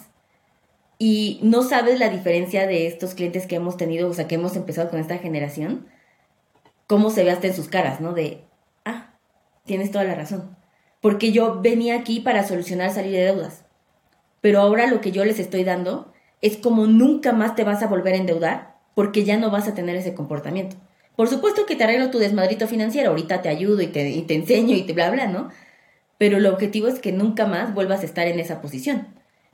Y 0.99 1.41
no 1.43 1.63
sabes 1.63 1.99
la 1.99 2.09
diferencia 2.09 2.67
de 2.67 2.87
estos 2.87 3.15
clientes 3.15 3.47
que 3.47 3.57
hemos 3.57 3.77
tenido, 3.77 4.09
o 4.09 4.15
sea, 4.15 4.29
que 4.29 4.37
hemos 4.37 4.57
empezado 4.57 4.91
con 4.91 5.01
esta 5.01 5.19
generación, 5.19 5.87
cómo 6.87 7.11
se 7.11 7.25
ve 7.25 7.31
hasta 7.31 7.49
en 7.49 7.55
sus 7.55 7.69
caras, 7.69 8.01
¿no? 8.01 8.13
De, 8.13 8.45
ah, 8.85 9.15
tienes 9.65 9.91
toda 9.91 10.05
la 10.05 10.15
razón. 10.15 10.57
Porque 11.01 11.33
yo 11.33 11.61
venía 11.61 11.97
aquí 11.97 12.21
para 12.21 12.47
solucionar 12.47 12.93
salir 12.93 13.13
de 13.13 13.25
deudas. 13.25 13.65
Pero 14.41 14.61
ahora 14.61 14.87
lo 14.87 15.01
que 15.01 15.11
yo 15.11 15.25
les 15.25 15.39
estoy 15.39 15.65
dando 15.65 16.13
es 16.41 16.57
como 16.57 16.87
nunca 16.87 17.33
más 17.33 17.55
te 17.55 17.65
vas 17.65 17.83
a 17.83 17.89
volver 17.89 18.15
a 18.15 18.19
endeudar 18.19 18.72
porque 18.95 19.25
ya 19.25 19.37
no 19.37 19.51
vas 19.51 19.69
a 19.69 19.75
tener 19.75 19.97
ese 19.97 20.15
comportamiento. 20.15 20.77
Por 21.17 21.29
supuesto 21.29 21.67
que 21.67 21.77
te 21.77 21.85
arreglo 21.85 22.11
tu 22.11 22.19
desmadrito 22.19 22.67
financiero, 22.67 23.11
ahorita 23.11 23.43
te 23.43 23.49
ayudo 23.49 23.83
y 23.83 23.87
te, 23.87 24.11
y 24.11 24.23
te 24.23 24.35
enseño 24.35 24.75
y 24.75 24.83
te 24.83 24.93
bla, 24.93 25.11
bla, 25.11 25.27
¿no? 25.27 25.51
Pero 26.19 26.39
el 26.39 26.47
objetivo 26.47 26.89
es 26.89 27.01
que 27.01 27.13
nunca 27.13 27.47
más 27.47 27.75
vuelvas 27.75 28.03
a 28.03 28.07
estar 28.07 28.27
en 28.27 28.41
esa 28.41 28.61
posición, 28.61 29.09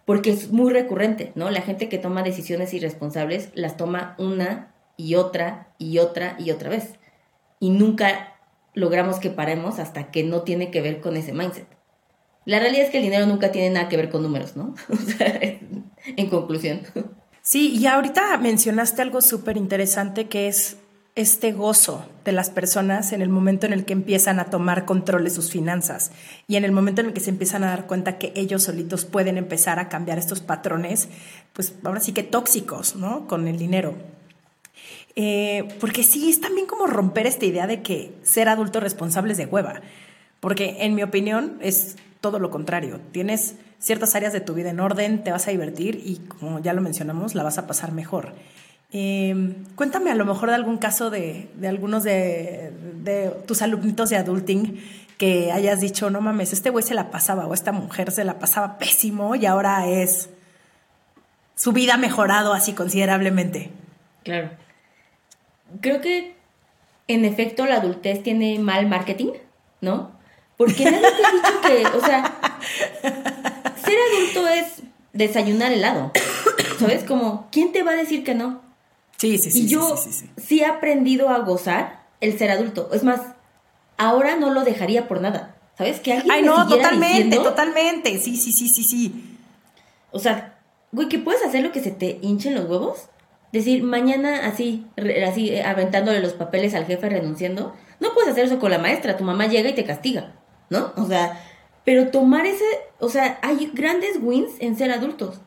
porque 0.04 0.30
es 0.30 0.52
muy 0.52 0.72
recurrente, 0.72 1.32
¿no? 1.34 1.50
La 1.50 1.62
gente 1.62 1.88
que 1.88 1.98
toma 1.98 2.22
decisiones 2.22 2.74
irresponsables 2.74 3.50
las 3.54 3.76
toma 3.76 4.14
una 4.18 4.74
y 4.96 5.14
otra 5.14 5.68
y 5.78 5.98
otra 5.98 6.36
y 6.38 6.50
otra 6.50 6.70
vez. 6.70 6.94
Y 7.60 7.70
nunca 7.70 8.36
logramos 8.74 9.18
que 9.18 9.30
paremos 9.30 9.78
hasta 9.78 10.10
que 10.10 10.22
no 10.22 10.42
tiene 10.42 10.70
que 10.70 10.80
ver 10.80 11.00
con 11.00 11.16
ese 11.16 11.32
mindset. 11.32 11.66
La 12.44 12.60
realidad 12.60 12.86
es 12.86 12.90
que 12.90 12.98
el 12.98 13.04
dinero 13.04 13.26
nunca 13.26 13.52
tiene 13.52 13.70
nada 13.70 13.88
que 13.88 13.96
ver 13.96 14.08
con 14.08 14.22
números, 14.22 14.56
¿no? 14.56 14.74
O 14.88 14.96
sea, 14.96 15.40
en 16.16 16.30
conclusión. 16.30 16.80
Sí, 17.42 17.76
y 17.76 17.86
ahorita 17.86 18.36
mencionaste 18.38 19.02
algo 19.02 19.20
súper 19.20 19.56
interesante 19.56 20.28
que 20.28 20.48
es 20.48 20.76
este 21.18 21.50
gozo 21.50 22.08
de 22.24 22.30
las 22.30 22.48
personas 22.48 23.12
en 23.12 23.22
el 23.22 23.28
momento 23.28 23.66
en 23.66 23.72
el 23.72 23.84
que 23.84 23.92
empiezan 23.92 24.38
a 24.38 24.44
tomar 24.44 24.84
control 24.84 25.24
de 25.24 25.30
sus 25.30 25.50
finanzas 25.50 26.12
y 26.46 26.54
en 26.54 26.64
el 26.64 26.70
momento 26.70 27.00
en 27.00 27.08
el 27.08 27.12
que 27.12 27.18
se 27.18 27.30
empiezan 27.30 27.64
a 27.64 27.70
dar 27.70 27.88
cuenta 27.88 28.18
que 28.18 28.32
ellos 28.36 28.62
solitos 28.62 29.04
pueden 29.04 29.36
empezar 29.36 29.80
a 29.80 29.88
cambiar 29.88 30.18
estos 30.18 30.40
patrones, 30.40 31.08
pues 31.54 31.74
ahora 31.82 31.98
sí 31.98 32.12
que 32.12 32.22
tóxicos, 32.22 32.94
¿no? 32.94 33.26
Con 33.26 33.48
el 33.48 33.58
dinero. 33.58 33.96
Eh, 35.16 35.66
porque 35.80 36.04
sí, 36.04 36.30
es 36.30 36.40
también 36.40 36.68
como 36.68 36.86
romper 36.86 37.26
esta 37.26 37.46
idea 37.46 37.66
de 37.66 37.82
que 37.82 38.12
ser 38.22 38.48
adulto 38.48 38.78
responsable 38.78 39.32
es 39.32 39.38
de 39.38 39.46
hueva. 39.46 39.82
Porque 40.38 40.76
en 40.80 40.94
mi 40.94 41.02
opinión 41.02 41.58
es 41.60 41.96
todo 42.20 42.38
lo 42.38 42.52
contrario. 42.52 43.00
Tienes 43.10 43.56
ciertas 43.78 44.14
áreas 44.14 44.32
de 44.32 44.40
tu 44.40 44.54
vida 44.54 44.70
en 44.70 44.80
orden, 44.80 45.22
te 45.22 45.30
vas 45.30 45.46
a 45.48 45.50
divertir 45.50 46.00
y 46.04 46.16
como 46.16 46.58
ya 46.60 46.72
lo 46.72 46.80
mencionamos, 46.80 47.34
la 47.34 47.42
vas 47.42 47.58
a 47.58 47.66
pasar 47.66 47.92
mejor. 47.92 48.34
Eh, 48.90 49.54
cuéntame 49.74 50.10
a 50.10 50.14
lo 50.14 50.24
mejor 50.24 50.48
de 50.48 50.54
algún 50.54 50.78
caso 50.78 51.10
de, 51.10 51.50
de 51.54 51.68
algunos 51.68 52.04
de, 52.04 52.72
de, 53.02 53.30
tus 53.46 53.60
alumnitos 53.60 54.08
de 54.08 54.16
adulting 54.16 54.82
que 55.18 55.52
hayas 55.52 55.80
dicho, 55.80 56.10
no 56.10 56.20
mames, 56.20 56.52
este 56.52 56.70
güey 56.70 56.84
se 56.84 56.94
la 56.94 57.10
pasaba 57.10 57.46
o 57.46 57.52
esta 57.52 57.72
mujer 57.72 58.10
se 58.12 58.24
la 58.24 58.38
pasaba 58.38 58.78
pésimo 58.78 59.34
y 59.34 59.46
ahora 59.46 59.86
es 59.88 60.30
su 61.58 61.72
vida 61.72 61.94
ha 61.94 61.98
mejorado 61.98 62.54
así 62.54 62.72
considerablemente. 62.72 63.70
Claro. 64.22 64.50
Creo 65.80 66.00
que 66.00 66.36
en 67.08 67.24
efecto 67.24 67.66
la 67.66 67.76
adultez 67.76 68.22
tiene 68.22 68.58
mal 68.58 68.86
marketing, 68.86 69.32
¿no? 69.80 70.12
Porque 70.56 70.84
nadie 70.84 71.00
te 71.00 71.26
ha 71.26 71.32
dicho 71.32 71.60
que, 71.60 71.96
o 71.96 72.00
sea, 72.00 72.38
ser 73.88 73.98
adulto 74.12 74.48
es 74.48 74.82
desayunar 75.12 75.72
helado. 75.72 76.12
¿Sabes? 76.78 77.04
Como, 77.04 77.48
¿quién 77.50 77.72
te 77.72 77.82
va 77.82 77.92
a 77.92 77.96
decir 77.96 78.22
que 78.24 78.34
no? 78.34 78.60
Sí, 79.16 79.38
sí, 79.38 79.50
sí. 79.50 79.62
Y 79.64 79.68
yo 79.68 79.96
sí, 79.96 80.12
sí, 80.12 80.30
sí, 80.36 80.60
he 80.60 80.66
aprendido 80.66 81.28
a 81.28 81.38
gozar 81.40 82.04
el 82.20 82.38
ser 82.38 82.50
adulto. 82.50 82.90
Es 82.92 83.02
más, 83.02 83.20
ahora 83.96 84.36
no 84.36 84.50
lo 84.50 84.62
dejaría 84.64 85.08
por 85.08 85.20
nada. 85.20 85.56
¿Sabes? 85.76 86.00
Que 86.00 86.12
alguien 86.12 86.30
Ay, 86.32 86.42
me 86.42 86.48
no, 86.48 86.66
totalmente, 86.68 87.24
diciendo- 87.24 87.42
totalmente. 87.50 88.18
Sí, 88.18 88.36
sí, 88.36 88.52
sí, 88.52 88.68
sí, 88.68 88.82
sí. 88.84 89.36
O 90.10 90.18
sea, 90.18 90.58
güey, 90.92 91.08
que 91.08 91.18
puedes 91.18 91.44
hacer 91.44 91.62
lo 91.62 91.70
que 91.72 91.80
se 91.80 91.90
te 91.92 92.18
hinchen 92.22 92.54
los 92.56 92.68
huevos. 92.68 93.06
Decir, 93.52 93.82
mañana 93.82 94.46
así, 94.46 94.86
re- 94.96 95.24
así, 95.24 95.50
eh, 95.50 95.62
aventándole 95.62 96.20
los 96.20 96.32
papeles 96.32 96.74
al 96.74 96.84
jefe 96.86 97.08
renunciando. 97.08 97.74
No 98.00 98.12
puedes 98.12 98.30
hacer 98.30 98.44
eso 98.46 98.58
con 98.58 98.70
la 98.72 98.78
maestra. 98.78 99.16
Tu 99.16 99.24
mamá 99.24 99.46
llega 99.46 99.70
y 99.70 99.74
te 99.74 99.84
castiga, 99.84 100.32
¿no? 100.68 100.92
O 100.96 101.06
sea, 101.06 101.40
pero 101.88 102.10
tomar 102.10 102.44
ese. 102.44 102.66
O 103.00 103.08
sea, 103.08 103.38
hay 103.40 103.70
grandes 103.72 104.18
wins 104.20 104.50
en 104.60 104.76
ser 104.76 104.90
adultos. 104.90 105.40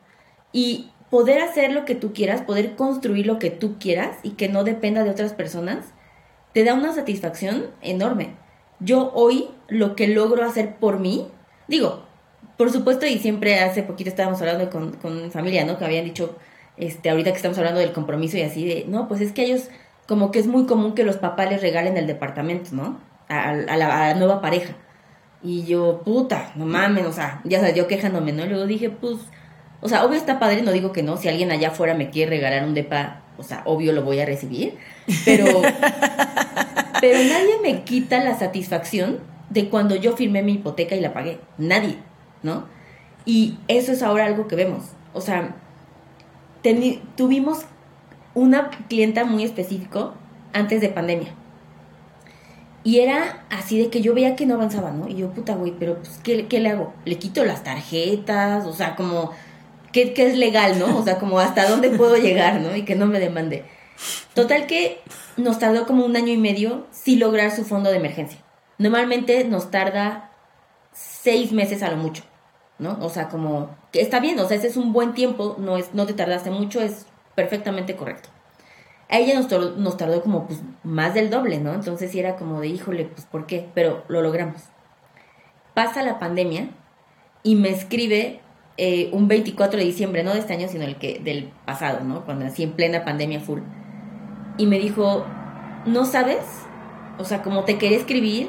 Y 0.50 0.90
poder 1.08 1.40
hacer 1.40 1.70
lo 1.70 1.84
que 1.84 1.94
tú 1.94 2.12
quieras, 2.12 2.40
poder 2.42 2.74
construir 2.74 3.28
lo 3.28 3.38
que 3.38 3.50
tú 3.50 3.78
quieras 3.78 4.16
y 4.24 4.30
que 4.30 4.48
no 4.48 4.64
dependa 4.64 5.04
de 5.04 5.10
otras 5.10 5.34
personas, 5.34 5.84
te 6.52 6.64
da 6.64 6.74
una 6.74 6.92
satisfacción 6.94 7.66
enorme. 7.80 8.34
Yo 8.80 9.12
hoy 9.14 9.50
lo 9.68 9.94
que 9.94 10.08
logro 10.08 10.42
hacer 10.42 10.78
por 10.80 10.98
mí, 10.98 11.28
digo, 11.68 12.06
por 12.58 12.72
supuesto, 12.72 13.06
y 13.06 13.20
siempre 13.20 13.60
hace 13.60 13.84
poquito 13.84 14.10
estábamos 14.10 14.40
hablando 14.40 14.68
con, 14.68 14.94
con 14.94 15.30
familia, 15.30 15.64
¿no? 15.64 15.78
Que 15.78 15.84
habían 15.84 16.04
dicho, 16.04 16.34
este, 16.76 17.08
ahorita 17.08 17.30
que 17.30 17.36
estamos 17.36 17.58
hablando 17.58 17.78
del 17.78 17.92
compromiso 17.92 18.36
y 18.36 18.42
así 18.42 18.66
de, 18.66 18.84
no, 18.88 19.06
pues 19.06 19.20
es 19.20 19.30
que 19.30 19.44
ellos, 19.44 19.68
como 20.08 20.32
que 20.32 20.40
es 20.40 20.48
muy 20.48 20.66
común 20.66 20.96
que 20.96 21.04
los 21.04 21.18
papás 21.18 21.48
les 21.50 21.62
regalen 21.62 21.96
el 21.96 22.08
departamento, 22.08 22.70
¿no? 22.72 22.98
A, 23.28 23.52
la 23.54 24.14
nueva 24.14 24.40
pareja. 24.40 24.74
Y 25.42 25.64
yo, 25.64 26.02
puta, 26.04 26.52
no 26.54 26.66
mames, 26.66 27.06
o 27.06 27.12
sea, 27.12 27.40
ya 27.44 27.60
sabes, 27.60 27.74
yo 27.74 27.88
quejándome, 27.88 28.32
¿no? 28.32 28.46
Luego 28.46 28.66
dije, 28.66 28.90
pues, 28.90 29.16
o 29.80 29.88
sea, 29.88 30.04
obvio 30.04 30.16
está 30.16 30.38
padre, 30.38 30.62
no 30.62 30.70
digo 30.70 30.92
que 30.92 31.02
no, 31.02 31.16
si 31.16 31.28
alguien 31.28 31.50
allá 31.50 31.68
afuera 31.68 31.94
me 31.94 32.10
quiere 32.10 32.30
regalar 32.30 32.64
un 32.64 32.74
depa, 32.74 33.22
o 33.36 33.42
sea, 33.42 33.62
obvio 33.64 33.92
lo 33.92 34.02
voy 34.02 34.20
a 34.20 34.26
recibir, 34.26 34.76
pero, 35.24 35.44
pero 37.00 37.18
nadie 37.18 37.58
me 37.62 37.82
quita 37.82 38.22
la 38.22 38.38
satisfacción 38.38 39.18
de 39.50 39.68
cuando 39.68 39.96
yo 39.96 40.16
firmé 40.16 40.42
mi 40.42 40.52
hipoteca 40.52 40.94
y 40.94 41.00
la 41.00 41.12
pagué, 41.12 41.40
nadie, 41.58 41.96
¿no? 42.44 42.66
Y 43.24 43.58
eso 43.66 43.92
es 43.92 44.02
ahora 44.02 44.26
algo 44.26 44.46
que 44.46 44.54
vemos, 44.54 44.84
o 45.12 45.20
sea, 45.20 45.56
tuvimos 47.16 47.64
una 48.34 48.70
clienta 48.88 49.24
muy 49.24 49.42
específico 49.42 50.14
antes 50.52 50.80
de 50.80 50.88
pandemia. 50.88 51.34
Y 52.84 52.98
era 53.00 53.44
así 53.50 53.78
de 53.78 53.90
que 53.90 54.00
yo 54.00 54.14
veía 54.14 54.34
que 54.34 54.46
no 54.46 54.54
avanzaba, 54.54 54.90
¿no? 54.90 55.08
Y 55.08 55.14
yo, 55.14 55.30
puta, 55.30 55.54
güey, 55.54 55.72
pero 55.78 55.98
pues, 55.98 56.18
¿qué, 56.22 56.48
¿qué 56.48 56.60
le 56.60 56.70
hago? 56.70 56.92
¿Le 57.04 57.16
quito 57.16 57.44
las 57.44 57.62
tarjetas? 57.62 58.66
O 58.66 58.72
sea, 58.72 58.96
como, 58.96 59.30
¿qué, 59.92 60.12
¿qué 60.12 60.26
es 60.26 60.36
legal, 60.36 60.78
no? 60.78 60.98
O 60.98 61.04
sea, 61.04 61.18
como 61.18 61.38
hasta 61.38 61.68
dónde 61.68 61.90
puedo 61.90 62.16
llegar, 62.16 62.60
¿no? 62.60 62.74
Y 62.74 62.84
que 62.84 62.96
no 62.96 63.06
me 63.06 63.20
demande. 63.20 63.64
Total 64.34 64.66
que 64.66 65.00
nos 65.36 65.58
tardó 65.58 65.86
como 65.86 66.04
un 66.04 66.16
año 66.16 66.32
y 66.32 66.38
medio 66.38 66.86
sí 66.90 67.16
lograr 67.16 67.50
su 67.50 67.64
fondo 67.64 67.90
de 67.90 67.96
emergencia. 67.96 68.40
Normalmente 68.78 69.44
nos 69.44 69.70
tarda 69.70 70.30
seis 70.92 71.52
meses 71.52 71.82
a 71.82 71.90
lo 71.90 71.96
mucho, 71.96 72.24
¿no? 72.78 72.98
O 73.00 73.10
sea, 73.10 73.28
como, 73.28 73.70
que 73.92 74.00
está 74.00 74.18
bien, 74.18 74.38
o 74.40 74.48
sea, 74.48 74.56
ese 74.56 74.66
es 74.66 74.76
un 74.76 74.92
buen 74.92 75.14
tiempo, 75.14 75.56
no, 75.58 75.76
es, 75.76 75.94
no 75.94 76.06
te 76.06 76.14
tardaste 76.14 76.50
mucho, 76.50 76.80
es 76.80 77.06
perfectamente 77.34 77.94
correcto. 77.94 78.28
A 79.12 79.18
ella 79.18 79.34
nos 79.38 79.96
tardó, 79.98 80.22
como 80.22 80.46
pues 80.46 80.62
más 80.84 81.12
del 81.12 81.28
doble, 81.28 81.58
¿no? 81.58 81.74
Entonces 81.74 82.10
sí 82.10 82.18
era 82.18 82.36
como 82.36 82.62
de, 82.62 82.68
híjole, 82.68 83.04
pues 83.04 83.26
¿por 83.26 83.44
qué? 83.44 83.68
Pero 83.74 84.04
lo 84.08 84.22
logramos. 84.22 84.62
Pasa 85.74 86.02
la 86.02 86.18
pandemia 86.18 86.70
y 87.42 87.56
me 87.56 87.68
escribe 87.68 88.40
eh, 88.78 89.10
un 89.12 89.28
24 89.28 89.78
de 89.78 89.84
diciembre, 89.84 90.24
no 90.24 90.32
de 90.32 90.38
este 90.38 90.54
año, 90.54 90.66
sino 90.66 90.84
el 90.84 90.96
que 90.96 91.18
del 91.18 91.52
pasado, 91.66 92.02
¿no? 92.04 92.24
Cuando 92.24 92.46
así 92.46 92.62
en 92.62 92.72
plena 92.72 93.04
pandemia 93.04 93.40
full. 93.40 93.60
Y 94.56 94.64
me 94.64 94.78
dijo, 94.78 95.26
¿no 95.84 96.06
sabes? 96.06 96.46
O 97.18 97.24
sea, 97.24 97.42
como 97.42 97.64
te 97.64 97.76
quería 97.76 97.98
escribir, 97.98 98.48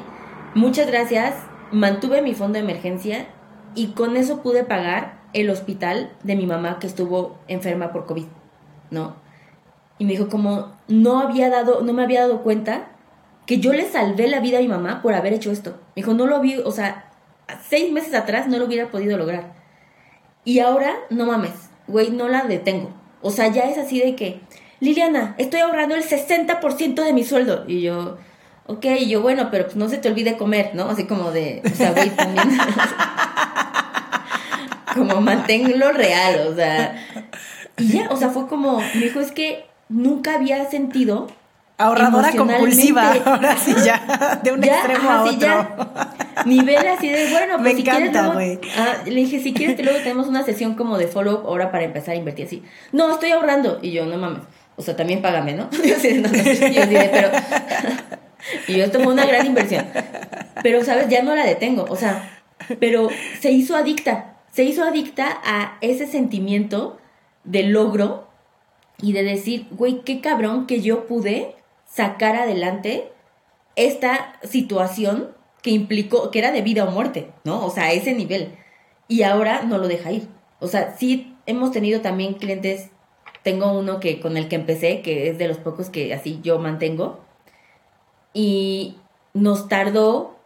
muchas 0.54 0.86
gracias, 0.86 1.34
mantuve 1.72 2.22
mi 2.22 2.32
fondo 2.32 2.54
de 2.54 2.64
emergencia 2.64 3.26
y 3.74 3.88
con 3.88 4.16
eso 4.16 4.40
pude 4.40 4.64
pagar 4.64 5.20
el 5.34 5.50
hospital 5.50 6.10
de 6.22 6.36
mi 6.36 6.46
mamá 6.46 6.78
que 6.78 6.86
estuvo 6.86 7.38
enferma 7.48 7.92
por 7.92 8.06
COVID, 8.06 8.24
¿no? 8.90 9.23
Y 9.98 10.04
me 10.04 10.12
dijo 10.12 10.28
como 10.28 10.72
no 10.88 11.20
había 11.20 11.50
dado, 11.50 11.82
no 11.82 11.92
me 11.92 12.02
había 12.02 12.22
dado 12.22 12.42
cuenta 12.42 12.88
que 13.46 13.58
yo 13.58 13.72
le 13.72 13.88
salvé 13.88 14.28
la 14.28 14.40
vida 14.40 14.58
a 14.58 14.62
mi 14.62 14.68
mamá 14.68 15.02
por 15.02 15.14
haber 15.14 15.32
hecho 15.32 15.50
esto. 15.50 15.70
Me 15.94 16.02
dijo, 16.02 16.14
no 16.14 16.26
lo 16.26 16.40
vi, 16.40 16.56
o 16.56 16.72
sea, 16.72 17.10
seis 17.68 17.92
meses 17.92 18.14
atrás 18.14 18.48
no 18.48 18.58
lo 18.58 18.66
hubiera 18.66 18.90
podido 18.90 19.16
lograr. 19.18 19.52
Y 20.44 20.60
ahora, 20.60 20.94
no 21.10 21.26
mames, 21.26 21.52
güey, 21.86 22.10
no 22.10 22.28
la 22.28 22.44
detengo. 22.44 22.90
O 23.22 23.30
sea, 23.30 23.48
ya 23.48 23.62
es 23.62 23.78
así 23.78 24.00
de 24.00 24.14
que, 24.16 24.40
Liliana, 24.80 25.34
estoy 25.38 25.60
ahorrando 25.60 25.94
el 25.94 26.04
60% 26.04 27.02
de 27.02 27.12
mi 27.12 27.24
sueldo. 27.24 27.64
Y 27.66 27.82
yo, 27.82 28.18
ok, 28.66 28.84
y 29.00 29.08
yo, 29.08 29.22
bueno, 29.22 29.48
pero 29.50 29.64
pues 29.64 29.76
no 29.76 29.88
se 29.88 29.98
te 29.98 30.08
olvide 30.08 30.36
comer, 30.36 30.72
¿no? 30.74 30.88
Así 30.90 31.04
como 31.04 31.30
de, 31.30 31.62
o 31.64 31.74
sea, 31.74 31.92
güey, 31.92 32.10
también. 32.10 32.48
como 34.94 35.20
manténlo 35.20 35.92
real, 35.92 36.48
o 36.48 36.54
sea. 36.54 36.96
Y 37.78 37.88
ya, 37.88 38.08
o 38.10 38.16
sea, 38.16 38.28
fue 38.30 38.46
como, 38.46 38.78
me 38.78 39.00
dijo, 39.00 39.20
es 39.20 39.32
que 39.32 39.66
nunca 39.94 40.34
había 40.34 40.68
sentido 40.70 41.28
Ahorradora 41.76 42.30
compulsiva, 42.30 43.12
ahora 43.24 43.56
sí 43.56 43.74
ya, 43.84 44.40
de 44.44 44.52
un 44.52 44.62
extremo 44.62 45.10
a 45.10 45.24
otro. 45.24 45.38
ya. 45.40 46.44
Nivel 46.46 46.86
así 46.86 47.08
de, 47.08 47.30
bueno, 47.32 47.54
pues 47.60 47.62
Me 47.62 47.74
si 47.74 47.80
encanta, 47.80 48.32
luego, 48.32 48.60
ah, 48.78 48.98
le 49.04 49.14
dije, 49.14 49.40
si 49.40 49.52
quieres, 49.52 49.82
luego 49.82 49.98
tenemos 49.98 50.28
una 50.28 50.44
sesión 50.44 50.74
como 50.76 50.98
de 50.98 51.08
follow-up 51.08 51.46
ahora 51.46 51.72
para 51.72 51.82
empezar 51.82 52.14
a 52.14 52.16
invertir 52.16 52.46
así. 52.46 52.62
No, 52.92 53.10
estoy 53.12 53.32
ahorrando. 53.32 53.80
Y 53.82 53.90
yo, 53.90 54.06
no 54.06 54.16
mames. 54.18 54.42
O 54.76 54.82
sea, 54.82 54.94
también 54.94 55.20
págame, 55.20 55.54
¿no? 55.54 55.68
Yo 55.84 55.96
así, 55.96 56.14
no, 56.14 56.28
no, 56.28 56.34
yo 56.34 56.50
así 56.52 56.58
de, 56.58 57.10
pero... 57.12 57.30
y 58.68 58.76
yo, 58.76 58.84
esto 58.84 59.00
fue 59.00 59.12
una 59.12 59.24
gran 59.24 59.46
inversión. 59.46 59.86
Pero, 60.62 60.84
¿sabes? 60.84 61.08
Ya 61.08 61.22
no 61.22 61.34
la 61.34 61.44
detengo. 61.44 61.86
O 61.88 61.96
sea, 61.96 62.40
pero 62.80 63.08
se 63.40 63.50
hizo 63.50 63.76
adicta. 63.76 64.36
Se 64.52 64.64
hizo 64.64 64.84
adicta 64.84 65.40
a 65.44 65.78
ese 65.80 66.06
sentimiento 66.06 66.98
de 67.44 67.64
logro 67.64 68.23
y 69.00 69.12
de 69.12 69.22
decir, 69.22 69.66
güey, 69.70 70.02
qué 70.02 70.20
cabrón 70.20 70.66
que 70.66 70.80
yo 70.80 71.06
pude 71.06 71.54
sacar 71.86 72.36
adelante 72.36 73.10
esta 73.76 74.38
situación 74.42 75.34
que 75.62 75.70
implicó, 75.70 76.30
que 76.30 76.38
era 76.38 76.52
de 76.52 76.62
vida 76.62 76.84
o 76.84 76.90
muerte, 76.90 77.30
¿no? 77.44 77.64
O 77.64 77.70
sea, 77.70 77.84
a 77.84 77.92
ese 77.92 78.14
nivel. 78.14 78.54
Y 79.08 79.22
ahora 79.22 79.62
no 79.62 79.78
lo 79.78 79.88
deja 79.88 80.12
ir. 80.12 80.28
O 80.60 80.66
sea, 80.66 80.94
sí 80.96 81.36
hemos 81.46 81.72
tenido 81.72 82.00
también 82.00 82.34
clientes, 82.34 82.90
tengo 83.42 83.72
uno 83.72 84.00
que 84.00 84.20
con 84.20 84.36
el 84.36 84.48
que 84.48 84.56
empecé, 84.56 85.02
que 85.02 85.28
es 85.28 85.38
de 85.38 85.48
los 85.48 85.58
pocos 85.58 85.90
que 85.90 86.14
así 86.14 86.40
yo 86.42 86.58
mantengo, 86.58 87.20
y 88.32 88.96
nos 89.32 89.68
tardó, 89.68 90.36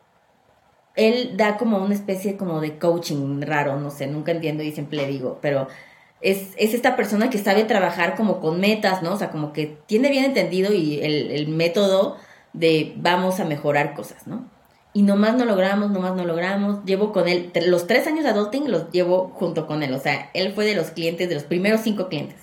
él 0.96 1.36
da 1.36 1.56
como 1.56 1.78
una 1.78 1.94
especie 1.94 2.36
como 2.36 2.60
de 2.60 2.78
coaching 2.78 3.40
raro, 3.42 3.78
no 3.78 3.90
sé, 3.90 4.06
nunca 4.06 4.32
entiendo 4.32 4.62
y 4.62 4.72
siempre 4.72 4.98
le 4.98 5.06
digo, 5.06 5.38
pero 5.40 5.68
es, 6.20 6.48
es, 6.56 6.74
esta 6.74 6.96
persona 6.96 7.30
que 7.30 7.38
sabe 7.38 7.64
trabajar 7.64 8.16
como 8.16 8.40
con 8.40 8.60
metas, 8.60 9.02
¿no? 9.02 9.14
O 9.14 9.16
sea, 9.16 9.30
como 9.30 9.52
que 9.52 9.78
tiene 9.86 10.10
bien 10.10 10.24
entendido 10.24 10.72
y 10.72 11.00
el, 11.00 11.30
el, 11.30 11.48
método 11.48 12.16
de 12.52 12.94
vamos 12.96 13.40
a 13.40 13.44
mejorar 13.44 13.94
cosas, 13.94 14.26
¿no? 14.26 14.48
Y 14.92 15.02
nomás 15.02 15.36
no 15.36 15.44
logramos, 15.44 15.90
nomás 15.90 16.16
no 16.16 16.24
logramos. 16.24 16.84
Llevo 16.84 17.12
con 17.12 17.28
él, 17.28 17.52
los 17.66 17.86
tres 17.86 18.06
años 18.06 18.24
de 18.24 18.30
adulting 18.30 18.70
los 18.70 18.90
llevo 18.90 19.30
junto 19.34 19.66
con 19.66 19.82
él. 19.82 19.92
O 19.94 20.00
sea, 20.00 20.30
él 20.34 20.52
fue 20.54 20.64
de 20.64 20.74
los 20.74 20.90
clientes, 20.90 21.28
de 21.28 21.34
los 21.34 21.44
primeros 21.44 21.82
cinco 21.82 22.08
clientes. 22.08 22.40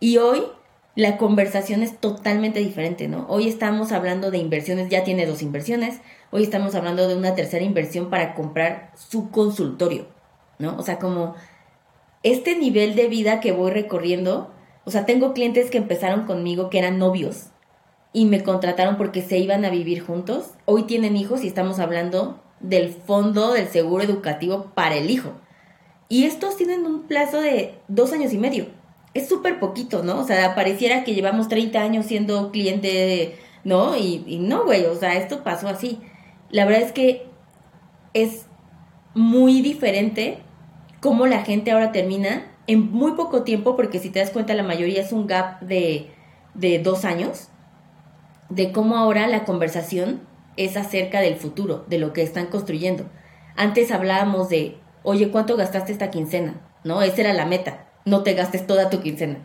Y 0.00 0.16
hoy 0.16 0.42
la 0.96 1.16
conversación 1.16 1.82
es 1.82 1.98
totalmente 1.98 2.60
diferente, 2.60 3.08
¿no? 3.08 3.26
Hoy 3.28 3.48
estamos 3.48 3.92
hablando 3.92 4.30
de 4.30 4.38
inversiones, 4.38 4.88
ya 4.88 5.04
tiene 5.04 5.26
dos 5.26 5.42
inversiones. 5.42 6.00
Hoy 6.30 6.42
estamos 6.42 6.74
hablando 6.74 7.06
de 7.06 7.14
una 7.14 7.34
tercera 7.34 7.64
inversión 7.64 8.10
para 8.10 8.34
comprar 8.34 8.90
su 8.96 9.30
consultorio, 9.30 10.06
¿no? 10.58 10.76
O 10.76 10.82
sea, 10.82 10.98
como 10.98 11.34
este 12.24 12.56
nivel 12.56 12.96
de 12.96 13.06
vida 13.06 13.38
que 13.38 13.52
voy 13.52 13.70
recorriendo, 13.70 14.50
o 14.84 14.90
sea, 14.90 15.06
tengo 15.06 15.34
clientes 15.34 15.70
que 15.70 15.78
empezaron 15.78 16.24
conmigo 16.24 16.70
que 16.70 16.78
eran 16.78 16.98
novios 16.98 17.50
y 18.14 18.24
me 18.24 18.42
contrataron 18.42 18.96
porque 18.96 19.22
se 19.22 19.38
iban 19.38 19.64
a 19.64 19.70
vivir 19.70 20.00
juntos. 20.00 20.52
Hoy 20.64 20.84
tienen 20.84 21.16
hijos 21.16 21.44
y 21.44 21.48
estamos 21.48 21.78
hablando 21.78 22.42
del 22.60 22.88
fondo 22.88 23.52
del 23.52 23.68
seguro 23.68 24.02
educativo 24.02 24.72
para 24.74 24.96
el 24.96 25.10
hijo. 25.10 25.32
Y 26.08 26.24
estos 26.24 26.56
tienen 26.56 26.86
un 26.86 27.02
plazo 27.02 27.40
de 27.40 27.74
dos 27.88 28.12
años 28.12 28.32
y 28.32 28.38
medio. 28.38 28.68
Es 29.12 29.28
súper 29.28 29.60
poquito, 29.60 30.02
¿no? 30.02 30.18
O 30.18 30.24
sea, 30.24 30.54
pareciera 30.54 31.04
que 31.04 31.14
llevamos 31.14 31.48
30 31.48 31.78
años 31.80 32.06
siendo 32.06 32.50
cliente, 32.52 33.36
¿no? 33.64 33.96
Y, 33.96 34.24
y 34.26 34.38
no, 34.38 34.64
güey, 34.64 34.86
o 34.86 34.94
sea, 34.94 35.16
esto 35.16 35.44
pasó 35.44 35.68
así. 35.68 36.00
La 36.50 36.64
verdad 36.64 36.82
es 36.82 36.92
que 36.92 37.26
es 38.14 38.46
muy 39.14 39.60
diferente 39.60 40.43
cómo 41.04 41.26
la 41.26 41.42
gente 41.42 41.70
ahora 41.70 41.92
termina 41.92 42.46
en 42.66 42.90
muy 42.90 43.12
poco 43.12 43.42
tiempo, 43.42 43.76
porque 43.76 43.98
si 43.98 44.08
te 44.08 44.20
das 44.20 44.30
cuenta 44.30 44.54
la 44.54 44.62
mayoría 44.62 45.02
es 45.02 45.12
un 45.12 45.26
gap 45.26 45.60
de, 45.60 46.10
de 46.54 46.78
dos 46.78 47.04
años, 47.04 47.50
de 48.48 48.72
cómo 48.72 48.96
ahora 48.96 49.26
la 49.26 49.44
conversación 49.44 50.22
es 50.56 50.78
acerca 50.78 51.20
del 51.20 51.36
futuro, 51.36 51.84
de 51.88 51.98
lo 51.98 52.14
que 52.14 52.22
están 52.22 52.46
construyendo. 52.46 53.04
Antes 53.54 53.90
hablábamos 53.90 54.48
de, 54.48 54.78
oye, 55.02 55.30
¿cuánto 55.30 55.58
gastaste 55.58 55.92
esta 55.92 56.10
quincena? 56.10 56.62
¿No? 56.84 57.02
Esa 57.02 57.20
era 57.20 57.34
la 57.34 57.44
meta, 57.44 57.84
no 58.06 58.22
te 58.22 58.32
gastes 58.32 58.66
toda 58.66 58.88
tu 58.88 59.02
quincena. 59.02 59.40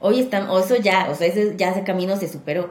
Hoy 0.00 0.20
están, 0.20 0.50
o 0.50 0.58
eso 0.58 0.76
ya, 0.76 1.08
o 1.10 1.14
sea, 1.14 1.26
ese, 1.26 1.56
ya 1.56 1.70
ese 1.70 1.84
camino 1.84 2.16
se 2.16 2.28
superó. 2.28 2.68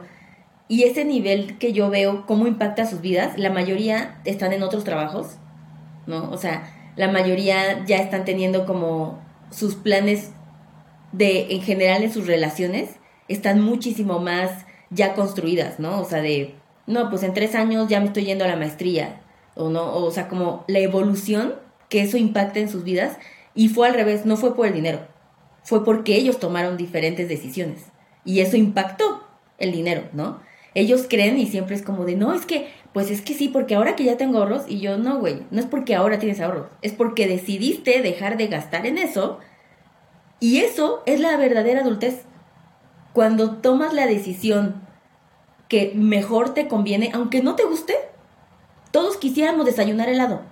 Y 0.68 0.84
ese 0.84 1.04
nivel 1.04 1.58
que 1.58 1.72
yo 1.72 1.90
veo, 1.90 2.24
cómo 2.24 2.46
impacta 2.46 2.86
sus 2.86 3.00
vidas, 3.00 3.36
la 3.36 3.50
mayoría 3.50 4.20
están 4.24 4.52
en 4.52 4.62
otros 4.62 4.84
trabajos, 4.84 5.38
¿no? 6.06 6.30
O 6.30 6.36
sea, 6.36 6.77
la 6.98 7.06
mayoría 7.06 7.84
ya 7.86 7.98
están 7.98 8.24
teniendo 8.24 8.66
como 8.66 9.22
sus 9.52 9.76
planes 9.76 10.32
de, 11.12 11.52
en 11.54 11.62
general 11.62 12.02
en 12.02 12.12
sus 12.12 12.26
relaciones, 12.26 12.96
están 13.28 13.60
muchísimo 13.62 14.18
más 14.18 14.66
ya 14.90 15.14
construidas, 15.14 15.78
¿no? 15.78 16.00
O 16.00 16.04
sea, 16.04 16.20
de, 16.20 16.56
no, 16.88 17.08
pues 17.08 17.22
en 17.22 17.34
tres 17.34 17.54
años 17.54 17.88
ya 17.88 18.00
me 18.00 18.06
estoy 18.06 18.24
yendo 18.24 18.44
a 18.44 18.48
la 18.48 18.56
maestría, 18.56 19.20
o 19.54 19.70
no, 19.70 19.94
o 19.94 20.10
sea, 20.10 20.26
como 20.26 20.64
la 20.66 20.80
evolución 20.80 21.54
que 21.88 22.02
eso 22.02 22.16
impacta 22.16 22.58
en 22.58 22.68
sus 22.68 22.82
vidas, 22.82 23.16
y 23.54 23.68
fue 23.68 23.86
al 23.86 23.94
revés, 23.94 24.26
no 24.26 24.36
fue 24.36 24.56
por 24.56 24.66
el 24.66 24.74
dinero, 24.74 25.06
fue 25.62 25.84
porque 25.84 26.16
ellos 26.16 26.40
tomaron 26.40 26.76
diferentes 26.76 27.28
decisiones, 27.28 27.92
y 28.24 28.40
eso 28.40 28.56
impactó 28.56 29.22
el 29.58 29.70
dinero, 29.70 30.08
¿no? 30.12 30.40
Ellos 30.74 31.06
creen 31.08 31.38
y 31.38 31.46
siempre 31.46 31.76
es 31.76 31.82
como 31.82 32.04
de, 32.04 32.16
no, 32.16 32.34
es 32.34 32.44
que 32.44 32.68
pues 32.92 33.10
es 33.10 33.20
que 33.20 33.34
sí, 33.34 33.48
porque 33.48 33.74
ahora 33.74 33.96
que 33.96 34.04
ya 34.04 34.16
tengo 34.16 34.38
ahorros, 34.38 34.64
y 34.68 34.80
yo 34.80 34.96
no, 34.98 35.18
güey, 35.18 35.42
no 35.50 35.60
es 35.60 35.66
porque 35.66 35.94
ahora 35.94 36.18
tienes 36.18 36.40
ahorros, 36.40 36.68
es 36.82 36.92
porque 36.92 37.26
decidiste 37.26 38.02
dejar 38.02 38.36
de 38.36 38.48
gastar 38.48 38.86
en 38.86 38.98
eso, 38.98 39.38
y 40.40 40.58
eso 40.58 41.02
es 41.06 41.20
la 41.20 41.36
verdadera 41.36 41.80
adultez. 41.80 42.22
Cuando 43.12 43.56
tomas 43.56 43.92
la 43.92 44.06
decisión 44.06 44.82
que 45.68 45.92
mejor 45.94 46.54
te 46.54 46.68
conviene, 46.68 47.10
aunque 47.12 47.42
no 47.42 47.56
te 47.56 47.64
guste, 47.64 47.94
todos 48.90 49.16
quisiéramos 49.16 49.66
desayunar 49.66 50.08
helado, 50.08 50.42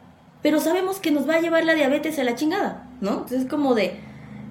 pero 0.42 0.60
sabemos 0.60 0.98
que 0.98 1.10
nos 1.10 1.28
va 1.28 1.36
a 1.36 1.40
llevar 1.40 1.64
la 1.64 1.74
diabetes 1.74 2.18
a 2.18 2.24
la 2.24 2.34
chingada, 2.34 2.88
¿no? 3.00 3.10
Entonces 3.10 3.42
es 3.42 3.48
como 3.48 3.74
de, 3.74 3.98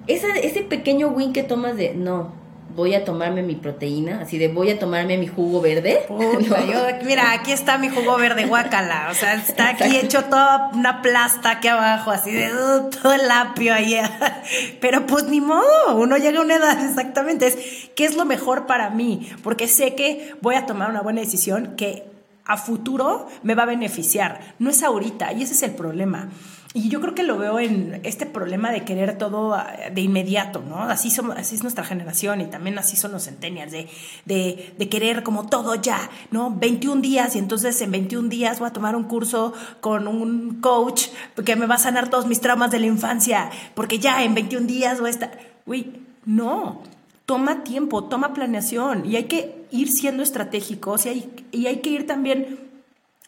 ese 0.06 0.62
pequeño 0.62 1.08
win 1.08 1.32
que 1.32 1.42
tomas 1.42 1.76
de, 1.76 1.94
no, 1.94 2.32
voy 2.76 2.94
a 2.94 3.04
tomarme 3.04 3.42
mi 3.42 3.54
proteína, 3.54 4.20
así 4.20 4.36
de 4.36 4.48
voy 4.48 4.70
a 4.70 4.78
tomarme 4.78 5.16
mi 5.16 5.26
jugo 5.26 5.62
verde. 5.62 6.04
Puta, 6.08 6.64
yo, 6.64 7.04
mira, 7.04 7.32
aquí 7.32 7.50
está 7.50 7.78
mi 7.78 7.88
jugo 7.88 8.16
verde, 8.18 8.44
guacala. 8.44 9.08
O 9.10 9.14
sea, 9.14 9.34
está 9.34 9.70
aquí 9.70 9.96
hecho 9.96 10.24
toda 10.24 10.70
una 10.74 11.00
plasta 11.00 11.52
aquí 11.52 11.68
abajo, 11.68 12.10
así 12.10 12.30
de 12.30 12.52
uh, 12.52 12.90
todo 12.90 13.14
el 13.14 13.30
apio 13.30 13.74
ahí. 13.74 13.96
Pero 14.80 15.06
pues 15.06 15.24
ni 15.24 15.40
modo, 15.40 15.96
uno 15.96 16.18
llega 16.18 16.38
a 16.38 16.42
una 16.42 16.56
edad 16.56 16.84
exactamente. 16.88 17.46
Es 17.46 17.56
qué 17.96 18.04
es 18.04 18.14
lo 18.14 18.26
mejor 18.26 18.66
para 18.66 18.90
mí, 18.90 19.30
porque 19.42 19.66
sé 19.66 19.94
que 19.94 20.34
voy 20.42 20.54
a 20.54 20.66
tomar 20.66 20.90
una 20.90 21.00
buena 21.00 21.22
decisión 21.22 21.74
que 21.76 22.04
a 22.44 22.58
futuro 22.58 23.26
me 23.42 23.54
va 23.54 23.62
a 23.62 23.66
beneficiar. 23.66 24.54
No 24.58 24.70
es 24.70 24.82
ahorita, 24.82 25.32
y 25.32 25.42
ese 25.42 25.54
es 25.54 25.62
el 25.62 25.72
problema. 25.72 26.28
Y 26.76 26.90
yo 26.90 27.00
creo 27.00 27.14
que 27.14 27.22
lo 27.22 27.38
veo 27.38 27.58
en 27.58 28.02
este 28.04 28.26
problema 28.26 28.70
de 28.70 28.84
querer 28.84 29.16
todo 29.16 29.54
ah, 29.54 29.72
de 29.90 30.00
inmediato, 30.02 30.60
¿no? 30.60 30.82
Así, 30.82 31.10
somos, 31.10 31.34
así 31.38 31.54
es 31.54 31.62
nuestra 31.62 31.84
generación 31.84 32.42
y 32.42 32.48
también 32.48 32.78
así 32.78 32.96
son 32.96 33.12
los 33.12 33.24
centennials, 33.24 33.72
de, 33.72 33.88
de, 34.26 34.88
querer 34.90 35.22
como 35.22 35.46
todo 35.46 35.74
ya, 35.76 36.10
¿no? 36.30 36.50
21 36.50 37.00
días 37.00 37.34
y 37.34 37.38
entonces 37.38 37.80
en 37.80 37.92
21 37.92 38.28
días 38.28 38.58
voy 38.58 38.68
a 38.68 38.74
tomar 38.74 38.94
un 38.94 39.04
curso 39.04 39.54
con 39.80 40.06
un 40.06 40.60
coach 40.60 41.06
que 41.46 41.56
me 41.56 41.64
va 41.64 41.76
a 41.76 41.78
sanar 41.78 42.10
todos 42.10 42.26
mis 42.26 42.42
traumas 42.42 42.70
de 42.70 42.78
la 42.78 42.86
infancia, 42.88 43.48
porque 43.74 43.98
ya 43.98 44.22
en 44.22 44.34
21 44.34 44.66
días 44.66 45.00
voy 45.00 45.08
a 45.08 45.12
estar... 45.12 45.38
Uy, 45.64 46.02
no, 46.26 46.82
toma 47.24 47.64
tiempo, 47.64 48.04
toma 48.04 48.34
planeación 48.34 49.06
y 49.10 49.16
hay 49.16 49.24
que 49.24 49.64
ir 49.70 49.88
siendo 49.88 50.22
estratégicos 50.22 51.06
y 51.06 51.08
hay, 51.08 51.46
y 51.52 51.66
hay 51.68 51.78
que 51.78 51.88
ir 51.88 52.06
también, 52.06 52.58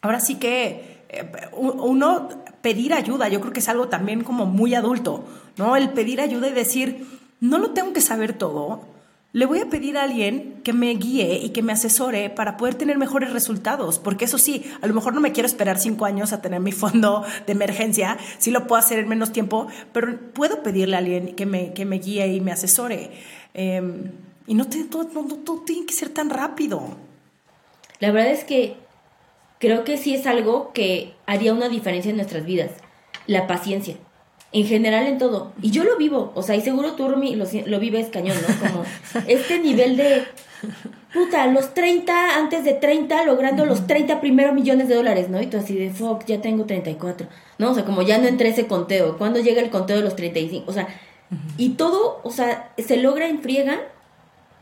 ahora 0.03 0.19
sí 0.19 0.35
que 0.35 0.98
uno 1.53 2.29
pedir 2.61 2.93
ayuda, 2.93 3.29
yo 3.29 3.41
creo 3.41 3.53
que 3.53 3.59
es 3.59 3.69
algo 3.69 3.87
también 3.87 4.23
como 4.23 4.45
muy 4.45 4.75
adulto, 4.75 5.25
¿no? 5.57 5.75
El 5.75 5.89
pedir 5.89 6.21
ayuda 6.21 6.47
y 6.47 6.53
decir, 6.53 7.07
no 7.39 7.57
lo 7.57 7.71
tengo 7.71 7.93
que 7.93 8.01
saber 8.01 8.33
todo, 8.33 8.81
le 9.31 9.45
voy 9.45 9.59
a 9.59 9.69
pedir 9.69 9.97
a 9.97 10.03
alguien 10.03 10.61
que 10.63 10.73
me 10.73 10.91
guíe 10.95 11.39
y 11.43 11.49
que 11.49 11.61
me 11.61 11.71
asesore 11.71 12.29
para 12.29 12.57
poder 12.57 12.75
tener 12.75 12.97
mejores 12.97 13.31
resultados, 13.31 13.99
porque 13.99 14.25
eso 14.25 14.37
sí, 14.37 14.65
a 14.81 14.87
lo 14.87 14.93
mejor 14.93 15.13
no 15.13 15.21
me 15.21 15.31
quiero 15.31 15.45
esperar 15.45 15.79
cinco 15.79 16.05
años 16.05 16.33
a 16.33 16.41
tener 16.41 16.59
mi 16.59 16.71
fondo 16.83 17.23
de 17.45 17.53
emergencia, 17.53 18.17
sí 18.39 18.51
lo 18.51 18.67
puedo 18.67 18.79
hacer 18.79 18.99
en 18.99 19.07
menos 19.07 19.31
tiempo, 19.31 19.67
pero 19.93 20.17
puedo 20.33 20.63
pedirle 20.63 20.95
a 20.95 20.99
alguien 20.99 21.35
que 21.35 21.45
me, 21.45 21.73
que 21.73 21.85
me 21.85 21.99
guíe 21.99 22.27
y 22.27 22.41
me 22.41 22.51
asesore. 22.51 23.11
Eh, 23.53 23.81
Y 24.47 24.55
no, 24.55 24.65
te, 24.65 24.83
todo, 24.85 25.05
todo 25.05 25.61
tiene 25.61 25.85
que 25.85 25.93
ser 25.93 26.09
tan 26.09 26.31
rápido. 26.31 26.81
La 27.99 28.11
verdad 28.11 28.31
es 28.31 28.43
que 28.43 28.77
creo 29.59 29.83
que 29.83 29.97
sí 29.97 30.15
es 30.15 30.25
algo 30.25 30.71
que 30.73 31.13
haría 31.25 31.53
una 31.53 31.69
diferencia 31.69 32.09
en 32.09 32.17
nuestras 32.17 32.45
vidas. 32.45 32.71
La 33.27 33.45
paciencia. 33.45 33.95
En 34.51 34.65
general 34.65 35.05
en 35.05 35.19
todo. 35.19 35.51
Y 35.61 35.69
yo 35.69 35.83
lo 35.83 35.97
vivo. 35.97 36.31
O 36.33 36.41
sea, 36.41 36.55
y 36.55 36.61
seguro 36.61 36.93
tú, 36.93 37.07
Rumi, 37.07 37.35
lo, 37.35 37.45
lo 37.67 37.79
vives 37.79 38.07
cañón, 38.07 38.37
¿no? 38.41 38.67
Como 38.69 38.85
este 39.27 39.59
nivel 39.59 39.95
de... 39.97 40.23
Puta, 41.13 41.47
los 41.47 41.73
30, 41.73 42.37
antes 42.37 42.63
de 42.63 42.73
30, 42.73 43.25
logrando 43.25 43.65
los 43.65 43.87
30 43.87 44.21
primeros 44.21 44.53
millones 44.53 44.87
de 44.87 44.95
dólares, 44.95 45.29
¿no? 45.29 45.41
Y 45.41 45.47
tú 45.47 45.57
así 45.57 45.75
de, 45.75 45.89
fuck, 45.89 46.25
ya 46.25 46.41
tengo 46.41 46.65
34. 46.65 47.27
No, 47.57 47.71
o 47.71 47.73
sea, 47.73 47.85
como 47.85 48.01
ya 48.01 48.17
no 48.17 48.27
entré 48.27 48.49
ese 48.49 48.67
conteo. 48.67 49.17
¿Cuándo 49.17 49.39
llega 49.39 49.61
el 49.61 49.69
conteo 49.69 49.97
de 49.97 50.03
los 50.03 50.15
35? 50.15 50.65
O 50.69 50.73
sea, 50.73 50.87
y 51.57 51.69
todo, 51.69 52.21
o 52.23 52.31
sea, 52.31 52.73
se 52.77 52.97
logra 52.97 53.27
en 53.27 53.41
friega 53.41 53.79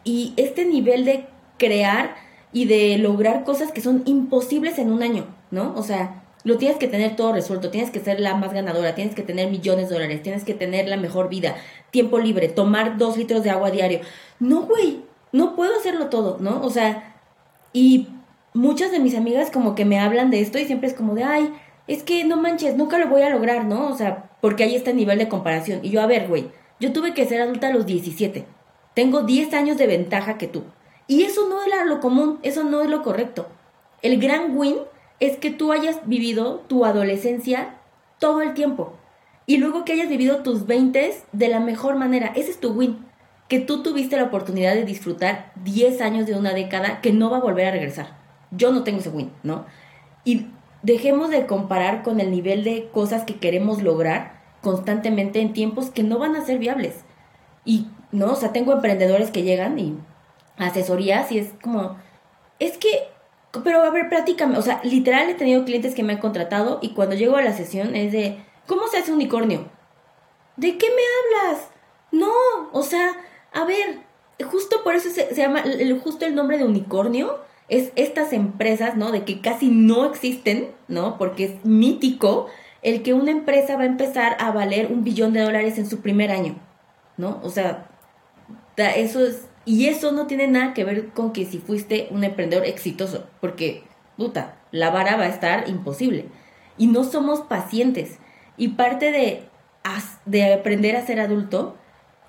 y 0.03 0.33
este 0.37 0.65
nivel 0.65 1.05
de 1.05 1.25
crear 1.57 2.15
y 2.57 2.65
de 2.65 2.97
lograr 2.97 3.43
cosas 3.43 3.71
que 3.71 3.81
son 3.81 4.01
imposibles 4.05 4.79
en 4.79 4.91
un 4.91 5.03
año, 5.03 5.27
¿no? 5.51 5.75
O 5.75 5.83
sea, 5.83 6.23
lo 6.43 6.57
tienes 6.57 6.77
que 6.77 6.87
tener 6.87 7.15
todo 7.15 7.31
resuelto, 7.31 7.69
tienes 7.69 7.91
que 7.91 7.99
ser 7.99 8.19
la 8.19 8.33
más 8.33 8.51
ganadora, 8.51 8.95
tienes 8.95 9.13
que 9.13 9.21
tener 9.21 9.51
millones 9.51 9.89
de 9.89 9.93
dólares, 9.93 10.23
tienes 10.23 10.43
que 10.43 10.55
tener 10.55 10.87
la 10.87 10.97
mejor 10.97 11.29
vida, 11.29 11.55
tiempo 11.91 12.17
libre, 12.17 12.47
tomar 12.47 12.97
dos 12.97 13.15
litros 13.15 13.43
de 13.43 13.51
agua 13.51 13.69
diario. 13.69 13.99
No, 14.39 14.63
güey, 14.63 15.01
no 15.31 15.55
puedo 15.55 15.77
hacerlo 15.77 16.07
todo, 16.07 16.37
¿no? 16.39 16.63
O 16.63 16.71
sea, 16.71 17.15
y 17.73 18.07
muchas 18.55 18.91
de 18.91 18.99
mis 18.99 19.13
amigas 19.13 19.51
como 19.51 19.75
que 19.75 19.85
me 19.85 19.99
hablan 19.99 20.31
de 20.31 20.41
esto 20.41 20.57
y 20.57 20.65
siempre 20.65 20.87
es 20.87 20.95
como 20.95 21.13
de, 21.13 21.25
ay, 21.25 21.53
es 21.85 22.01
que 22.01 22.23
no 22.23 22.37
manches, 22.37 22.75
nunca 22.75 22.97
lo 22.97 23.07
voy 23.07 23.21
a 23.21 23.29
lograr, 23.29 23.65
¿no? 23.65 23.87
O 23.87 23.95
sea, 23.95 24.31
porque 24.41 24.63
hay 24.63 24.75
este 24.75 24.95
nivel 24.95 25.19
de 25.19 25.29
comparación. 25.29 25.81
Y 25.83 25.91
yo, 25.91 26.01
a 26.01 26.07
ver, 26.07 26.27
güey, 26.27 26.47
yo 26.79 26.91
tuve 26.91 27.13
que 27.13 27.27
ser 27.27 27.39
adulta 27.39 27.67
a 27.67 27.73
los 27.73 27.85
17. 27.85 28.45
Tengo 28.95 29.21
10 29.21 29.53
años 29.53 29.77
de 29.77 29.85
ventaja 29.85 30.39
que 30.39 30.47
tú. 30.47 30.63
Y 31.07 31.23
eso 31.23 31.47
no 31.49 31.63
era 31.63 31.85
lo 31.85 31.99
común, 31.99 32.39
eso 32.43 32.63
no 32.63 32.81
es 32.81 32.89
lo 32.89 33.01
correcto. 33.01 33.47
El 34.01 34.19
gran 34.19 34.57
win 34.57 34.75
es 35.19 35.37
que 35.37 35.51
tú 35.51 35.71
hayas 35.71 36.05
vivido 36.05 36.61
tu 36.67 36.85
adolescencia 36.85 37.75
todo 38.19 38.41
el 38.41 38.53
tiempo. 38.53 38.93
Y 39.45 39.57
luego 39.57 39.85
que 39.85 39.93
hayas 39.93 40.09
vivido 40.09 40.43
tus 40.43 40.67
20 40.67 41.13
de 41.31 41.47
la 41.47 41.59
mejor 41.61 41.95
manera. 41.95 42.33
Ese 42.35 42.51
es 42.51 42.59
tu 42.59 42.71
win. 42.71 43.05
Que 43.47 43.59
tú 43.59 43.81
tuviste 43.81 44.17
la 44.17 44.25
oportunidad 44.25 44.73
de 44.73 44.83
disfrutar 44.83 45.53
10 45.63 46.01
años 46.01 46.25
de 46.25 46.35
una 46.35 46.53
década 46.53 46.99
que 46.99 47.13
no 47.13 47.29
va 47.29 47.37
a 47.37 47.41
volver 47.41 47.67
a 47.67 47.71
regresar. 47.71 48.17
Yo 48.51 48.73
no 48.73 48.83
tengo 48.83 48.99
ese 48.99 49.09
win, 49.09 49.31
¿no? 49.43 49.65
Y 50.25 50.47
dejemos 50.83 51.29
de 51.29 51.45
comparar 51.45 52.03
con 52.03 52.19
el 52.19 52.31
nivel 52.31 52.65
de 52.65 52.89
cosas 52.91 53.23
que 53.23 53.35
queremos 53.35 53.81
lograr 53.81 54.41
constantemente 54.61 55.39
en 55.39 55.53
tiempos 55.53 55.89
que 55.89 56.03
no 56.03 56.19
van 56.19 56.35
a 56.35 56.45
ser 56.45 56.59
viables. 56.59 57.05
Y, 57.63 57.87
¿no? 58.11 58.33
O 58.33 58.35
sea, 58.35 58.51
tengo 58.51 58.73
emprendedores 58.73 59.31
que 59.31 59.43
llegan 59.43 59.79
y 59.79 59.97
asesorías 60.57 61.31
y 61.31 61.39
es 61.39 61.49
como, 61.61 61.97
es 62.59 62.77
que, 62.77 63.07
pero 63.63 63.81
a 63.81 63.89
ver, 63.89 64.09
platícame. 64.09 64.57
O 64.57 64.61
sea, 64.61 64.81
literal 64.83 65.29
he 65.29 65.35
tenido 65.35 65.65
clientes 65.65 65.95
que 65.95 66.03
me 66.03 66.13
han 66.13 66.19
contratado 66.19 66.79
y 66.81 66.93
cuando 66.93 67.15
llego 67.15 67.37
a 67.37 67.41
la 67.41 67.53
sesión 67.53 67.95
es 67.95 68.11
de, 68.11 68.43
¿cómo 68.65 68.87
se 68.87 68.97
hace 68.97 69.11
un 69.11 69.17
unicornio? 69.17 69.65
¿De 70.55 70.77
qué 70.77 70.87
me 70.87 71.45
hablas? 71.45 71.69
No, 72.11 72.31
o 72.71 72.83
sea, 72.83 73.15
a 73.53 73.65
ver, 73.65 73.99
justo 74.45 74.83
por 74.83 74.95
eso 74.95 75.09
se, 75.09 75.33
llama, 75.35 75.61
el, 75.61 75.99
justo 75.99 76.25
el 76.25 76.35
nombre 76.35 76.57
de 76.57 76.65
unicornio 76.65 77.39
es 77.69 77.91
estas 77.95 78.33
empresas, 78.33 78.95
¿no? 78.95 79.11
De 79.11 79.23
que 79.23 79.41
casi 79.41 79.69
no 79.69 80.05
existen, 80.05 80.71
¿no? 80.87 81.17
Porque 81.17 81.45
es 81.45 81.65
mítico 81.65 82.47
el 82.81 83.03
que 83.03 83.13
una 83.13 83.31
empresa 83.31 83.75
va 83.75 83.83
a 83.83 83.87
empezar 83.87 84.37
a 84.39 84.51
valer 84.51 84.91
un 84.91 85.03
billón 85.03 85.33
de 85.33 85.41
dólares 85.41 85.77
en 85.77 85.89
su 85.89 86.01
primer 86.01 86.31
año, 86.31 86.55
¿no? 87.17 87.39
O 87.43 87.49
sea, 87.49 87.89
eso 88.77 89.25
es, 89.25 89.47
y 89.67 89.89
eso 89.89 90.13
no 90.13 90.27
tiene 90.27 90.47
nada 90.47 90.73
que 90.73 90.85
ver 90.85 91.09
con 91.09 91.33
que 91.33 91.45
si 91.45 91.57
fuiste 91.59 92.07
un 92.09 92.23
emprendedor 92.23 92.65
exitoso, 92.65 93.27
porque, 93.41 93.83
puta, 94.15 94.55
la 94.71 94.91
vara 94.91 95.17
va 95.17 95.23
a 95.23 95.27
estar 95.27 95.67
imposible. 95.67 96.27
Y 96.77 96.87
no 96.87 97.03
somos 97.03 97.41
pacientes. 97.41 98.17
Y 98.55 98.69
parte 98.69 99.11
de, 99.11 99.43
de 100.23 100.53
aprender 100.53 100.95
a 100.95 101.05
ser 101.05 101.19
adulto 101.19 101.75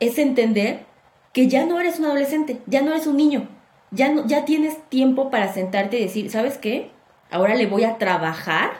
es 0.00 0.18
entender 0.18 0.84
que 1.32 1.46
ya 1.46 1.64
no 1.64 1.78
eres 1.78 2.00
un 2.00 2.06
adolescente, 2.06 2.60
ya 2.66 2.82
no 2.82 2.90
eres 2.90 3.06
un 3.06 3.16
niño, 3.16 3.48
ya, 3.92 4.12
no, 4.12 4.26
ya 4.26 4.44
tienes 4.44 4.76
tiempo 4.88 5.30
para 5.30 5.52
sentarte 5.52 5.96
y 5.96 6.02
decir, 6.02 6.32
¿sabes 6.32 6.58
qué? 6.58 6.90
Ahora 7.30 7.54
le 7.54 7.66
voy 7.66 7.84
a 7.84 7.98
trabajar, 7.98 8.72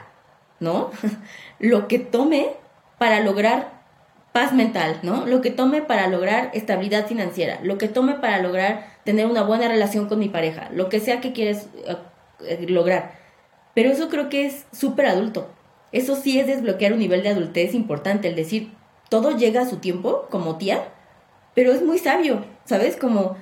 ¿no? 0.58 0.90
Lo 1.60 1.86
que 1.86 2.00
tome 2.00 2.48
para 2.98 3.20
lograr 3.20 3.77
paz 4.38 4.52
mental, 4.52 5.00
¿no? 5.02 5.26
Lo 5.26 5.40
que 5.40 5.50
tome 5.50 5.82
para 5.82 6.06
lograr 6.06 6.52
estabilidad 6.54 7.08
financiera, 7.08 7.58
lo 7.64 7.76
que 7.76 7.88
tome 7.88 8.14
para 8.14 8.40
lograr 8.40 8.86
tener 9.02 9.26
una 9.26 9.42
buena 9.42 9.66
relación 9.66 10.06
con 10.06 10.20
mi 10.20 10.28
pareja, 10.28 10.70
lo 10.72 10.88
que 10.88 11.00
sea 11.00 11.20
que 11.20 11.32
quieres 11.32 11.66
eh, 11.88 11.96
eh, 12.46 12.66
lograr. 12.68 13.14
Pero 13.74 13.90
eso 13.90 14.08
creo 14.08 14.28
que 14.28 14.46
es 14.46 14.64
súper 14.70 15.06
adulto. 15.06 15.48
Eso 15.90 16.14
sí 16.14 16.38
es 16.38 16.46
desbloquear 16.46 16.92
un 16.92 17.00
nivel 17.00 17.24
de 17.24 17.30
adultez 17.30 17.74
importante, 17.74 18.28
el 18.28 18.36
decir, 18.36 18.70
todo 19.08 19.36
llega 19.36 19.62
a 19.62 19.68
su 19.68 19.78
tiempo, 19.78 20.28
como 20.30 20.56
tía, 20.56 20.84
pero 21.56 21.72
es 21.72 21.82
muy 21.82 21.98
sabio, 21.98 22.44
¿sabes? 22.64 22.96
Como, 22.96 23.36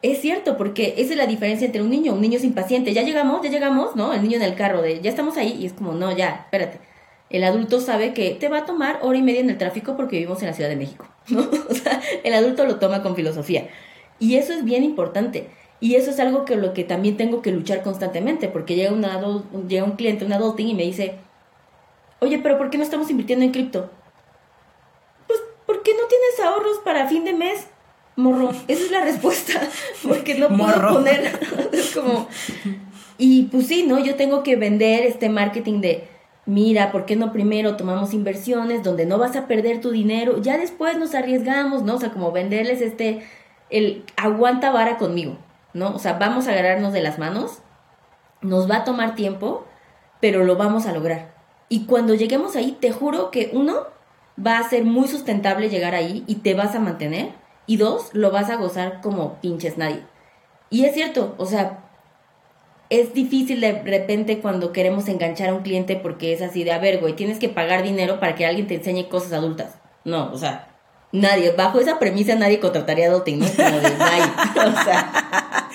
es 0.00 0.22
cierto, 0.22 0.56
porque 0.56 0.94
esa 0.96 1.12
es 1.12 1.18
la 1.18 1.26
diferencia 1.26 1.66
entre 1.66 1.82
un 1.82 1.90
niño, 1.90 2.14
un 2.14 2.22
niño 2.22 2.38
es 2.38 2.44
impaciente, 2.44 2.94
ya 2.94 3.02
llegamos, 3.02 3.42
ya 3.42 3.50
llegamos, 3.50 3.96
¿no? 3.96 4.14
El 4.14 4.22
niño 4.22 4.36
en 4.36 4.44
el 4.44 4.54
carro 4.54 4.80
de, 4.80 5.02
ya 5.02 5.10
estamos 5.10 5.36
ahí, 5.36 5.58
y 5.60 5.66
es 5.66 5.74
como, 5.74 5.92
no, 5.92 6.10
ya, 6.16 6.46
espérate. 6.46 6.80
El 7.30 7.44
adulto 7.44 7.80
sabe 7.80 8.14
que 8.14 8.30
te 8.30 8.48
va 8.48 8.58
a 8.58 8.64
tomar 8.64 9.00
hora 9.02 9.18
y 9.18 9.22
media 9.22 9.40
en 9.40 9.50
el 9.50 9.58
tráfico 9.58 9.96
porque 9.96 10.16
vivimos 10.16 10.40
en 10.42 10.48
la 10.48 10.54
Ciudad 10.54 10.70
de 10.70 10.76
México, 10.76 11.06
¿no? 11.28 11.40
O 11.68 11.74
sea, 11.74 12.00
el 12.24 12.32
adulto 12.34 12.64
lo 12.64 12.76
toma 12.76 13.02
con 13.02 13.14
filosofía. 13.16 13.68
Y 14.18 14.36
eso 14.36 14.52
es 14.52 14.64
bien 14.64 14.82
importante. 14.82 15.48
Y 15.80 15.94
eso 15.94 16.10
es 16.10 16.18
algo 16.18 16.44
que 16.44 16.56
lo 16.56 16.72
que 16.74 16.82
también 16.84 17.16
tengo 17.16 17.40
que 17.42 17.52
luchar 17.52 17.82
constantemente, 17.82 18.48
porque 18.48 18.74
llega, 18.74 18.92
un 18.92 19.04
adult- 19.04 19.44
llega 19.68 19.84
un 19.84 19.92
cliente, 19.92 20.24
un 20.24 20.32
adulting, 20.32 20.68
y 20.68 20.74
me 20.74 20.82
dice, 20.82 21.14
oye, 22.20 22.38
pero 22.40 22.58
¿por 22.58 22.70
qué 22.70 22.78
no 22.78 22.82
estamos 22.84 23.08
invirtiendo 23.10 23.44
en 23.44 23.52
cripto? 23.52 23.88
Pues, 25.28 25.38
¿por 25.66 25.82
qué 25.84 25.92
no 25.92 26.06
tienes 26.08 26.40
ahorros 26.44 26.78
para 26.84 27.06
fin 27.06 27.24
de 27.24 27.32
mes? 27.34 27.68
Morro, 28.16 28.50
esa 28.68 28.84
es 28.84 28.90
la 28.90 29.04
respuesta, 29.04 29.60
porque 30.02 30.34
no 30.34 30.48
puedo 30.48 30.64
Morro. 30.64 30.94
poner, 30.94 31.38
es 31.72 31.94
como, 31.94 32.26
y 33.18 33.42
pues 33.44 33.68
sí, 33.68 33.84
¿no? 33.86 34.00
Yo 34.00 34.16
tengo 34.16 34.42
que 34.42 34.56
vender 34.56 35.04
este 35.04 35.28
marketing 35.28 35.80
de, 35.80 36.08
mira, 36.48 36.90
¿por 36.90 37.04
qué 37.04 37.14
no 37.14 37.30
primero 37.30 37.76
tomamos 37.76 38.14
inversiones 38.14 38.82
donde 38.82 39.04
no 39.04 39.18
vas 39.18 39.36
a 39.36 39.46
perder 39.46 39.82
tu 39.82 39.90
dinero? 39.90 40.40
Ya 40.40 40.56
después 40.56 40.96
nos 40.96 41.14
arriesgamos, 41.14 41.82
¿no? 41.82 41.96
O 41.96 42.00
sea, 42.00 42.10
como 42.10 42.32
venderles 42.32 42.80
este, 42.80 43.22
el 43.68 44.02
aguanta 44.16 44.70
vara 44.70 44.96
conmigo, 44.96 45.36
¿no? 45.74 45.94
O 45.94 45.98
sea, 45.98 46.14
vamos 46.14 46.48
a 46.48 46.52
agarrarnos 46.52 46.94
de 46.94 47.02
las 47.02 47.18
manos, 47.18 47.58
nos 48.40 48.68
va 48.68 48.76
a 48.76 48.84
tomar 48.84 49.14
tiempo, 49.14 49.66
pero 50.22 50.42
lo 50.42 50.56
vamos 50.56 50.86
a 50.86 50.92
lograr. 50.92 51.34
Y 51.68 51.84
cuando 51.84 52.14
lleguemos 52.14 52.56
ahí, 52.56 52.72
te 52.80 52.92
juro 52.92 53.30
que 53.30 53.50
uno, 53.52 53.86
va 54.44 54.58
a 54.58 54.68
ser 54.68 54.84
muy 54.84 55.06
sustentable 55.06 55.68
llegar 55.68 55.94
ahí 55.94 56.24
y 56.26 56.36
te 56.36 56.54
vas 56.54 56.74
a 56.74 56.80
mantener. 56.80 57.32
Y 57.66 57.76
dos, 57.76 58.08
lo 58.14 58.30
vas 58.30 58.48
a 58.48 58.56
gozar 58.56 59.02
como 59.02 59.34
pinches 59.42 59.76
nadie. 59.76 60.02
Y 60.70 60.86
es 60.86 60.94
cierto, 60.94 61.34
o 61.36 61.44
sea, 61.44 61.87
es 62.90 63.12
difícil 63.14 63.60
de 63.60 63.82
repente 63.82 64.38
cuando 64.38 64.72
queremos 64.72 65.08
enganchar 65.08 65.50
a 65.50 65.54
un 65.54 65.62
cliente 65.62 65.96
porque 65.96 66.32
es 66.32 66.42
así 66.42 66.64
de, 66.64 66.72
a 66.72 66.78
ver, 66.78 66.98
güey, 66.98 67.14
tienes 67.14 67.38
que 67.38 67.48
pagar 67.48 67.82
dinero 67.82 68.18
para 68.20 68.34
que 68.34 68.46
alguien 68.46 68.66
te 68.66 68.76
enseñe 68.76 69.08
cosas 69.08 69.32
adultas. 69.32 69.74
No, 70.04 70.32
o 70.32 70.38
sea, 70.38 70.68
nadie, 71.12 71.52
bajo 71.52 71.80
esa 71.80 71.98
premisa 71.98 72.34
nadie 72.34 72.60
contrataría 72.60 73.08
adulting, 73.08 73.40
¿no? 73.40 73.46
Es 73.46 73.52
como 73.56 73.76
de, 73.80 73.90
nadie. 73.96 74.22
O 74.78 74.84
sea, 74.84 75.68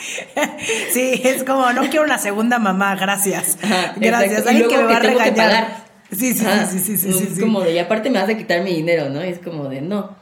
Sí, 0.91 1.21
es 1.23 1.43
como, 1.43 1.71
no 1.71 1.81
quiero 1.83 2.03
una 2.03 2.17
segunda 2.17 2.59
mamá, 2.59 2.95
gracias. 2.95 3.57
Ajá, 3.63 3.93
gracias. 3.95 4.45
Alguien 4.47 4.67
que 4.67 4.77
me 4.77 4.83
va 4.83 4.97
a 4.97 4.99
regañar. 4.99 5.35
pagar. 5.35 5.83
Sí, 6.11 6.33
sí, 6.33 6.45
Ajá, 6.45 6.65
sí, 6.65 6.79
sí, 6.79 6.97
sí, 6.97 7.07
no, 7.09 7.17
sí, 7.17 7.23
es 7.29 7.35
sí. 7.35 7.41
como 7.41 7.61
de, 7.61 7.73
y 7.73 7.79
aparte 7.79 8.09
me 8.09 8.19
vas 8.19 8.29
a 8.29 8.37
quitar 8.37 8.61
mi 8.61 8.73
dinero, 8.73 9.09
¿no? 9.09 9.21
Es 9.21 9.39
como 9.39 9.69
de, 9.69 9.81
no. 9.81 10.15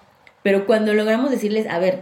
Pero 0.44 0.66
cuando 0.66 0.94
logramos 0.94 1.32
decirles, 1.32 1.68
a 1.70 1.80
ver, 1.80 2.02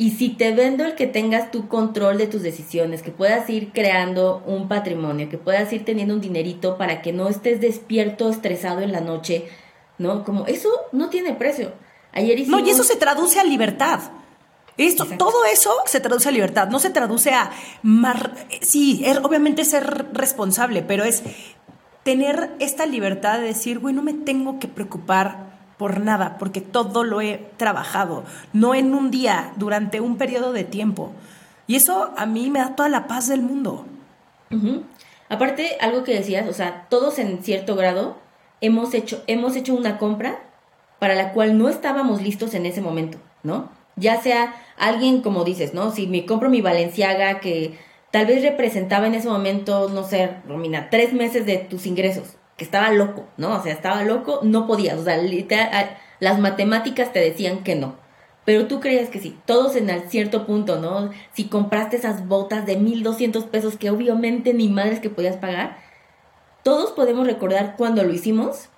y 0.00 0.12
si 0.12 0.28
te 0.30 0.54
vendo 0.54 0.84
el 0.84 0.94
que 0.94 1.08
tengas 1.08 1.50
tu 1.50 1.66
control 1.68 2.16
de 2.18 2.28
tus 2.28 2.40
decisiones, 2.42 3.02
que 3.02 3.10
puedas 3.10 3.50
ir 3.50 3.72
creando 3.72 4.42
un 4.46 4.68
patrimonio, 4.68 5.28
que 5.28 5.38
puedas 5.38 5.72
ir 5.72 5.84
teniendo 5.84 6.14
un 6.14 6.20
dinerito 6.20 6.78
para 6.78 7.02
que 7.02 7.12
no 7.12 7.28
estés 7.28 7.60
despierto, 7.60 8.30
estresado 8.30 8.80
en 8.80 8.92
la 8.92 9.00
noche, 9.00 9.48
¿no? 9.98 10.22
Como 10.22 10.46
eso 10.46 10.70
no 10.92 11.08
tiene 11.10 11.34
precio. 11.34 11.72
Ayer 12.12 12.36
No, 12.36 12.42
hicimos... 12.42 12.62
y 12.68 12.70
eso 12.70 12.84
se 12.84 12.94
traduce 12.96 13.40
a 13.40 13.44
libertad. 13.44 13.98
Esto, 14.76 15.02
Exacto. 15.02 15.24
todo 15.24 15.44
eso 15.52 15.74
se 15.86 15.98
traduce 15.98 16.28
a 16.28 16.32
libertad, 16.32 16.68
no 16.68 16.78
se 16.78 16.90
traduce 16.90 17.32
a 17.32 17.50
mar- 17.82 18.32
sí, 18.60 19.02
es 19.04 19.18
obviamente 19.18 19.64
ser 19.64 20.06
responsable, 20.12 20.82
pero 20.82 21.02
es 21.02 21.24
tener 22.04 22.50
esta 22.60 22.86
libertad 22.86 23.40
de 23.40 23.46
decir, 23.46 23.80
güey, 23.80 23.92
no 23.92 24.02
me 24.04 24.14
tengo 24.14 24.60
que 24.60 24.68
preocupar 24.68 25.47
por 25.78 26.00
nada, 26.00 26.36
porque 26.38 26.60
todo 26.60 27.04
lo 27.04 27.20
he 27.20 27.46
trabajado, 27.56 28.24
no 28.52 28.74
en 28.74 28.94
un 28.94 29.10
día, 29.10 29.52
durante 29.56 30.00
un 30.00 30.18
periodo 30.18 30.52
de 30.52 30.64
tiempo. 30.64 31.12
Y 31.66 31.76
eso 31.76 32.12
a 32.16 32.26
mí 32.26 32.50
me 32.50 32.58
da 32.58 32.74
toda 32.74 32.88
la 32.88 33.06
paz 33.06 33.28
del 33.28 33.42
mundo. 33.42 33.86
Aparte, 35.28 35.76
algo 35.80 36.04
que 36.04 36.14
decías, 36.14 36.48
o 36.48 36.52
sea, 36.52 36.86
todos 36.88 37.18
en 37.18 37.42
cierto 37.42 37.76
grado 37.76 38.16
hemos 38.60 38.94
hecho, 38.94 39.22
hemos 39.26 39.56
hecho 39.56 39.74
una 39.74 39.98
compra 39.98 40.40
para 40.98 41.14
la 41.14 41.32
cual 41.32 41.58
no 41.58 41.68
estábamos 41.68 42.22
listos 42.22 42.54
en 42.54 42.66
ese 42.66 42.80
momento, 42.80 43.18
¿no? 43.42 43.70
Ya 43.96 44.20
sea 44.20 44.54
alguien 44.78 45.20
como 45.20 45.44
dices, 45.44 45.74
¿no? 45.74 45.90
Si 45.90 46.06
me 46.06 46.26
compro 46.26 46.48
mi 46.50 46.60
Valenciaga 46.60 47.40
que 47.40 47.78
tal 48.10 48.26
vez 48.26 48.42
representaba 48.42 49.06
en 49.06 49.14
ese 49.14 49.28
momento, 49.28 49.88
no 49.90 50.04
sé, 50.04 50.30
Romina, 50.46 50.88
tres 50.90 51.12
meses 51.12 51.46
de 51.46 51.58
tus 51.58 51.86
ingresos, 51.86 52.37
que 52.58 52.64
estaba 52.64 52.90
loco, 52.90 53.24
¿no? 53.38 53.54
O 53.54 53.62
sea, 53.62 53.72
estaba 53.72 54.02
loco, 54.02 54.40
no 54.42 54.66
podías, 54.66 54.98
o 54.98 55.04
sea, 55.04 55.16
literal, 55.16 55.96
las 56.20 56.38
matemáticas 56.38 57.12
te 57.12 57.20
decían 57.20 57.62
que 57.62 57.76
no. 57.76 57.94
Pero 58.44 58.66
tú 58.66 58.80
creías 58.80 59.08
que 59.08 59.20
sí, 59.20 59.38
todos 59.46 59.76
en 59.76 59.88
cierto 60.10 60.44
punto, 60.44 60.80
¿no? 60.80 61.10
Si 61.32 61.44
compraste 61.44 61.96
esas 61.96 62.26
botas 62.26 62.66
de 62.66 62.76
1200 62.76 63.44
pesos 63.44 63.76
que 63.76 63.90
obviamente 63.90 64.54
ni 64.54 64.68
madres 64.68 65.00
que 65.00 65.08
podías 65.08 65.36
pagar, 65.36 65.78
todos 66.64 66.90
podemos 66.90 67.26
recordar 67.26 67.76
cuando 67.76 68.02
lo 68.02 68.12
hicimos 68.12 68.68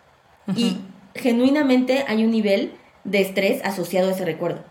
y 0.54 0.78
genuinamente 1.14 2.04
hay 2.06 2.24
un 2.24 2.32
nivel 2.32 2.74
de 3.04 3.22
estrés 3.22 3.64
asociado 3.64 4.10
a 4.10 4.12
ese 4.12 4.24
recuerdo. 4.24 4.62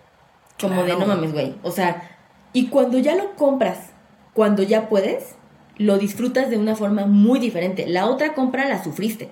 Como 0.60 0.84
de 0.84 0.96
no 0.96 1.08
mames, 1.08 1.34
güey. 1.34 1.56
O 1.64 1.72
sea, 1.72 2.18
y 2.54 2.68
cuando 2.68 3.00
ya 3.00 3.16
lo 3.16 3.36
compras, 3.36 3.92
cuando 4.34 4.62
ya 4.62 4.88
puedes, 4.88 5.36
lo 5.80 5.98
disfrutas 5.98 6.50
de 6.50 6.58
una 6.58 6.76
forma 6.76 7.08
muy 7.08 7.40
diferente. 7.40 7.88
La 7.88 8.08
otra 8.08 8.36
compra 8.36 8.68
la 8.68 8.84
sufriste. 8.84 9.32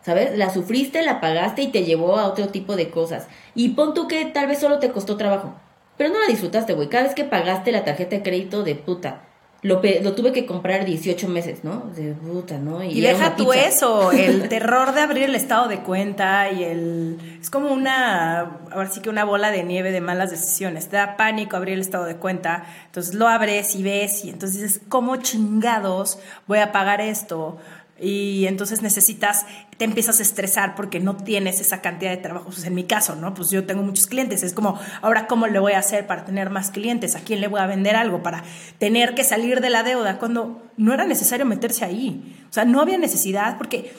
¿Sabes? 0.00 0.38
La 0.38 0.50
sufriste, 0.50 1.02
la 1.02 1.20
pagaste 1.20 1.62
y 1.62 1.72
te 1.72 1.84
llevó 1.84 2.16
a 2.16 2.28
otro 2.28 2.48
tipo 2.48 2.76
de 2.76 2.90
cosas. 2.90 3.26
Y 3.56 3.70
pon 3.70 3.92
tú 3.92 4.06
que 4.06 4.24
tal 4.26 4.46
vez 4.46 4.60
solo 4.60 4.78
te 4.78 4.92
costó 4.92 5.16
trabajo. 5.16 5.54
Pero 5.98 6.12
no 6.12 6.20
la 6.20 6.28
disfrutaste, 6.28 6.74
güey. 6.74 6.88
Cada 6.88 7.04
vez 7.04 7.14
que 7.14 7.24
pagaste 7.24 7.72
la 7.72 7.84
tarjeta 7.84 8.14
de 8.14 8.22
crédito 8.22 8.62
de 8.62 8.76
puta, 8.76 9.25
lo, 9.62 9.80
lo, 10.02 10.14
tuve 10.14 10.32
que 10.32 10.46
comprar 10.46 10.84
18 10.84 11.28
meses, 11.28 11.64
¿no? 11.64 11.90
De 11.96 12.12
puta, 12.12 12.58
¿no? 12.58 12.84
Y, 12.84 13.00
deja 13.00 13.36
tú 13.36 13.52
eso, 13.52 14.12
el 14.12 14.48
terror 14.50 14.94
de 14.94 15.00
abrir 15.00 15.24
el 15.24 15.34
estado 15.34 15.68
de 15.68 15.78
cuenta 15.80 16.50
y 16.50 16.62
el... 16.62 17.38
Es 17.40 17.50
como 17.50 17.72
una, 17.72 18.58
ahora 18.70 18.88
sí 18.88 19.00
que 19.00 19.08
una 19.08 19.24
bola 19.24 19.50
de 19.50 19.64
nieve 19.64 19.92
de 19.92 20.00
malas 20.00 20.30
decisiones. 20.30 20.88
Te 20.88 20.96
da 20.96 21.16
pánico 21.16 21.56
abrir 21.56 21.74
el 21.74 21.80
estado 21.80 22.04
de 22.04 22.16
cuenta, 22.16 22.64
entonces 22.86 23.14
lo 23.14 23.28
abres 23.28 23.74
y 23.74 23.82
ves 23.82 24.24
y 24.24 24.30
entonces 24.30 24.60
dices, 24.60 24.80
¿cómo 24.88 25.16
chingados 25.16 26.18
voy 26.46 26.58
a 26.58 26.70
pagar 26.70 27.00
esto? 27.00 27.58
Y 27.98 28.46
entonces 28.46 28.82
necesitas, 28.82 29.46
te 29.78 29.86
empiezas 29.86 30.18
a 30.18 30.22
estresar 30.22 30.74
porque 30.74 31.00
no 31.00 31.16
tienes 31.16 31.60
esa 31.60 31.80
cantidad 31.80 32.10
de 32.10 32.18
trabajo. 32.18 32.46
Pues 32.46 32.64
en 32.64 32.74
mi 32.74 32.84
caso, 32.84 33.16
¿no? 33.16 33.32
Pues 33.32 33.50
yo 33.50 33.64
tengo 33.64 33.82
muchos 33.82 34.06
clientes. 34.06 34.42
Es 34.42 34.52
como, 34.52 34.78
ahora, 35.00 35.26
¿cómo 35.26 35.46
le 35.46 35.58
voy 35.58 35.72
a 35.72 35.78
hacer 35.78 36.06
para 36.06 36.24
tener 36.24 36.50
más 36.50 36.70
clientes? 36.70 37.16
¿A 37.16 37.20
quién 37.20 37.40
le 37.40 37.48
voy 37.48 37.60
a 37.60 37.66
vender 37.66 37.96
algo? 37.96 38.22
Para 38.22 38.44
tener 38.78 39.14
que 39.14 39.24
salir 39.24 39.60
de 39.60 39.70
la 39.70 39.82
deuda 39.82 40.18
cuando 40.18 40.62
no 40.76 40.92
era 40.92 41.06
necesario 41.06 41.46
meterse 41.46 41.84
ahí. 41.84 42.36
O 42.50 42.52
sea, 42.52 42.66
no 42.66 42.80
había 42.80 42.98
necesidad 42.98 43.56
porque 43.56 43.94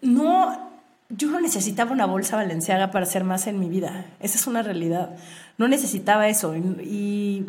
no, 0.00 0.70
yo 1.08 1.28
no 1.28 1.40
necesitaba 1.40 1.90
una 1.90 2.06
bolsa 2.06 2.36
valenciaga 2.36 2.92
para 2.92 3.04
hacer 3.04 3.24
más 3.24 3.48
en 3.48 3.58
mi 3.58 3.68
vida. 3.68 4.06
Esa 4.20 4.38
es 4.38 4.46
una 4.46 4.62
realidad. 4.62 5.16
No 5.56 5.66
necesitaba 5.66 6.28
eso. 6.28 6.54
y 6.54 7.44
y 7.44 7.46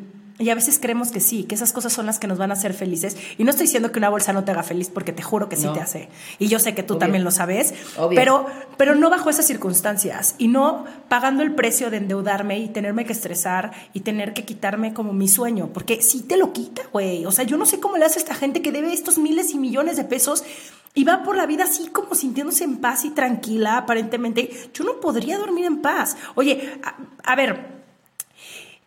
a 0.47 0.55
veces 0.55 0.79
creemos 0.79 1.11
que 1.11 1.19
sí, 1.19 1.43
que 1.43 1.55
esas 1.55 1.73
cosas 1.73 1.91
son 1.91 2.05
las 2.05 2.17
que 2.17 2.25
nos 2.25 2.37
van 2.37 2.51
a 2.51 2.53
hacer 2.53 2.73
felices. 2.73 3.17
Y 3.37 3.43
no 3.43 3.49
estoy 3.49 3.65
diciendo 3.65 3.91
que 3.91 3.99
una 3.99 4.07
bolsa 4.07 4.31
no 4.31 4.45
te 4.45 4.51
haga 4.51 4.63
feliz, 4.63 4.89
porque 4.89 5.11
te 5.11 5.21
juro 5.21 5.49
que 5.49 5.57
sí 5.57 5.67
te 5.73 5.81
hace. 5.81 6.07
Y 6.39 6.47
yo 6.47 6.59
sé 6.59 6.73
que 6.73 6.81
tú 6.81 6.97
también 6.97 7.25
lo 7.25 7.31
sabes. 7.31 7.73
Pero, 8.15 8.45
pero 8.77 8.95
no 8.95 9.09
bajo 9.09 9.29
esas 9.29 9.45
circunstancias. 9.45 10.35
Y 10.37 10.47
no 10.47 10.85
pagando 11.09 11.43
el 11.43 11.53
precio 11.53 11.91
de 11.91 11.97
endeudarme 11.97 12.57
y 12.59 12.69
tenerme 12.69 13.03
que 13.03 13.11
estresar 13.11 13.73
y 13.93 13.99
tener 13.99 14.33
que 14.33 14.45
quitarme 14.45 14.93
como 14.93 15.11
mi 15.11 15.27
sueño. 15.27 15.71
Porque 15.73 16.01
sí 16.01 16.21
te 16.21 16.37
lo 16.37 16.53
quita, 16.53 16.83
güey. 16.93 17.25
O 17.25 17.33
sea, 17.33 17.43
yo 17.43 17.57
no 17.57 17.65
sé 17.65 17.81
cómo 17.81 17.97
le 17.97 18.05
hace 18.05 18.19
esta 18.19 18.33
gente 18.33 18.61
que 18.61 18.71
debe 18.71 18.93
estos 18.93 19.17
miles 19.17 19.51
y 19.51 19.57
millones 19.57 19.97
de 19.97 20.05
pesos 20.05 20.45
y 20.93 21.03
va 21.03 21.23
por 21.23 21.35
la 21.35 21.45
vida 21.45 21.65
así 21.65 21.87
como 21.87 22.15
sintiéndose 22.15 22.63
en 22.63 22.77
paz 22.77 23.03
y 23.03 23.11
tranquila, 23.11 23.77
aparentemente. 23.77 24.49
Yo 24.73 24.85
no 24.85 25.01
podría 25.01 25.37
dormir 25.37 25.65
en 25.65 25.81
paz. 25.81 26.15
Oye, 26.35 26.79
a 27.23 27.35
ver, 27.35 27.81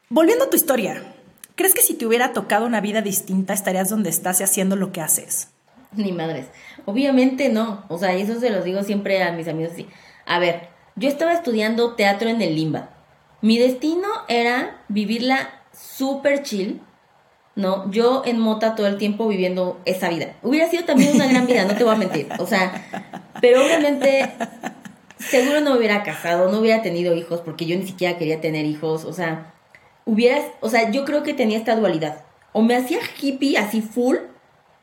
volviendo 0.09 0.45
a 0.45 0.51
tu 0.51 0.57
historia. 0.57 1.12
¿Crees 1.63 1.75
que 1.75 1.83
si 1.83 1.95
te 1.95 2.07
hubiera 2.07 2.33
tocado 2.33 2.67
una 2.67 2.81
vida 2.81 3.03
distinta 3.03 3.55
estarías 3.55 3.89
donde 3.89 4.11
estás 4.11 4.41
y 4.41 4.43
haciendo 4.43 4.75
lo 4.75 4.91
que 4.91 5.01
haces? 5.01 5.51
Ni 5.93 6.11
madres. 6.11 6.47
Obviamente 6.87 7.51
no. 7.51 7.85
O 7.89 7.99
sea, 7.99 8.15
eso 8.15 8.41
se 8.41 8.51
los 8.51 8.65
digo 8.65 8.83
siempre 8.83 9.23
a 9.23 9.31
mis 9.31 9.47
amigos 9.47 9.75
así. 9.75 9.87
A 10.27 10.41
ver, 10.41 10.71
yo 10.97 11.09
estaba 11.09 11.33
estudiando 11.33 11.95
teatro 11.95 12.29
en 12.29 12.43
el 12.43 12.57
Limba. 12.57 12.91
Mi 13.43 13.61
destino 13.61 14.09
era 14.27 14.83
vivirla 14.89 15.63
súper 15.73 16.43
chill, 16.43 16.81
¿no? 17.55 17.89
Yo 17.93 18.25
en 18.27 18.41
mota 18.41 18.75
todo 18.75 18.89
el 18.89 18.99
tiempo 18.99 19.29
viviendo 19.29 19.81
esa 19.85 20.09
vida. 20.09 20.35
Hubiera 20.43 20.69
sido 20.69 20.83
también 20.83 21.15
una 21.15 21.29
gran 21.29 21.47
vida, 21.47 21.65
no 21.65 21.77
te 21.77 21.85
voy 21.85 21.95
a 21.95 21.99
mentir. 21.99 22.27
O 22.41 22.47
sea, 22.49 23.23
pero 23.41 23.65
obviamente 23.65 24.33
seguro 25.19 25.61
no 25.61 25.77
hubiera 25.77 26.03
casado, 26.03 26.51
no 26.51 26.59
hubiera 26.59 26.83
tenido 26.83 27.15
hijos 27.15 27.41
porque 27.41 27.67
yo 27.67 27.77
ni 27.77 27.87
siquiera 27.87 28.19
quería 28.19 28.41
tener 28.41 28.67
hijos. 28.67 29.05
O 29.05 29.13
sea, 29.13 29.53
hubieras, 30.05 30.45
o 30.61 30.69
sea, 30.69 30.91
yo 30.91 31.05
creo 31.05 31.23
que 31.23 31.35
tenía 31.35 31.59
esta 31.59 31.77
dualidad. 31.77 32.25
O 32.53 32.63
me 32.63 32.77
hacía 32.77 32.99
hippie 33.21 33.57
así 33.57 33.81
full 33.81 34.17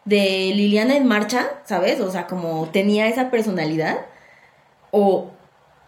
de 0.05 0.51
Liliana 0.55 0.95
en 0.95 1.07
marcha, 1.07 1.49
¿sabes? 1.65 1.99
O 1.99 2.11
sea, 2.11 2.27
como 2.27 2.69
tenía 2.71 3.07
esa 3.07 3.29
personalidad. 3.29 4.05
O 4.91 5.31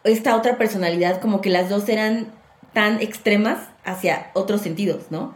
esta 0.03 0.35
otra 0.35 0.57
personalidad, 0.57 1.21
como 1.21 1.41
que 1.41 1.49
las 1.49 1.69
dos 1.69 1.87
eran 1.89 2.33
tan 2.73 3.01
extremas 3.01 3.69
hacia 3.83 4.31
otros 4.33 4.61
sentidos, 4.61 5.05
¿no? 5.09 5.35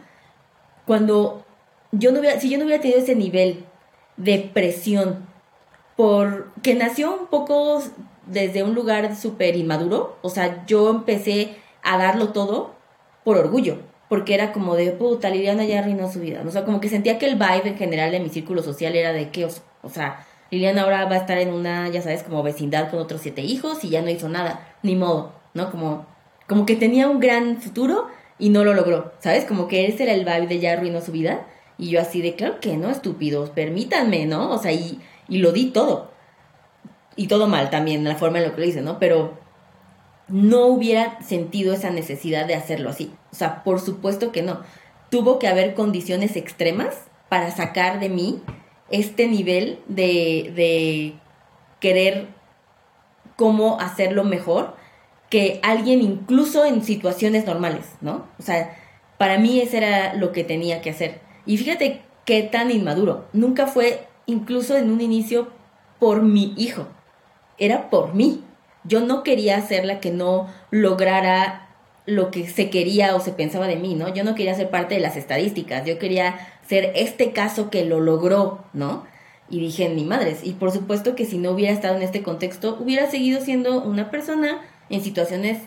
Cuando 0.86 1.44
yo 1.92 2.12
no 2.12 2.20
hubiera, 2.20 2.40
si 2.40 2.48
yo 2.48 2.58
no 2.58 2.64
hubiera 2.64 2.80
tenido 2.80 3.00
ese 3.00 3.14
nivel 3.14 3.64
de 4.16 4.38
presión, 4.38 5.26
porque 5.96 6.74
nació 6.74 7.14
un 7.14 7.26
poco 7.26 7.82
desde 8.26 8.62
un 8.62 8.74
lugar 8.74 9.16
súper 9.16 9.56
inmaduro, 9.56 10.18
o 10.22 10.28
sea, 10.28 10.64
yo 10.66 10.90
empecé 10.90 11.56
a 11.82 11.98
darlo 11.98 12.30
todo 12.30 12.75
por 13.26 13.38
orgullo, 13.38 13.78
porque 14.08 14.34
era 14.34 14.52
como 14.52 14.76
de 14.76 14.92
puta, 14.92 15.30
Liliana 15.30 15.64
ya 15.64 15.80
arruinó 15.80 16.08
su 16.12 16.20
vida. 16.20 16.44
O 16.46 16.50
sea, 16.52 16.64
como 16.64 16.80
que 16.80 16.88
sentía 16.88 17.18
que 17.18 17.26
el 17.26 17.34
vibe 17.34 17.70
en 17.70 17.76
general 17.76 18.12
de 18.12 18.20
mi 18.20 18.28
círculo 18.28 18.62
social 18.62 18.94
era 18.94 19.12
de 19.12 19.30
que, 19.30 19.46
o 19.46 19.88
sea, 19.88 20.24
Liliana 20.52 20.82
ahora 20.82 21.06
va 21.06 21.16
a 21.16 21.18
estar 21.18 21.36
en 21.38 21.52
una, 21.52 21.88
ya 21.88 22.02
sabes, 22.02 22.22
como 22.22 22.44
vecindad 22.44 22.88
con 22.88 23.00
otros 23.00 23.22
siete 23.22 23.42
hijos 23.42 23.82
y 23.82 23.88
ya 23.88 24.00
no 24.00 24.10
hizo 24.10 24.28
nada, 24.28 24.76
ni 24.84 24.94
modo, 24.94 25.32
¿no? 25.54 25.72
Como, 25.72 26.06
como 26.46 26.66
que 26.66 26.76
tenía 26.76 27.08
un 27.08 27.18
gran 27.18 27.60
futuro 27.60 28.06
y 28.38 28.50
no 28.50 28.62
lo 28.62 28.74
logró, 28.74 29.12
¿sabes? 29.18 29.44
Como 29.44 29.66
que 29.66 29.88
ese 29.88 30.04
era 30.04 30.12
el 30.12 30.24
vibe 30.24 30.46
de 30.46 30.60
ya 30.60 30.74
arruinó 30.74 31.00
su 31.00 31.10
vida. 31.10 31.44
Y 31.78 31.90
yo 31.90 32.00
así 32.00 32.22
de, 32.22 32.36
claro 32.36 32.60
que 32.60 32.76
no, 32.76 32.90
estúpidos, 32.90 33.50
permítanme, 33.50 34.26
¿no? 34.26 34.52
O 34.52 34.58
sea, 34.58 34.70
y, 34.70 35.00
y 35.28 35.38
lo 35.38 35.50
di 35.50 35.72
todo. 35.72 36.12
Y 37.16 37.26
todo 37.26 37.48
mal 37.48 37.70
también, 37.70 38.04
la 38.04 38.14
forma 38.14 38.38
en 38.38 38.44
lo 38.44 38.54
que 38.54 38.60
lo 38.60 38.66
hice, 38.68 38.82
¿no? 38.82 39.00
Pero 39.00 39.45
no 40.28 40.66
hubiera 40.66 41.20
sentido 41.22 41.74
esa 41.74 41.90
necesidad 41.90 42.46
de 42.46 42.54
hacerlo 42.54 42.90
así. 42.90 43.12
O 43.32 43.34
sea, 43.34 43.62
por 43.62 43.80
supuesto 43.80 44.32
que 44.32 44.42
no. 44.42 44.60
Tuvo 45.10 45.38
que 45.38 45.48
haber 45.48 45.74
condiciones 45.74 46.36
extremas 46.36 46.96
para 47.28 47.50
sacar 47.50 48.00
de 48.00 48.08
mí 48.08 48.42
este 48.90 49.28
nivel 49.28 49.80
de, 49.88 50.52
de 50.54 51.14
querer 51.80 52.28
cómo 53.36 53.78
hacerlo 53.80 54.24
mejor 54.24 54.74
que 55.30 55.60
alguien 55.62 56.02
incluso 56.02 56.64
en 56.64 56.82
situaciones 56.82 57.46
normales, 57.46 57.84
¿no? 58.00 58.26
O 58.38 58.42
sea, 58.42 58.76
para 59.18 59.38
mí 59.38 59.60
eso 59.60 59.76
era 59.76 60.14
lo 60.14 60.32
que 60.32 60.44
tenía 60.44 60.80
que 60.80 60.90
hacer. 60.90 61.20
Y 61.44 61.56
fíjate 61.56 62.02
qué 62.24 62.42
tan 62.42 62.70
inmaduro. 62.70 63.26
Nunca 63.32 63.66
fue, 63.66 64.06
incluso 64.26 64.76
en 64.76 64.90
un 64.90 65.00
inicio, 65.00 65.48
por 65.98 66.22
mi 66.22 66.54
hijo. 66.56 66.86
Era 67.58 67.90
por 67.90 68.14
mí. 68.14 68.42
Yo 68.86 69.00
no 69.00 69.22
quería 69.22 69.60
ser 69.62 69.84
la 69.84 70.00
que 70.00 70.10
no 70.10 70.48
lograra 70.70 71.68
lo 72.06 72.30
que 72.30 72.48
se 72.48 72.70
quería 72.70 73.16
o 73.16 73.20
se 73.20 73.32
pensaba 73.32 73.66
de 73.66 73.76
mí, 73.76 73.94
¿no? 73.94 74.12
Yo 74.14 74.22
no 74.24 74.34
quería 74.34 74.54
ser 74.54 74.70
parte 74.70 74.94
de 74.94 75.00
las 75.00 75.16
estadísticas, 75.16 75.84
yo 75.84 75.98
quería 75.98 76.36
ser 76.66 76.92
este 76.94 77.32
caso 77.32 77.68
que 77.68 77.84
lo 77.84 78.00
logró, 78.00 78.64
¿no? 78.72 79.04
Y 79.50 79.60
dije, 79.60 79.88
ni 79.88 80.04
madres. 80.04 80.40
Y 80.44 80.52
por 80.52 80.70
supuesto 80.72 81.14
que 81.14 81.24
si 81.24 81.38
no 81.38 81.50
hubiera 81.50 81.72
estado 81.72 81.96
en 81.96 82.02
este 82.02 82.22
contexto, 82.22 82.76
hubiera 82.80 83.10
seguido 83.10 83.40
siendo 83.40 83.82
una 83.82 84.10
persona 84.10 84.60
en 84.88 85.02
situaciones 85.02 85.58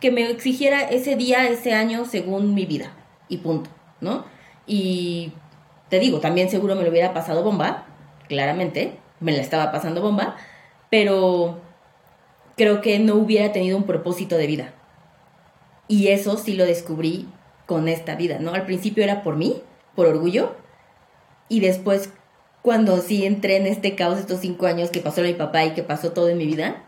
que 0.00 0.10
me 0.10 0.28
exigiera 0.30 0.82
ese 0.82 1.16
día, 1.16 1.48
ese 1.48 1.72
año, 1.72 2.04
según 2.04 2.54
mi 2.54 2.66
vida. 2.66 2.92
Y 3.28 3.38
punto, 3.38 3.70
¿no? 4.00 4.24
Y 4.66 5.32
te 5.88 5.98
digo, 5.98 6.20
también 6.20 6.50
seguro 6.50 6.74
me 6.74 6.82
lo 6.82 6.90
hubiera 6.90 7.12
pasado 7.12 7.42
bomba, 7.42 7.86
claramente, 8.28 8.98
me 9.20 9.32
la 9.32 9.40
estaba 9.40 9.70
pasando 9.72 10.00
bomba, 10.00 10.36
pero 10.88 11.60
creo 12.56 12.80
que 12.80 12.98
no 12.98 13.14
hubiera 13.16 13.52
tenido 13.52 13.76
un 13.76 13.84
propósito 13.84 14.36
de 14.36 14.46
vida. 14.46 14.74
Y 15.88 16.08
eso 16.08 16.36
sí 16.36 16.54
lo 16.54 16.66
descubrí 16.66 17.28
con 17.66 17.88
esta 17.88 18.14
vida, 18.14 18.38
¿no? 18.38 18.54
Al 18.54 18.66
principio 18.66 19.04
era 19.04 19.22
por 19.22 19.36
mí, 19.36 19.62
por 19.94 20.06
orgullo, 20.06 20.54
y 21.48 21.60
después 21.60 22.10
cuando 22.62 22.98
sí 22.98 23.24
entré 23.24 23.56
en 23.56 23.66
este 23.66 23.94
caos 23.94 24.18
estos 24.18 24.40
cinco 24.40 24.66
años 24.66 24.90
que 24.90 25.00
pasó 25.00 25.22
mi 25.22 25.34
papá 25.34 25.64
y 25.64 25.70
que 25.72 25.82
pasó 25.82 26.12
todo 26.12 26.28
en 26.28 26.38
mi 26.38 26.46
vida, 26.46 26.84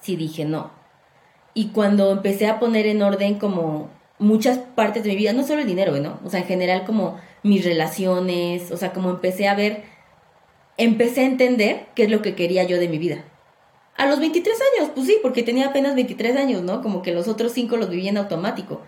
sí 0.00 0.16
dije 0.16 0.44
no. 0.44 0.70
Y 1.54 1.68
cuando 1.68 2.10
empecé 2.10 2.46
a 2.46 2.58
poner 2.58 2.86
en 2.86 3.02
orden 3.02 3.38
como 3.38 3.90
muchas 4.18 4.58
partes 4.58 5.02
de 5.02 5.10
mi 5.10 5.16
vida, 5.16 5.32
no 5.32 5.44
solo 5.44 5.60
el 5.60 5.66
dinero, 5.66 5.96
¿no? 5.98 6.20
O 6.24 6.30
sea, 6.30 6.40
en 6.40 6.46
general 6.46 6.84
como 6.84 7.18
mis 7.42 7.64
relaciones, 7.64 8.70
o 8.70 8.76
sea, 8.76 8.92
como 8.92 9.10
empecé 9.10 9.48
a 9.48 9.54
ver, 9.54 9.82
empecé 10.76 11.22
a 11.22 11.26
entender 11.26 11.86
qué 11.94 12.04
es 12.04 12.10
lo 12.10 12.22
que 12.22 12.34
quería 12.34 12.64
yo 12.64 12.78
de 12.78 12.88
mi 12.88 12.98
vida. 12.98 13.24
A 13.96 14.06
los 14.06 14.20
23 14.20 14.56
años, 14.74 14.90
pues 14.94 15.06
sí, 15.06 15.16
porque 15.22 15.42
tenía 15.42 15.68
apenas 15.68 15.94
23 15.94 16.36
años, 16.36 16.62
¿no? 16.62 16.82
Como 16.82 17.02
que 17.02 17.12
los 17.12 17.28
otros 17.28 17.52
cinco 17.52 17.76
los 17.76 17.90
vivía 17.90 18.10
en 18.10 18.16
automático. 18.16 18.80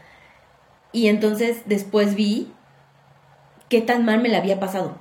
Y 0.93 1.09
entonces 1.09 1.63
después 1.67 2.15
vi 2.15 2.53
qué 3.69 3.81
tan 3.81 4.05
mal 4.05 4.21
me 4.21 4.29
la 4.29 4.39
había 4.39 4.61
pasado. 4.61 4.99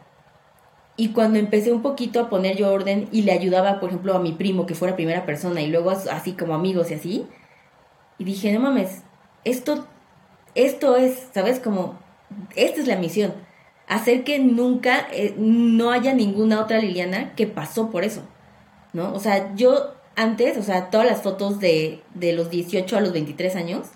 Y 0.95 1.09
cuando 1.09 1.39
empecé 1.39 1.71
un 1.71 1.81
poquito 1.81 2.19
a 2.19 2.29
poner 2.29 2.55
yo 2.55 2.71
orden 2.71 3.07
y 3.11 3.23
le 3.23 3.31
ayudaba, 3.31 3.79
por 3.79 3.89
ejemplo, 3.89 4.15
a 4.15 4.19
mi 4.19 4.33
primo 4.33 4.65
que 4.65 4.75
fuera 4.75 4.95
primera 4.95 5.25
persona 5.25 5.61
y 5.61 5.67
luego 5.67 5.89
así 5.89 6.33
como 6.33 6.53
amigos 6.53 6.91
y 6.91 6.93
así, 6.93 7.27
y 8.17 8.23
dije, 8.25 8.51
no 8.53 8.59
mames, 8.59 9.01
esto, 9.43 9.87
esto 10.55 10.97
es, 10.97 11.27
¿sabes? 11.33 11.59
Como, 11.59 11.99
esta 12.55 12.81
es 12.81 12.87
la 12.87 12.97
misión. 12.97 13.33
Hacer 13.87 14.23
que 14.23 14.39
nunca 14.39 15.07
eh, 15.11 15.33
no 15.37 15.91
haya 15.91 16.13
ninguna 16.13 16.61
otra 16.61 16.79
Liliana 16.79 17.33
que 17.35 17.47
pasó 17.47 17.89
por 17.89 18.03
eso, 18.03 18.21
¿no? 18.93 19.13
O 19.13 19.19
sea, 19.19 19.53
yo 19.55 19.93
antes, 20.15 20.57
o 20.57 20.63
sea, 20.63 20.89
todas 20.89 21.07
las 21.07 21.21
fotos 21.21 21.59
de, 21.59 22.01
de 22.13 22.33
los 22.33 22.49
18 22.49 22.97
a 22.97 23.01
los 23.01 23.11
23 23.13 23.55
años, 23.55 23.87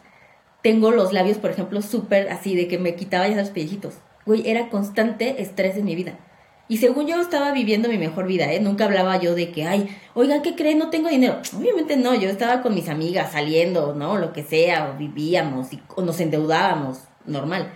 tengo 0.62 0.92
los 0.92 1.14
labios, 1.14 1.38
por 1.38 1.52
ejemplo, 1.52 1.82
súper 1.82 2.30
así, 2.30 2.56
de 2.56 2.68
que 2.68 2.78
me 2.78 2.96
quitaba 2.96 3.28
ya 3.28 3.38
los 3.38 3.52
pellejitos. 3.52 3.96
Güey, 4.26 4.50
era 4.50 4.70
constante 4.70 5.42
estrés 5.42 5.78
en 5.78 5.86
mi 5.86 5.96
vida. 5.96 6.18
Y 6.70 6.78
según 6.78 7.08
yo 7.08 7.22
estaba 7.22 7.54
viviendo 7.54 7.88
mi 7.88 7.98
mejor 7.98 8.28
vida, 8.28 8.52
¿eh? 8.52 8.60
Nunca 8.60 8.86
hablaba 8.86 9.18
yo 9.18 9.36
de 9.36 9.52
que, 9.52 9.66
ay, 9.66 9.88
oigan, 10.16 10.42
¿qué 10.42 10.56
creen? 10.56 10.80
No 10.80 10.90
tengo 10.90 11.08
dinero. 11.08 11.40
Obviamente 11.58 11.96
no, 11.96 12.14
yo 12.14 12.30
estaba 12.30 12.62
con 12.62 12.76
mis 12.76 12.90
amigas 12.90 13.32
saliendo, 13.32 13.94
¿no? 13.96 14.18
Lo 14.18 14.34
que 14.34 14.44
sea, 14.44 14.90
o 14.90 14.98
vivíamos, 14.98 15.72
y, 15.72 15.82
o 15.96 16.02
nos 16.02 16.20
endeudábamos, 16.20 17.04
normal. 17.26 17.72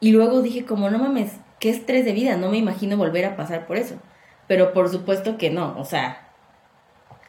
Y 0.00 0.12
luego 0.12 0.40
dije, 0.40 0.64
como, 0.64 0.88
no 0.88 0.98
mames, 0.98 1.32
qué 1.58 1.68
estrés 1.68 2.06
de 2.06 2.12
vida, 2.12 2.38
no 2.38 2.50
me 2.50 2.56
imagino 2.56 2.96
volver 2.96 3.26
a 3.26 3.36
pasar 3.36 3.66
por 3.66 3.76
eso. 3.76 3.96
Pero 4.48 4.72
por 4.72 4.88
supuesto 4.88 5.36
que 5.36 5.50
no, 5.50 5.78
o 5.78 5.84
sea, 5.84 6.19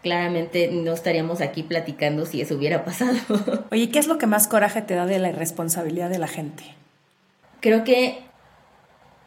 claramente 0.01 0.69
no 0.71 0.93
estaríamos 0.93 1.41
aquí 1.41 1.63
platicando 1.63 2.25
si 2.25 2.41
eso 2.41 2.55
hubiera 2.55 2.83
pasado. 2.83 3.17
Oye, 3.71 3.89
¿qué 3.89 3.99
es 3.99 4.07
lo 4.07 4.17
que 4.17 4.27
más 4.27 4.47
coraje 4.47 4.81
te 4.81 4.95
da 4.95 5.05
de 5.05 5.19
la 5.19 5.29
irresponsabilidad 5.29 6.09
de 6.09 6.19
la 6.19 6.27
gente? 6.27 6.63
Creo 7.59 7.83
que 7.83 8.19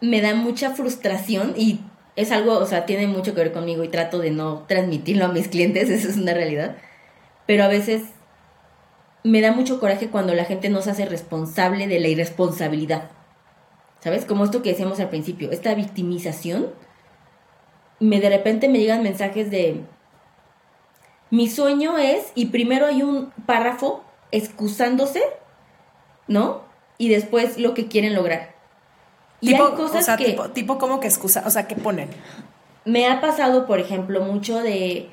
me 0.01 0.21
da 0.21 0.35
mucha 0.35 0.71
frustración 0.71 1.55
y 1.57 1.81
es 2.17 2.31
algo, 2.33 2.59
o 2.59 2.67
sea, 2.67 2.87
tiene 2.87 3.07
mucho 3.07 3.35
que 3.35 3.43
ver 3.43 3.53
conmigo 3.53 3.85
y 3.85 3.89
trato 3.89 4.19
de 4.19 4.31
no 4.31 4.65
transmitirlo 4.69 5.27
a 5.27 5.29
mis 5.29 5.49
clientes, 5.49 5.89
eso 5.91 6.09
es 6.09 6.17
una 6.17 6.35
realidad. 6.35 6.77
Pero 7.47 7.65
a 7.65 7.69
veces 7.69 8.03
me 9.23 9.41
da 9.41 9.53
mucho 9.53 9.81
coraje 9.81 10.09
cuando 10.09 10.35
la 10.35 10.45
gente 10.45 10.69
no 10.69 10.83
se 10.83 10.91
hace 10.91 11.07
responsable 11.07 11.87
de 11.87 12.01
la 12.01 12.09
irresponsabilidad. 12.09 13.11
¿Sabes? 14.01 14.27
Como 14.27 14.45
esto 14.45 14.63
que 14.63 14.71
decíamos 14.71 15.01
al 15.01 15.09
principio, 15.09 15.51
esta 15.51 15.75
victimización. 15.75 16.67
Me 18.01 18.21
de 18.21 18.29
repente 18.29 18.69
me 18.69 18.79
llegan 18.79 19.03
mensajes 19.03 19.51
de 19.51 19.81
mi 21.35 21.49
sueño 21.49 21.99
es 21.99 22.31
y 22.37 22.47
primero 22.47 22.87
hay 22.87 23.03
un 23.03 23.33
párrafo 23.45 24.05
excusándose, 24.31 25.21
¿no? 26.29 26.63
Y 26.97 27.09
después 27.09 27.59
lo 27.59 27.75
que 27.75 27.89
quieren 27.89 28.15
lograr. 28.15 28.55
Y 29.41 29.49
tipo, 29.49 29.65
hay 29.67 29.73
cosas 29.73 30.03
o 30.03 30.05
sea, 30.05 30.17
que... 30.17 30.27
Tipo, 30.27 30.51
tipo 30.51 30.79
como 30.79 31.01
que 31.01 31.09
excusa, 31.09 31.43
o 31.45 31.51
sea, 31.51 31.67
¿qué 31.67 31.75
ponen? 31.75 32.09
Me 32.85 33.09
ha 33.09 33.21
pasado, 33.21 33.67
por 33.67 33.81
ejemplo, 33.81 34.21
mucho 34.21 34.63
de... 34.63 35.11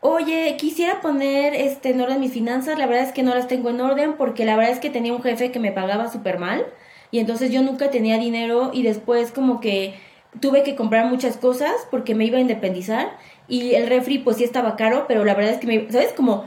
Oye, 0.00 0.56
quisiera 0.58 1.00
poner 1.00 1.54
este, 1.54 1.90
en 1.90 2.00
orden 2.00 2.18
mis 2.18 2.32
finanzas, 2.32 2.76
la 2.76 2.86
verdad 2.86 3.04
es 3.04 3.12
que 3.12 3.22
no 3.22 3.32
las 3.32 3.46
tengo 3.46 3.70
en 3.70 3.80
orden 3.80 4.14
porque 4.14 4.44
la 4.44 4.56
verdad 4.56 4.72
es 4.72 4.80
que 4.80 4.90
tenía 4.90 5.14
un 5.14 5.22
jefe 5.22 5.52
que 5.52 5.60
me 5.60 5.70
pagaba 5.70 6.10
súper 6.10 6.40
mal 6.40 6.66
y 7.12 7.20
entonces 7.20 7.52
yo 7.52 7.62
nunca 7.62 7.88
tenía 7.88 8.18
dinero 8.18 8.72
y 8.74 8.82
después 8.82 9.30
como 9.30 9.60
que 9.60 9.94
tuve 10.40 10.64
que 10.64 10.74
comprar 10.74 11.06
muchas 11.06 11.36
cosas 11.36 11.72
porque 11.88 12.16
me 12.16 12.24
iba 12.24 12.38
a 12.38 12.40
independizar 12.40 13.16
y 13.48 13.74
el 13.74 13.88
refri 13.88 14.18
pues 14.18 14.36
sí 14.36 14.44
estaba 14.44 14.76
caro, 14.76 15.06
pero 15.08 15.24
la 15.24 15.34
verdad 15.34 15.52
es 15.52 15.58
que 15.58 15.66
me, 15.66 15.90
¿sabes? 15.90 16.12
Como 16.12 16.44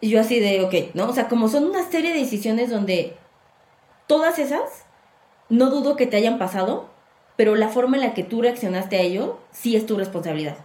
yo 0.00 0.20
así 0.20 0.40
de, 0.40 0.62
ok, 0.62 0.94
¿no? 0.94 1.08
O 1.08 1.12
sea, 1.12 1.28
como 1.28 1.48
son 1.48 1.64
una 1.64 1.88
serie 1.88 2.12
de 2.12 2.20
decisiones 2.20 2.70
donde 2.70 3.16
todas 4.06 4.38
esas 4.38 4.84
no 5.48 5.70
dudo 5.70 5.96
que 5.96 6.06
te 6.06 6.16
hayan 6.16 6.38
pasado, 6.38 6.88
pero 7.36 7.54
la 7.54 7.68
forma 7.68 7.96
en 7.96 8.02
la 8.02 8.14
que 8.14 8.24
tú 8.24 8.42
reaccionaste 8.42 8.96
a 8.96 9.00
ello 9.00 9.38
sí 9.52 9.76
es 9.76 9.86
tu 9.86 9.96
responsabilidad, 9.96 10.56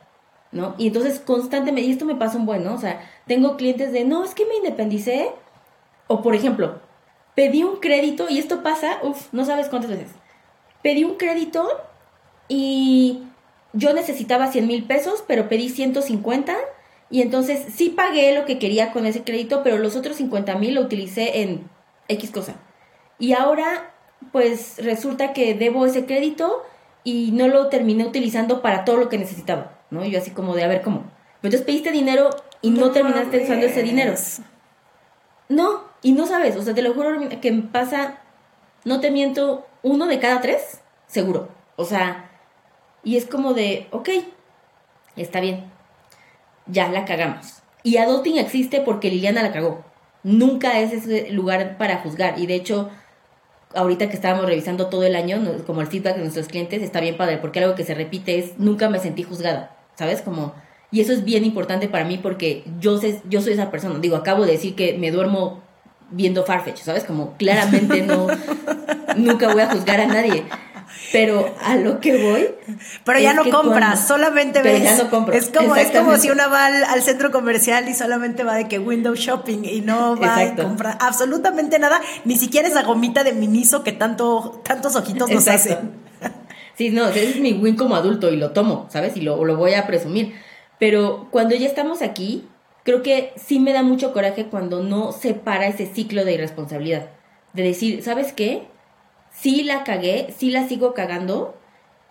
¿no? 0.51 0.75
Y 0.77 0.87
entonces 0.87 1.19
constantemente, 1.19 1.87
y 1.87 1.91
esto 1.91 2.05
me 2.05 2.15
pasa 2.15 2.37
un 2.37 2.45
buen, 2.45 2.63
¿no? 2.63 2.73
O 2.73 2.77
sea, 2.77 3.01
tengo 3.27 3.57
clientes 3.57 3.91
de, 3.91 4.05
no, 4.05 4.23
es 4.23 4.33
que 4.33 4.45
me 4.45 4.55
independicé, 4.55 5.31
o 6.07 6.21
por 6.21 6.35
ejemplo, 6.35 6.79
pedí 7.35 7.63
un 7.63 7.77
crédito, 7.77 8.27
y 8.29 8.39
esto 8.39 8.63
pasa, 8.63 8.99
uff, 9.03 9.31
no 9.31 9.45
sabes 9.45 9.69
cuántas 9.69 9.91
veces, 9.91 10.09
pedí 10.81 11.03
un 11.03 11.15
crédito 11.15 11.67
y 12.47 13.23
yo 13.73 13.93
necesitaba 13.93 14.51
100 14.51 14.67
mil 14.67 14.83
pesos, 14.83 15.23
pero 15.27 15.49
pedí 15.49 15.69
150, 15.69 16.55
y 17.09 17.21
entonces 17.21 17.73
sí 17.73 17.89
pagué 17.89 18.35
lo 18.35 18.45
que 18.45 18.59
quería 18.59 18.91
con 18.91 19.05
ese 19.05 19.23
crédito, 19.23 19.61
pero 19.63 19.77
los 19.77 19.95
otros 19.95 20.17
50 20.17 20.55
mil 20.55 20.75
lo 20.75 20.81
utilicé 20.81 21.41
en 21.41 21.69
X 22.07 22.31
cosa. 22.31 22.55
Y 23.19 23.33
ahora 23.33 23.93
pues 24.31 24.83
resulta 24.83 25.33
que 25.33 25.53
debo 25.53 25.85
ese 25.85 26.05
crédito 26.05 26.63
y 27.03 27.31
no 27.31 27.47
lo 27.47 27.67
terminé 27.67 28.05
utilizando 28.05 28.61
para 28.61 28.83
todo 28.83 28.97
lo 28.97 29.09
que 29.09 29.17
necesitaba, 29.17 29.77
¿no? 29.89 30.05
Yo 30.05 30.19
así 30.19 30.31
como 30.31 30.55
de, 30.55 30.63
a 30.63 30.67
ver, 30.67 30.81
¿cómo? 30.81 31.03
Entonces 31.35 31.61
pediste 31.61 31.91
dinero 31.91 32.29
y 32.61 32.71
no, 32.71 32.91
terminaste 32.91 33.43
usando 33.43 33.65
ese 33.65 33.83
dinero. 33.83 34.13
No, 35.49 35.83
y 36.01 36.11
no 36.11 36.25
sabes, 36.25 36.55
o 36.57 36.61
sea, 36.61 36.73
te 36.73 36.81
lo 36.81 36.93
juro 36.93 37.29
que 37.41 37.53
pasa, 37.71 38.19
no 38.83 38.99
te 38.99 39.11
miento, 39.11 39.65
uno 39.83 40.07
de 40.07 40.19
cada 40.19 40.41
tres, 40.41 40.81
seguro. 41.05 41.49
O 41.77 41.85
sea, 41.85 42.26
y 43.07 43.15
es 43.15 43.25
como 43.25 43.53
de, 43.53 43.87
ok, 43.91 44.09
está 45.15 45.39
bien, 45.39 45.63
ya 46.65 46.89
la 46.89 47.05
cagamos. 47.05 47.63
Y 47.81 47.95
adulting 47.95 48.37
existe 48.37 48.81
porque 48.81 49.09
Liliana 49.09 49.41
la 49.41 49.53
cagó. 49.53 49.85
Nunca 50.23 50.81
es 50.81 50.91
ese 50.91 51.31
lugar 51.31 51.77
para 51.77 51.99
juzgar. 51.99 52.37
Y 52.37 52.47
de 52.47 52.55
hecho, 52.55 52.89
ahorita 53.73 54.09
que 54.09 54.15
estábamos 54.15 54.45
revisando 54.45 54.87
todo 54.87 55.03
el 55.03 55.15
año, 55.15 55.41
como 55.65 55.79
el 55.79 55.87
feedback 55.87 56.15
de 56.15 56.23
nuestros 56.23 56.49
clientes, 56.49 56.83
está 56.83 56.99
bien 56.99 57.15
padre, 57.15 57.37
porque 57.37 57.59
algo 57.59 57.75
que 57.75 57.85
se 57.85 57.95
repite 57.95 58.39
es, 58.39 58.59
nunca 58.59 58.89
me 58.89 58.99
sentí 58.99 59.23
juzgada, 59.23 59.77
¿sabes? 59.95 60.21
Como, 60.21 60.53
y 60.91 60.99
eso 60.99 61.13
es 61.13 61.23
bien 61.23 61.45
importante 61.45 61.87
para 61.87 62.03
mí 62.03 62.17
porque 62.17 62.65
yo, 62.81 62.97
sé, 62.97 63.21
yo 63.29 63.39
soy 63.39 63.53
esa 63.53 63.71
persona. 63.71 63.99
Digo, 63.99 64.17
acabo 64.17 64.45
de 64.45 64.51
decir 64.51 64.75
que 64.75 64.97
me 64.97 65.11
duermo 65.11 65.61
viendo 66.11 66.43
Farfetch, 66.43 66.79
¿sabes? 66.79 67.05
Como 67.05 67.37
claramente 67.37 68.01
no, 68.01 68.27
nunca 69.15 69.47
voy 69.53 69.61
a 69.61 69.71
juzgar 69.71 70.01
a 70.01 70.07
nadie. 70.07 70.43
Pero 71.11 71.55
a 71.61 71.75
lo 71.75 71.99
que 71.99 72.17
voy. 72.17 72.49
Pero 73.03 73.19
ya 73.19 73.33
no 73.33 73.49
compras, 73.49 74.07
solamente 74.07 74.61
ves. 74.61 74.83
ya 74.83 75.03
no 75.03 75.09
compro. 75.09 75.33
Es 75.33 75.49
como, 75.49 75.75
es 75.75 75.91
como 75.91 76.17
si 76.17 76.29
una 76.29 76.47
va 76.47 76.65
al, 76.65 77.01
centro 77.01 77.31
comercial 77.31 77.87
y 77.87 77.93
solamente 77.93 78.43
va 78.43 78.55
de 78.55 78.67
que 78.67 78.79
window 78.79 79.15
shopping 79.15 79.63
y 79.63 79.81
no 79.81 80.17
va 80.17 80.39
a 80.39 80.55
comprar 80.55 80.97
absolutamente 80.99 81.79
nada, 81.79 82.01
ni 82.25 82.35
siquiera 82.35 82.67
esa 82.67 82.83
gomita 82.83 83.23
de 83.23 83.33
miniso 83.33 83.83
que 83.83 83.91
tanto, 83.91 84.61
tantos 84.63 84.95
ojitos 84.95 85.29
nos 85.29 85.47
hacen. 85.47 86.07
Sí, 86.77 86.91
no, 86.91 87.07
ese 87.07 87.29
es 87.29 87.39
mi 87.39 87.53
win 87.53 87.75
como 87.75 87.95
adulto 87.95 88.31
y 88.31 88.35
lo 88.35 88.51
tomo, 88.51 88.87
¿sabes? 88.91 89.17
Y 89.17 89.21
lo, 89.21 89.43
lo 89.43 89.55
voy 89.55 89.73
a 89.73 89.87
presumir. 89.87 90.35
Pero 90.77 91.27
cuando 91.31 91.55
ya 91.55 91.65
estamos 91.65 92.03
aquí, 92.03 92.47
creo 92.83 93.01
que 93.01 93.33
sí 93.35 93.59
me 93.59 93.73
da 93.73 93.81
mucho 93.81 94.13
coraje 94.13 94.45
cuando 94.45 94.83
no 94.83 95.11
se 95.11 95.33
para 95.33 95.67
ese 95.67 95.87
ciclo 95.87 96.23
de 96.23 96.33
irresponsabilidad. 96.33 97.09
De 97.53 97.63
decir, 97.63 98.03
¿sabes 98.03 98.31
qué? 98.31 98.67
Sí 99.39 99.63
la 99.63 99.83
cagué, 99.83 100.33
sí 100.37 100.49
la 100.49 100.67
sigo 100.67 100.93
cagando 100.93 101.57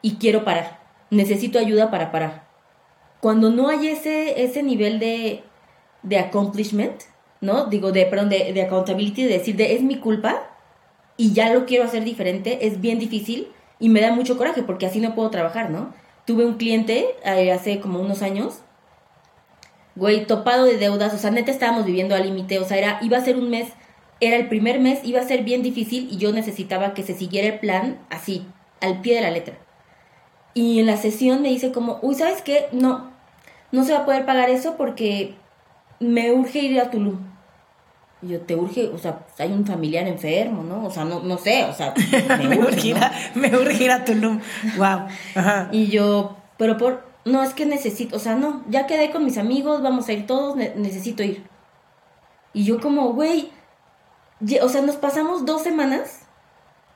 y 0.03 0.17
quiero 0.17 0.45
parar. 0.45 0.81
Necesito 1.11 1.59
ayuda 1.59 1.91
para 1.91 2.13
parar. 2.13 2.47
Cuando 3.21 3.51
no 3.51 3.69
hay 3.69 3.89
ese, 3.89 4.45
ese 4.45 4.63
nivel 4.63 4.99
de, 4.99 5.43
de 6.03 6.19
accomplishment, 6.19 7.03
¿no? 7.41 7.67
Digo, 7.67 7.93
de, 7.93 8.07
perdón, 8.07 8.29
de, 8.29 8.53
de 8.53 8.63
accountability, 8.63 9.25
de 9.25 9.39
decir, 9.39 9.57
de 9.57 9.75
es 9.75 9.83
mi 9.83 9.99
culpa 9.99 10.51
y 11.17 11.33
ya 11.33 11.53
lo 11.53 11.67
quiero 11.67 11.85
hacer 11.85 12.05
diferente, 12.05 12.67
es 12.67 12.81
bien 12.81 12.99
difícil 12.99 13.49
y 13.79 13.89
me 13.89 14.01
da 14.01 14.13
mucho 14.13 14.37
coraje 14.37 14.63
porque 14.63 14.87
así 14.87 15.01
no 15.01 15.15
puedo 15.15 15.31
trabajar, 15.31 15.71
¿no? 15.71 15.95
Tuve 16.27 16.45
un 16.45 16.55
cliente 16.55 17.07
eh, 17.25 17.53
hace 17.53 17.81
como 17.81 18.01
unos 18.01 18.23
años, 18.23 18.61
güey, 19.95 20.27
topado 20.27 20.65
de 20.65 20.77
deudas, 20.77 21.15
o 21.15 21.19
sea, 21.19 21.31
neta 21.31 21.51
estábamos 21.51 21.85
viviendo 21.87 22.15
al 22.15 22.25
límite, 22.25 22.59
o 22.59 22.65
sea, 22.65 22.77
era, 22.77 22.99
iba 23.03 23.17
a 23.17 23.25
ser 23.25 23.37
un 23.37 23.49
mes 23.51 23.73
era 24.21 24.37
el 24.37 24.49
primer 24.49 24.81
mes, 24.81 25.01
iba 25.05 25.21
a 25.21 25.27
ser 25.27 25.45
bien 25.45 25.63
difícil 25.63 26.09
y 26.11 26.17
yo 26.17 26.33
necesitaba 26.33 26.95
que 26.95 27.03
se 27.03 27.15
siguiera 27.15 27.49
el 27.49 27.59
plan 27.59 27.99
así, 28.11 28.47
al 28.81 29.01
pie 29.01 29.17
de 29.17 29.21
la 29.21 29.31
letra. 29.31 29.59
Y 30.55 30.81
en 30.81 30.87
la 30.87 30.97
sesión 30.97 31.43
me 31.43 31.49
dice 31.49 31.71
como, 31.71 31.99
uy, 32.01 32.15
¿sabes 32.15 32.41
qué? 32.41 32.67
No, 32.73 33.11
no 33.73 33.85
se 33.85 33.93
va 33.93 34.01
a 34.01 34.05
poder 34.07 34.25
pagar 34.25 34.49
eso 34.49 34.77
porque 34.77 35.35
me 36.01 36.33
urge 36.33 36.61
ir 36.61 36.81
a 36.81 36.91
Tulum. 36.91 37.19
Y 38.23 38.29
yo, 38.29 38.41
te 38.41 38.57
urge, 38.57 38.89
o 38.89 38.97
sea, 38.97 39.27
hay 39.39 39.53
un 39.53 39.67
familiar 39.67 40.09
enfermo, 40.09 40.63
¿no? 40.63 40.87
O 40.87 40.91
sea, 40.91 41.05
no, 41.05 41.21
no 41.21 41.37
sé, 41.37 41.65
o 41.65 41.75
sea, 41.75 41.93
me, 42.49 42.59
urge, 42.59 42.89
ir 42.89 42.97
a, 42.97 43.13
me 43.35 43.55
urge 43.55 43.85
ir 43.85 43.91
a 43.91 44.05
Tulum. 44.07 44.41
Wow. 44.79 45.07
Y 45.73 45.89
yo, 45.89 46.39
pero 46.57 46.79
por, 46.79 47.05
no, 47.27 47.43
es 47.43 47.53
que 47.53 47.67
necesito, 47.67 48.17
o 48.17 48.19
sea, 48.19 48.35
no, 48.35 48.65
ya 48.71 48.87
quedé 48.87 49.11
con 49.11 49.25
mis 49.27 49.37
amigos, 49.37 49.83
vamos 49.83 50.09
a 50.09 50.15
ir 50.15 50.27
todos, 50.27 50.57
necesito 50.57 51.23
ir. 51.23 51.45
Y 52.55 52.65
yo 52.65 52.81
como, 52.81 53.13
güey, 53.13 53.51
o 54.63 54.69
sea, 54.69 54.83
nos 54.83 54.97
pasamos 54.97 55.45
dos 55.47 55.63
semanas 55.63 56.21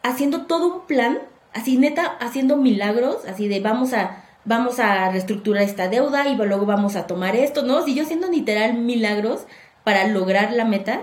haciendo 0.02 0.46
todo 0.46 0.74
un 0.74 0.86
plan, 0.86 1.18
así 1.52 1.78
neta, 1.78 2.06
haciendo 2.20 2.56
milagros, 2.56 3.24
así 3.26 3.48
de 3.48 3.60
vamos 3.60 3.92
a, 3.92 4.24
vamos 4.44 4.78
a 4.78 5.10
reestructurar 5.10 5.62
esta 5.62 5.88
deuda 5.88 6.28
y 6.28 6.36
luego 6.36 6.66
vamos 6.66 6.96
a 6.96 7.06
tomar 7.06 7.36
esto, 7.36 7.62
¿no? 7.62 7.82
Si 7.84 7.94
yo 7.94 8.02
haciendo 8.02 8.28
literal 8.28 8.74
milagros 8.74 9.46
para 9.84 10.06
lograr 10.06 10.52
la 10.52 10.64
meta. 10.64 11.02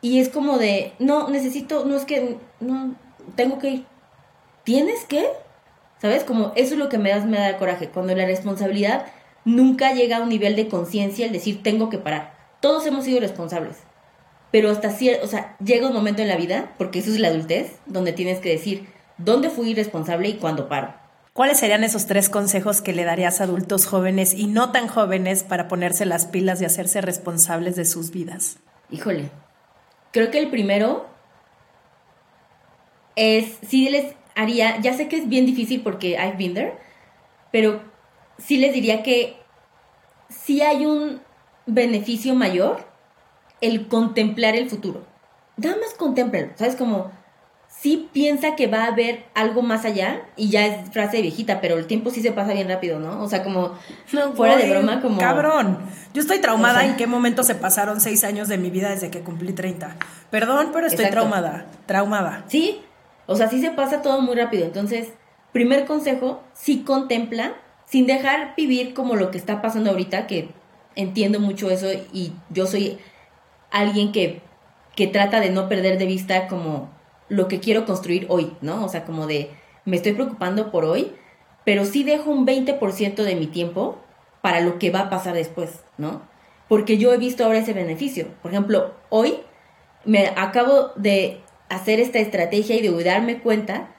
Y 0.00 0.20
es 0.20 0.28
como 0.28 0.58
de, 0.58 0.94
no, 0.98 1.28
necesito, 1.28 1.84
no 1.84 1.96
es 1.96 2.04
que, 2.04 2.38
no, 2.60 2.94
tengo 3.36 3.58
que 3.58 3.68
ir. 3.68 3.86
¿Tienes 4.64 5.04
que? 5.04 5.28
¿Sabes? 6.00 6.24
Como 6.24 6.52
eso 6.56 6.74
es 6.74 6.78
lo 6.78 6.88
que 6.88 6.98
me 6.98 7.10
da, 7.10 7.24
me 7.24 7.38
da 7.38 7.58
coraje. 7.58 7.88
Cuando 7.88 8.14
la 8.14 8.26
responsabilidad 8.26 9.06
nunca 9.44 9.92
llega 9.92 10.16
a 10.16 10.22
un 10.22 10.28
nivel 10.28 10.56
de 10.56 10.68
conciencia, 10.68 11.26
el 11.26 11.32
decir, 11.32 11.62
tengo 11.62 11.88
que 11.88 11.98
parar. 11.98 12.34
Todos 12.60 12.86
hemos 12.86 13.04
sido 13.04 13.20
responsables. 13.20 13.78
Pero 14.52 14.70
hasta 14.70 14.90
cierto, 14.90 15.24
o 15.24 15.28
sea, 15.28 15.56
llega 15.64 15.88
un 15.88 15.94
momento 15.94 16.22
en 16.22 16.28
la 16.28 16.36
vida, 16.36 16.74
porque 16.78 17.00
eso 17.00 17.10
es 17.10 17.18
la 17.18 17.28
adultez, 17.28 17.78
donde 17.86 18.12
tienes 18.12 18.38
que 18.38 18.50
decir, 18.50 18.86
¿dónde 19.16 19.50
fui 19.50 19.70
irresponsable 19.70 20.28
y 20.28 20.34
cuándo 20.34 20.68
paro? 20.68 20.94
¿Cuáles 21.32 21.58
serían 21.58 21.82
esos 21.82 22.06
tres 22.06 22.28
consejos 22.28 22.82
que 22.82 22.92
le 22.92 23.04
darías 23.04 23.40
a 23.40 23.44
adultos 23.44 23.86
jóvenes 23.86 24.34
y 24.34 24.46
no 24.46 24.70
tan 24.70 24.86
jóvenes 24.86 25.42
para 25.42 25.66
ponerse 25.66 26.04
las 26.04 26.26
pilas 26.26 26.60
y 26.60 26.66
hacerse 26.66 27.00
responsables 27.00 27.74
de 27.74 27.86
sus 27.86 28.10
vidas? 28.10 28.58
Híjole, 28.90 29.30
creo 30.12 30.30
que 30.30 30.38
el 30.38 30.50
primero 30.50 31.06
es, 33.16 33.56
sí 33.66 33.88
les 33.88 34.14
haría, 34.34 34.78
ya 34.82 34.92
sé 34.92 35.08
que 35.08 35.16
es 35.16 35.26
bien 35.26 35.46
difícil 35.46 35.80
porque 35.80 36.10
I've 36.10 36.36
been 36.36 36.52
there, 36.52 36.74
pero 37.50 37.80
sí 38.36 38.58
les 38.58 38.74
diría 38.74 39.02
que 39.02 39.36
sí 40.28 40.60
hay 40.60 40.84
un 40.84 41.22
beneficio 41.64 42.34
mayor 42.34 42.91
el 43.62 43.88
contemplar 43.88 44.54
el 44.54 44.68
futuro. 44.68 45.06
Nada 45.56 45.76
más 45.76 45.94
contémplalo, 45.94 46.48
¿sabes? 46.56 46.76
Como 46.76 47.10
sí 47.68 48.08
piensa 48.12 48.54
que 48.54 48.66
va 48.66 48.84
a 48.84 48.88
haber 48.88 49.24
algo 49.34 49.62
más 49.62 49.84
allá, 49.84 50.22
y 50.36 50.50
ya 50.50 50.66
es 50.66 50.90
frase 50.90 51.22
viejita, 51.22 51.60
pero 51.60 51.78
el 51.78 51.86
tiempo 51.86 52.10
sí 52.10 52.20
se 52.20 52.32
pasa 52.32 52.52
bien 52.52 52.68
rápido, 52.68 53.00
¿no? 53.00 53.22
O 53.22 53.28
sea, 53.28 53.42
como 53.42 53.72
fuera 54.34 54.56
de 54.56 54.68
broma, 54.68 55.00
como... 55.00 55.18
Cabrón, 55.18 55.78
yo 56.12 56.20
estoy 56.20 56.40
traumada 56.40 56.84
en 56.84 56.96
qué 56.96 57.06
momento 57.06 57.42
se 57.42 57.54
pasaron 57.54 58.00
seis 58.00 58.24
años 58.24 58.48
de 58.48 58.58
mi 58.58 58.70
vida 58.70 58.90
desde 58.90 59.10
que 59.10 59.20
cumplí 59.20 59.52
30. 59.52 59.96
Perdón, 60.30 60.70
pero 60.72 60.86
estoy 60.86 61.06
traumada, 61.10 61.66
traumada. 61.86 62.44
Sí, 62.48 62.82
o 63.26 63.36
sea, 63.36 63.48
sí 63.48 63.60
se 63.60 63.70
pasa 63.70 64.02
todo 64.02 64.20
muy 64.20 64.36
rápido. 64.36 64.64
Entonces, 64.64 65.08
primer 65.52 65.86
consejo, 65.86 66.42
sí 66.54 66.82
contempla, 66.84 67.54
sin 67.86 68.06
dejar 68.06 68.54
vivir 68.56 68.94
como 68.94 69.16
lo 69.16 69.30
que 69.30 69.38
está 69.38 69.62
pasando 69.62 69.90
ahorita, 69.90 70.26
que 70.26 70.50
entiendo 70.94 71.40
mucho 71.40 71.70
eso 71.70 71.88
y 72.12 72.32
yo 72.50 72.66
soy 72.66 72.98
alguien 73.72 74.12
que, 74.12 74.42
que 74.94 75.06
trata 75.06 75.40
de 75.40 75.50
no 75.50 75.68
perder 75.68 75.98
de 75.98 76.06
vista 76.06 76.46
como 76.46 76.90
lo 77.28 77.48
que 77.48 77.60
quiero 77.60 77.86
construir 77.86 78.26
hoy, 78.28 78.52
¿no? 78.60 78.84
O 78.84 78.88
sea, 78.88 79.04
como 79.04 79.26
de, 79.26 79.50
me 79.84 79.96
estoy 79.96 80.12
preocupando 80.12 80.70
por 80.70 80.84
hoy, 80.84 81.12
pero 81.64 81.84
sí 81.84 82.04
dejo 82.04 82.30
un 82.30 82.46
20% 82.46 83.22
de 83.22 83.34
mi 83.34 83.46
tiempo 83.46 83.98
para 84.42 84.60
lo 84.60 84.78
que 84.78 84.90
va 84.90 85.00
a 85.00 85.10
pasar 85.10 85.34
después, 85.34 85.80
¿no? 85.96 86.22
Porque 86.68 86.98
yo 86.98 87.12
he 87.12 87.18
visto 87.18 87.44
ahora 87.44 87.58
ese 87.58 87.72
beneficio. 87.72 88.28
Por 88.42 88.50
ejemplo, 88.50 88.94
hoy 89.08 89.38
me 90.04 90.28
acabo 90.36 90.90
de 90.96 91.40
hacer 91.68 92.00
esta 92.00 92.18
estrategia 92.18 92.76
y 92.76 92.82
de 92.82 93.04
darme 93.04 93.40
cuenta 93.40 93.94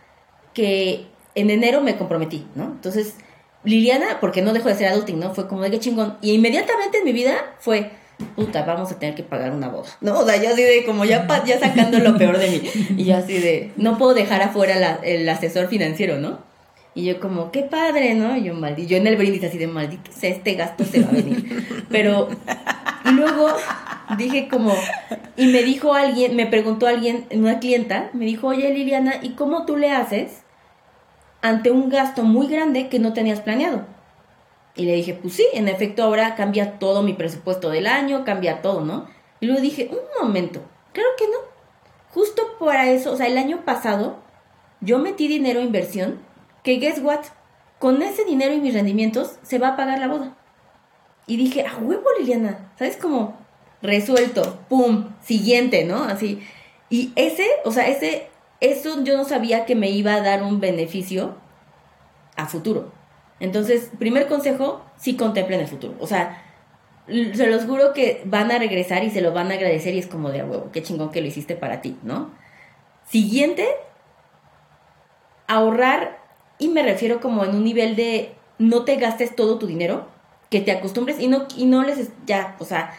que 0.54 1.08
en 1.36 1.50
enero 1.50 1.82
me 1.82 1.98
comprometí, 1.98 2.46
¿no? 2.56 2.66
Entonces, 2.66 3.16
Liliana, 3.64 4.20
porque 4.20 4.42
no 4.42 4.54
dejo 4.54 4.70
de 4.70 4.76
ser 4.76 4.88
adulting, 4.90 5.20
¿no? 5.20 5.34
Fue 5.34 5.48
como 5.48 5.62
de 5.64 5.72
qué 5.72 5.80
chingón. 5.80 6.18
Y 6.22 6.34
inmediatamente 6.34 7.00
en 7.00 7.06
mi 7.06 7.14
vida 7.14 7.56
fue, 7.60 7.92
puta, 8.36 8.64
vamos 8.64 8.92
a 8.92 9.00
tener 9.00 9.16
que 9.16 9.24
pagar 9.24 9.52
una 9.52 9.70
boda. 9.70 9.90
No, 10.02 10.20
o 10.20 10.26
sea, 10.26 10.42
yo 10.42 10.50
así 10.50 10.62
de 10.62 10.86
como 10.86 11.06
ya, 11.06 11.28
ya 11.46 11.60
sacando 11.60 12.00
lo 12.00 12.18
peor 12.18 12.38
de 12.38 12.50
mí. 12.50 12.62
Y 12.98 13.06
yo 13.06 13.18
así 13.18 13.38
de, 13.40 13.72
no 13.76 13.98
puedo 13.98 14.14
dejar 14.14 14.42
afuera 14.42 15.00
el 15.04 15.28
asesor 15.30 15.68
financiero, 15.68 16.20
¿no? 16.20 16.40
Y 16.96 17.06
yo 17.06 17.20
como, 17.20 17.52
qué 17.52 17.64
padre, 17.64 18.14
¿no? 18.14 18.38
Y 18.38 18.44
yo 18.44 18.54
maldito, 18.54 18.90
yo 18.90 18.98
en 18.98 19.08
el 19.08 19.18
brindis 19.18 19.44
así 19.44 19.58
de 19.58 19.66
maldito 19.68 20.12
este 20.22 20.54
gasto 20.54 20.86
se 20.86 21.02
va 21.02 21.10
a 21.10 21.12
venir. 21.12 21.86
Pero, 21.90 22.30
luego 23.12 23.48
dije 24.18 24.48
como, 24.48 24.74
y 25.36 25.48
me 25.48 25.64
dijo 25.64 25.96
alguien, 25.96 26.36
me 26.36 26.46
preguntó 26.46 26.86
alguien, 26.86 27.26
una 27.32 27.60
clienta, 27.60 28.10
me 28.14 28.26
dijo, 28.26 28.48
oye 28.48 28.72
Liliana, 28.72 29.16
¿y 29.24 29.32
cómo 29.32 29.66
tú 29.66 29.76
le 29.76 29.92
haces 29.92 30.44
ante 31.42 31.72
un 31.72 31.90
gasto 31.90 32.24
muy 32.24 32.48
grande 32.48 32.90
que 32.90 33.00
no 33.00 33.14
tenías 33.14 33.42
planeado? 33.42 33.86
Y 34.76 34.86
le 34.86 34.96
dije, 34.96 35.14
pues 35.14 35.36
sí, 35.36 35.46
en 35.54 35.68
efecto 35.68 36.04
ahora 36.04 36.36
cambia 36.36 36.80
todo 36.80 37.04
mi 37.04 37.14
presupuesto 37.14 37.70
del 37.70 37.88
año, 37.88 38.26
cambia 38.26 38.62
todo, 38.62 38.82
¿no? 38.82 39.08
Y 39.40 39.46
luego 39.46 39.62
dije, 39.62 39.90
un 39.92 40.00
momento, 40.22 40.62
claro 40.94 41.10
que 41.18 41.26
no. 41.28 41.38
Justo 42.10 42.58
para 42.60 42.90
eso, 42.90 43.12
o 43.12 43.16
sea, 43.16 43.28
el 43.28 43.38
año 43.38 43.66
pasado 43.66 44.18
yo 44.82 45.00
metí 45.00 45.28
dinero 45.28 45.60
a 45.60 45.64
inversión, 45.64 46.20
que 46.64 46.78
guess 46.78 47.00
what, 47.02 47.22
con 47.80 48.02
ese 48.02 48.26
dinero 48.26 48.54
y 48.54 48.60
mis 48.60 48.74
rendimientos 48.74 49.38
se 49.44 49.60
va 49.60 49.70
a 49.70 49.76
pagar 49.76 50.00
la 50.00 50.08
boda. 50.08 50.38
Y 51.28 51.38
dije, 51.38 51.66
a 51.66 51.78
huevo 51.78 52.04
Liliana, 52.20 52.72
¿sabes 52.78 52.98
cómo? 52.98 53.38
Resuelto, 53.82 54.60
pum, 54.70 55.10
siguiente, 55.22 55.86
¿no? 55.86 56.04
Así. 56.04 56.42
Y 56.90 57.12
ese, 57.16 57.46
o 57.66 57.72
sea, 57.72 57.88
ese, 57.88 58.28
eso 58.60 59.04
yo 59.04 59.18
no 59.18 59.26
sabía 59.26 59.66
que 59.66 59.76
me 59.76 59.90
iba 59.90 60.14
a 60.14 60.22
dar 60.22 60.44
un 60.44 60.60
beneficio 60.60 61.36
a 62.36 62.48
futuro. 62.48 62.92
Entonces, 63.44 63.92
primer 64.00 64.28
consejo, 64.28 64.86
sí 64.96 65.18
contemplen 65.18 65.60
el 65.60 65.68
futuro. 65.68 65.96
O 66.00 66.08
sea, 66.08 66.42
se 67.08 67.48
los 67.48 67.66
juro 67.66 67.92
que 67.92 68.22
van 68.24 68.50
a 68.54 68.58
regresar 68.58 69.04
y 69.04 69.10
se 69.10 69.20
lo 69.20 69.34
van 69.34 69.52
a 69.52 69.56
agradecer 69.56 69.94
y 69.94 70.00
es 70.00 70.08
como 70.08 70.30
de 70.30 70.40
a 70.40 70.46
huevo, 70.46 70.70
qué 70.72 70.82
chingón 70.82 71.12
que 71.12 71.20
lo 71.20 71.28
hiciste 71.28 71.58
para 71.58 71.82
ti, 71.82 71.98
¿no? 72.04 72.32
Siguiente, 73.06 73.68
ahorrar, 75.48 76.22
y 76.58 76.70
me 76.70 76.84
refiero 76.84 77.20
como 77.20 77.44
en 77.44 77.54
un 77.54 77.66
nivel 77.66 77.98
de 77.98 78.34
no 78.60 78.86
te 78.86 78.96
gastes 78.96 79.36
todo 79.36 79.60
tu 79.60 79.68
dinero, 79.68 80.08
que 80.50 80.62
te 80.62 80.72
acostumbres 80.72 81.20
y 81.20 81.28
no, 81.28 81.46
y 81.58 81.66
no 81.66 81.84
les, 81.84 82.12
ya, 82.26 82.56
o 82.60 82.64
sea, 82.64 82.94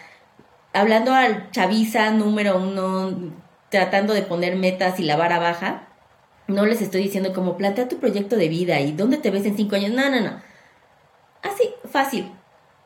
hablando 0.75 1.15
al 1.15 1.51
chaviza 1.53 2.11
número 2.11 2.59
uno, 2.59 3.33
tratando 3.71 4.13
de 4.13 4.21
poner 4.21 4.57
metas 4.57 5.01
y 5.01 5.05
la 5.05 5.17
vara 5.17 5.39
baja, 5.39 5.89
no 6.47 6.67
les 6.67 6.83
estoy 6.83 7.03
diciendo 7.03 7.33
como 7.33 7.57
plantea 7.57 7.89
tu 7.89 7.99
proyecto 7.99 8.37
de 8.37 8.49
vida 8.49 8.81
y 8.81 8.93
dónde 8.93 9.17
te 9.17 9.31
ves 9.31 9.47
en 9.47 9.57
cinco 9.57 9.77
años. 9.77 9.93
No, 9.93 10.11
no, 10.11 10.21
no. 10.21 10.41
Así, 11.43 11.71
fácil. 11.91 12.31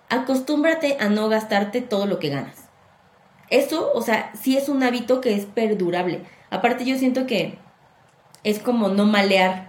Acostúmbrate 0.08 0.96
a 1.00 1.08
no 1.08 1.28
gastarte 1.28 1.80
todo 1.80 2.06
lo 2.06 2.18
que 2.18 2.30
ganas. 2.30 2.68
Eso, 3.50 3.90
o 3.94 4.02
sea, 4.02 4.30
sí 4.34 4.56
es 4.56 4.68
un 4.68 4.82
hábito 4.82 5.20
que 5.20 5.34
es 5.34 5.46
perdurable. 5.46 6.22
Aparte 6.50 6.84
yo 6.84 6.96
siento 6.96 7.26
que 7.26 7.58
es 8.44 8.58
como 8.58 8.88
no 8.88 9.06
malear 9.06 9.68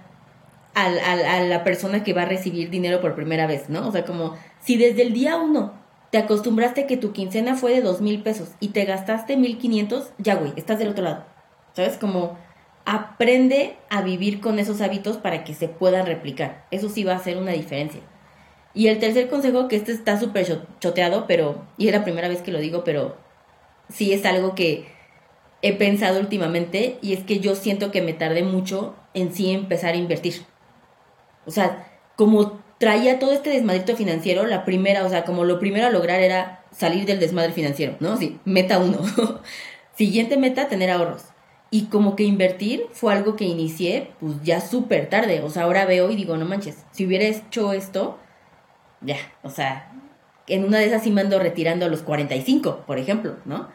a 0.76 1.42
la 1.42 1.64
persona 1.66 2.04
que 2.06 2.14
va 2.14 2.22
a 2.22 2.26
recibir 2.26 2.70
dinero 2.70 3.02
por 3.02 3.16
primera 3.16 3.48
vez, 3.48 3.70
¿no? 3.70 3.86
O 3.88 3.92
sea, 3.92 4.06
como 4.06 4.36
si 4.62 4.78
desde 4.78 5.02
el 5.02 5.14
día 5.14 5.36
uno 5.36 5.74
te 6.10 6.18
acostumbraste 6.18 6.88
que 6.88 6.96
tu 6.96 7.12
quincena 7.12 7.56
fue 7.56 7.74
de 7.74 7.82
dos 7.82 8.00
mil 8.00 8.24
pesos 8.24 8.52
y 8.62 8.70
te 8.70 8.86
gastaste 8.86 9.36
mil 9.36 9.58
quinientos, 9.58 10.12
ya 10.20 10.36
güey, 10.36 10.54
estás 10.56 10.80
del 10.80 10.90
otro 10.90 11.04
lado. 11.04 11.26
¿Sabes? 11.74 11.98
Como 11.98 12.38
aprende 12.86 13.78
a 13.90 14.02
vivir 14.02 14.40
con 14.42 14.60
esos 14.60 14.82
hábitos 14.82 15.18
para 15.18 15.44
que 15.44 15.54
se 15.54 15.68
puedan 15.68 16.06
replicar. 16.06 16.66
Eso 16.72 16.90
sí 16.90 17.04
va 17.04 17.14
a 17.14 17.18
hacer 17.18 17.38
una 17.38 17.52
diferencia. 17.52 18.02
Y 18.74 18.88
el 18.88 19.00
tercer 19.00 19.30
consejo, 19.30 19.68
que 19.68 19.76
este 19.76 19.92
está 19.92 20.20
súper 20.20 20.46
choteado, 20.80 21.26
pero, 21.28 21.66
y 21.78 21.88
es 21.88 21.94
la 21.94 22.04
primera 22.04 22.28
vez 22.28 22.42
que 22.42 22.52
lo 22.52 22.60
digo, 22.60 22.84
pero 22.84 23.18
sí 23.90 24.14
es 24.14 24.26
algo 24.26 24.56
que 24.56 24.88
he 25.62 25.74
pensado 25.74 26.20
últimamente, 26.20 26.98
y 27.02 27.14
es 27.14 27.24
que 27.24 27.40
yo 27.40 27.56
siento 27.56 27.92
que 27.92 28.02
me 28.02 28.14
tardé 28.14 28.44
mucho 28.44 28.96
en 29.14 29.34
sí 29.34 29.52
empezar 29.52 29.94
a 29.94 29.98
invertir. 29.98 30.46
O 31.46 31.52
sea, 31.52 31.88
como 32.16 32.62
traía 32.78 33.20
todo 33.20 33.34
este 33.34 33.50
desmadrito 33.50 33.96
financiero, 33.96 34.46
la 34.46 34.66
primera, 34.66 35.06
o 35.06 35.10
sea, 35.10 35.26
como 35.26 35.44
lo 35.44 35.60
primero 35.60 35.88
a 35.88 35.92
lograr 35.92 36.22
era 36.22 36.64
salir 36.72 37.06
del 37.06 37.20
desmadre 37.20 37.52
financiero, 37.52 37.96
¿no? 38.00 38.18
Sí, 38.18 38.40
meta 38.46 38.80
uno. 38.80 39.00
Siguiente 39.96 40.38
meta, 40.38 40.70
tener 40.70 40.90
ahorros. 40.90 41.26
Y 41.72 41.86
como 41.86 42.16
que 42.16 42.24
invertir 42.24 42.86
fue 42.94 43.14
algo 43.14 43.36
que 43.36 43.46
inicié 43.46 44.12
pues 44.20 44.42
ya 44.44 44.60
súper 44.60 45.10
tarde. 45.10 45.42
O 45.42 45.50
sea, 45.50 45.64
ahora 45.64 45.86
veo 45.86 46.10
y 46.10 46.16
digo, 46.16 46.36
no 46.38 46.46
manches, 46.46 46.78
si 46.92 47.06
hubiera 47.06 47.26
hecho 47.26 47.74
esto, 47.74 48.18
ya, 49.02 49.18
o 49.44 49.50
sea, 49.50 49.92
en 50.48 50.66
una 50.66 50.80
de 50.80 50.86
esas 50.86 51.04
sí 51.04 51.12
me 51.12 51.22
ando 51.22 51.40
retirando 51.40 51.86
a 51.86 51.90
los 51.90 52.02
45, 52.02 52.86
por 52.88 52.98
ejemplo, 52.98 53.38
¿no? 53.46 53.70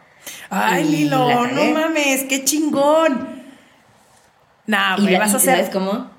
Ay, 0.50 0.84
Lilo, 0.84 1.46
no 1.46 1.64
mames, 1.72 2.24
qué 2.24 2.44
chingón. 2.44 3.44
Nah, 4.66 4.96
güey, 4.96 5.16
vas 5.16 5.34
a 5.34 5.36
hacer. 5.36 5.56
¿Sabes 5.56 5.70
cómo? 5.70 6.10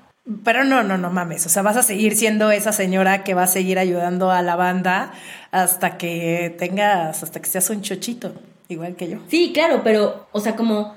Pero 0.44 0.64
no, 0.64 0.82
no, 0.82 0.98
no 0.98 1.10
mames. 1.10 1.46
O 1.46 1.48
sea, 1.48 1.62
vas 1.62 1.76
a 1.76 1.82
seguir 1.82 2.16
siendo 2.16 2.50
esa 2.50 2.72
señora 2.72 3.22
que 3.22 3.34
va 3.34 3.44
a 3.44 3.48
seguir 3.48 3.78
ayudando 3.78 4.30
a 4.30 4.42
la 4.42 4.56
banda 4.56 5.12
hasta 5.50 5.98
que 5.98 6.54
tengas, 6.58 7.22
hasta 7.22 7.40
que 7.40 7.48
seas 7.48 7.70
un 7.70 7.82
chochito, 7.82 8.32
igual 8.68 8.96
que 8.96 9.08
yo. 9.08 9.18
Sí, 9.28 9.52
claro, 9.52 9.82
pero, 9.84 10.26
o 10.32 10.40
sea, 10.40 10.56
como 10.56 10.94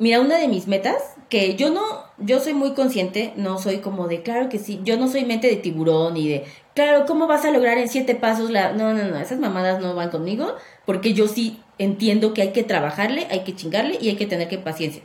Mira, 0.00 0.18
una 0.22 0.38
de 0.38 0.48
mis 0.48 0.66
metas, 0.66 0.96
que 1.28 1.56
yo 1.56 1.68
no, 1.68 1.82
yo 2.16 2.40
soy 2.40 2.54
muy 2.54 2.72
consciente, 2.72 3.34
no 3.36 3.58
soy 3.58 3.80
como 3.80 4.08
de, 4.08 4.22
claro 4.22 4.48
que 4.48 4.58
sí, 4.58 4.80
yo 4.82 4.96
no 4.96 5.08
soy 5.08 5.26
mente 5.26 5.46
de 5.46 5.56
tiburón 5.56 6.16
y 6.16 6.26
de, 6.26 6.44
claro, 6.74 7.04
¿cómo 7.06 7.26
vas 7.26 7.44
a 7.44 7.50
lograr 7.50 7.76
en 7.76 7.86
siete 7.86 8.14
pasos 8.14 8.48
la... 8.48 8.72
No, 8.72 8.94
no, 8.94 9.04
no, 9.04 9.18
esas 9.18 9.38
mamadas 9.38 9.82
no 9.82 9.94
van 9.94 10.08
conmigo, 10.08 10.54
porque 10.86 11.12
yo 11.12 11.28
sí 11.28 11.60
entiendo 11.76 12.32
que 12.32 12.40
hay 12.40 12.52
que 12.52 12.62
trabajarle, 12.62 13.26
hay 13.30 13.44
que 13.44 13.54
chingarle 13.54 13.98
y 14.00 14.08
hay 14.08 14.16
que 14.16 14.24
tener 14.24 14.48
que 14.48 14.56
paciencia, 14.56 15.02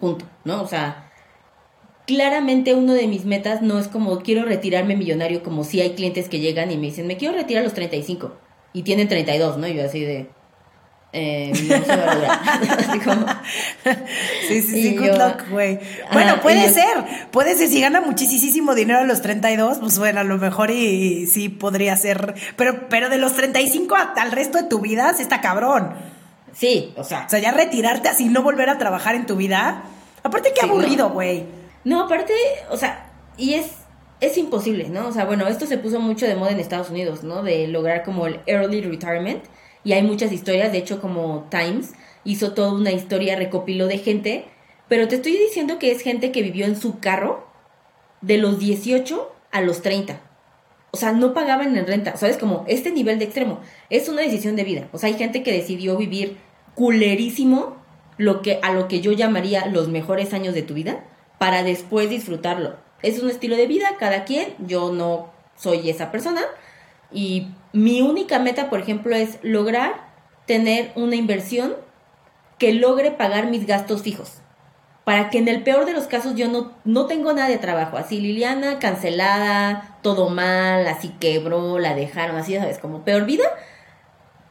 punto, 0.00 0.24
¿no? 0.46 0.62
O 0.62 0.66
sea, 0.66 1.12
claramente 2.06 2.74
uno 2.74 2.94
de 2.94 3.06
mis 3.06 3.26
metas 3.26 3.60
no 3.60 3.78
es 3.78 3.86
como 3.86 4.20
quiero 4.20 4.46
retirarme 4.46 4.96
millonario, 4.96 5.42
como 5.42 5.62
si 5.62 5.82
hay 5.82 5.90
clientes 5.90 6.30
que 6.30 6.40
llegan 6.40 6.72
y 6.72 6.78
me 6.78 6.86
dicen, 6.86 7.06
me 7.06 7.18
quiero 7.18 7.34
retirar 7.34 7.64
los 7.64 7.74
35 7.74 8.32
y 8.72 8.82
tienen 8.82 9.08
32, 9.08 9.58
¿no? 9.58 9.68
Y 9.68 9.74
yo 9.74 9.84
así 9.84 10.00
de, 10.00 10.30
eh, 11.12 11.52
no. 11.68 12.72
Así 12.88 12.98
como- 13.00 13.26
Sí, 14.48 14.62
sí, 14.62 14.78
Y 14.78 14.82
sí, 14.82 14.96
good 14.96 15.06
yo- 15.06 15.12
luck, 15.18 15.48
güey. 15.50 15.78
Bueno, 16.12 16.40
puede 16.40 16.66
yo- 16.66 16.72
ser, 16.74 17.04
puede 17.30 17.54
ser, 17.56 17.68
si 17.68 17.80
gana 17.80 18.00
muchísimo 18.00 18.74
dinero 18.74 19.00
a 19.00 19.04
los 19.04 19.22
32, 19.22 19.78
pues 19.78 19.98
bueno, 19.98 20.20
a 20.20 20.24
lo 20.24 20.36
mejor 20.38 20.70
y, 20.70 21.26
sí 21.26 21.48
podría 21.48 21.96
ser, 21.96 22.34
pero, 22.56 22.88
pero 22.88 23.08
de 23.08 23.18
los 23.18 23.34
35 23.34 23.94
hasta 23.96 24.22
el 24.22 24.32
resto 24.32 24.58
de 24.58 24.64
tu 24.68 24.80
vida, 24.80 25.12
sí 25.14 25.22
está 25.22 25.40
cabrón. 25.40 25.94
Sí, 26.54 26.92
o 26.96 27.04
sea, 27.04 27.24
O 27.26 27.28
sea, 27.30 27.38
ya 27.38 27.52
retirarte 27.52 28.08
así, 28.08 28.26
no 28.28 28.42
volver 28.42 28.68
a 28.68 28.78
trabajar 28.78 29.14
en 29.14 29.26
tu 29.26 29.36
vida. 29.36 29.84
Aparte, 30.24 30.52
qué 30.54 30.62
Sí, 30.62 30.66
no. 30.66 30.72
aburrido, 30.72 31.10
güey. 31.10 31.44
No, 31.84 32.04
aparte, 32.04 32.32
o 32.70 32.76
sea, 32.76 33.06
y 33.36 33.54
es, 33.54 33.66
es 34.20 34.36
imposible, 34.36 34.88
¿no? 34.88 35.06
O 35.06 35.12
sea, 35.12 35.24
bueno, 35.24 35.46
esto 35.46 35.66
se 35.66 35.78
puso 35.78 36.00
mucho 36.00 36.26
de 36.26 36.34
moda 36.34 36.50
en 36.50 36.58
Estados 36.58 36.90
Unidos, 36.90 37.22
¿no? 37.22 37.42
De 37.44 37.68
lograr 37.68 38.02
como 38.02 38.26
el 38.26 38.40
early 38.46 38.80
retirement. 38.80 39.44
Y 39.88 39.94
hay 39.94 40.02
muchas 40.02 40.32
historias, 40.32 40.70
de 40.70 40.76
hecho, 40.76 41.00
como 41.00 41.46
Times 41.48 41.94
hizo 42.22 42.52
toda 42.52 42.74
una 42.74 42.92
historia, 42.92 43.36
recopiló 43.36 43.86
de 43.86 43.96
gente. 43.96 44.44
Pero 44.86 45.08
te 45.08 45.14
estoy 45.14 45.32
diciendo 45.32 45.78
que 45.78 45.90
es 45.90 46.02
gente 46.02 46.30
que 46.30 46.42
vivió 46.42 46.66
en 46.66 46.78
su 46.78 46.98
carro 46.98 47.48
de 48.20 48.36
los 48.36 48.58
18 48.58 49.32
a 49.50 49.62
los 49.62 49.80
30. 49.80 50.20
O 50.90 50.98
sea, 50.98 51.12
no 51.12 51.32
pagaban 51.32 51.74
en 51.74 51.86
renta. 51.86 52.18
¿Sabes? 52.18 52.36
Como 52.36 52.66
este 52.68 52.90
nivel 52.90 53.18
de 53.18 53.24
extremo. 53.24 53.60
Es 53.88 54.10
una 54.10 54.20
decisión 54.20 54.56
de 54.56 54.64
vida. 54.64 54.88
O 54.92 54.98
sea, 54.98 55.08
hay 55.08 55.14
gente 55.14 55.42
que 55.42 55.52
decidió 55.52 55.96
vivir 55.96 56.36
culerísimo 56.74 57.78
lo 58.18 58.42
que, 58.42 58.60
a 58.62 58.74
lo 58.74 58.88
que 58.88 59.00
yo 59.00 59.12
llamaría 59.12 59.64
los 59.68 59.88
mejores 59.88 60.34
años 60.34 60.52
de 60.52 60.60
tu 60.60 60.74
vida 60.74 61.02
para 61.38 61.62
después 61.62 62.10
disfrutarlo. 62.10 62.76
Es 63.00 63.22
un 63.22 63.30
estilo 63.30 63.56
de 63.56 63.66
vida, 63.66 63.96
cada 63.98 64.26
quien. 64.26 64.54
Yo 64.58 64.92
no 64.92 65.32
soy 65.56 65.88
esa 65.88 66.12
persona. 66.12 66.42
Y 67.10 67.46
mi 67.72 68.02
única 68.02 68.38
meta, 68.38 68.70
por 68.70 68.80
ejemplo, 68.80 69.14
es 69.14 69.38
lograr 69.42 70.08
tener 70.46 70.92
una 70.94 71.16
inversión 71.16 71.76
que 72.58 72.72
logre 72.72 73.10
pagar 73.10 73.46
mis 73.48 73.66
gastos 73.66 74.02
fijos 74.02 74.40
para 75.08 75.30
que 75.30 75.38
en 75.38 75.48
el 75.48 75.62
peor 75.62 75.86
de 75.86 75.94
los 75.94 76.06
casos 76.06 76.34
yo 76.34 76.48
no, 76.48 76.72
no 76.84 77.06
tengo 77.06 77.32
nada 77.32 77.48
de 77.48 77.56
trabajo. 77.56 77.96
Así 77.96 78.20
Liliana 78.20 78.78
cancelada, 78.78 79.96
todo 80.02 80.28
mal, 80.28 80.86
así 80.86 81.14
quebró, 81.18 81.78
la 81.78 81.94
dejaron, 81.94 82.36
así, 82.36 82.52
ya 82.52 82.60
¿sabes? 82.60 82.76
Como 82.76 83.06
peor 83.06 83.24
vida. 83.24 83.44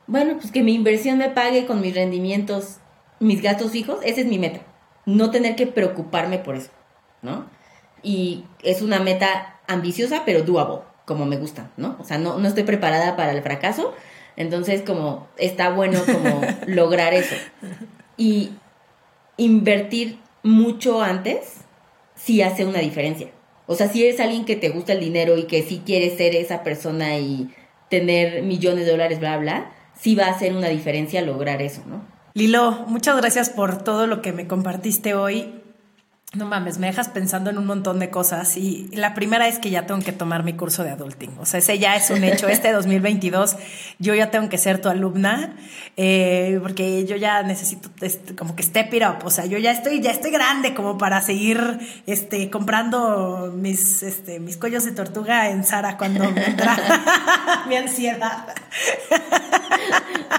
Bueno, 0.07 0.37
pues 0.39 0.51
que 0.51 0.63
mi 0.63 0.73
inversión 0.73 1.19
me 1.19 1.29
pague 1.29 1.67
con 1.67 1.79
mis 1.79 1.93
rendimientos, 1.93 2.77
mis 3.19 3.43
gastos 3.43 3.69
fijos, 3.69 3.99
esa 4.01 4.21
es 4.21 4.25
mi 4.25 4.39
meta. 4.39 4.61
No 5.05 5.29
tener 5.29 5.55
que 5.55 5.67
preocuparme 5.67 6.39
por 6.39 6.55
eso, 6.55 6.71
¿no? 7.21 7.45
Y 8.01 8.43
es 8.63 8.81
una 8.81 8.99
meta 8.99 9.59
ambiciosa, 9.67 10.23
pero 10.25 10.41
doable, 10.41 10.81
como 11.07 11.25
me 11.25 11.37
gusta, 11.37 11.71
¿no? 11.77 11.95
O 12.01 12.03
sea, 12.03 12.17
no, 12.17 12.37
no 12.37 12.47
estoy 12.49 12.63
preparada 12.63 13.15
para 13.15 13.31
el 13.31 13.41
fracaso, 13.41 13.95
entonces 14.35 14.81
como 14.81 15.29
está 15.37 15.69
bueno 15.69 16.01
como 16.05 16.41
lograr 16.67 17.13
eso. 17.13 17.35
Y 18.17 18.51
invertir 19.37 20.19
mucho 20.43 21.01
antes 21.01 21.61
sí 22.15 22.41
hace 22.41 22.65
una 22.65 22.79
diferencia. 22.79 23.29
O 23.67 23.75
sea, 23.75 23.87
si 23.87 24.03
eres 24.03 24.19
alguien 24.19 24.43
que 24.43 24.57
te 24.57 24.67
gusta 24.67 24.91
el 24.91 24.99
dinero 24.99 25.37
y 25.37 25.43
que 25.43 25.63
sí 25.63 25.81
quieres 25.85 26.17
ser 26.17 26.35
esa 26.35 26.61
persona 26.61 27.17
y 27.17 27.49
tener 27.89 28.43
millones 28.43 28.85
de 28.85 28.91
dólares, 28.91 29.19
bla, 29.21 29.37
bla, 29.37 29.71
sí 29.97 30.13
va 30.13 30.25
a 30.25 30.31
hacer 30.31 30.53
una 30.53 30.67
diferencia 30.67 31.21
lograr 31.21 31.61
eso, 31.61 31.83
¿no? 31.87 32.05
Lilo, 32.33 32.85
muchas 32.87 33.15
gracias 33.15 33.49
por 33.49 33.81
todo 33.81 34.07
lo 34.07 34.21
que 34.21 34.33
me 34.33 34.45
compartiste 34.45 35.13
hoy. 35.13 35.56
No 36.33 36.45
mames, 36.45 36.77
me 36.77 36.87
dejas 36.87 37.07
pensando 37.07 37.49
en 37.49 37.57
un 37.57 37.65
montón 37.65 37.99
de 37.99 38.09
cosas 38.09 38.57
y 38.57 38.89
la 38.91 39.13
primera 39.13 39.47
es 39.47 39.59
que 39.59 39.69
ya 39.69 39.85
tengo 39.85 40.01
que 40.01 40.11
tomar 40.11 40.43
mi 40.43 40.53
curso 40.53 40.83
de 40.83 40.89
adulting. 40.89 41.31
O 41.39 41.45
sea, 41.45 41.59
ese 41.59 41.79
ya 41.79 41.95
es 41.95 42.09
un 42.09 42.21
hecho. 42.25 42.49
Este 42.49 42.73
2022 42.73 43.55
yo 43.99 44.13
ya 44.13 44.29
tengo 44.29 44.49
que 44.49 44.57
ser 44.57 44.81
tu 44.81 44.89
alumna 44.89 45.55
eh, 45.95 46.59
porque 46.61 47.05
yo 47.05 47.15
ya 47.15 47.43
necesito 47.43 47.89
este, 48.01 48.35
como 48.35 48.57
que 48.57 48.63
step 48.63 48.93
it 48.93 49.03
up. 49.03 49.25
O 49.25 49.29
sea, 49.29 49.45
yo 49.45 49.57
ya 49.57 49.71
estoy 49.71 50.01
ya 50.01 50.11
estoy 50.11 50.31
grande 50.31 50.73
como 50.73 50.97
para 50.97 51.21
seguir 51.21 51.79
este 52.07 52.49
comprando 52.49 53.53
mis 53.55 54.03
este 54.03 54.41
mis 54.41 54.57
cuellos 54.57 54.83
de 54.83 54.91
tortuga 54.91 55.49
en 55.49 55.63
Sara 55.63 55.97
cuando 55.97 56.29
me 56.29 56.45
entra 56.45 56.75
mi 57.69 57.77
ansiedad. 57.77 58.53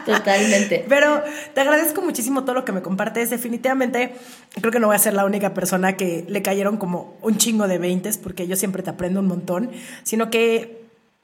Totalmente. 0.05 0.85
Pero 0.87 1.23
te 1.55 1.61
agradezco 1.63 2.03
muchísimo 2.03 2.45
todo 2.45 2.55
lo 2.55 2.65
que 2.67 2.73
me 2.73 2.83
compartes. 2.83 3.31
Definitivamente 3.31 4.15
creo 4.61 4.71
que 4.71 4.81
no 4.81 4.89
voy 4.89 4.97
a 4.97 4.99
ser 4.99 5.15
la 5.15 5.25
única 5.25 5.55
que 5.97 6.25
le 6.29 6.43
cayeron 6.43 6.77
como 6.77 7.17
un 7.23 7.37
chingo 7.37 7.69
de 7.69 7.79
veintes, 7.79 8.19
porque 8.19 8.47
yo 8.47 8.57
siempre 8.57 8.83
te 8.83 8.91
aprendo 8.91 9.21
un 9.21 9.27
montón, 9.27 9.71
sino 10.03 10.31
que 10.31 10.83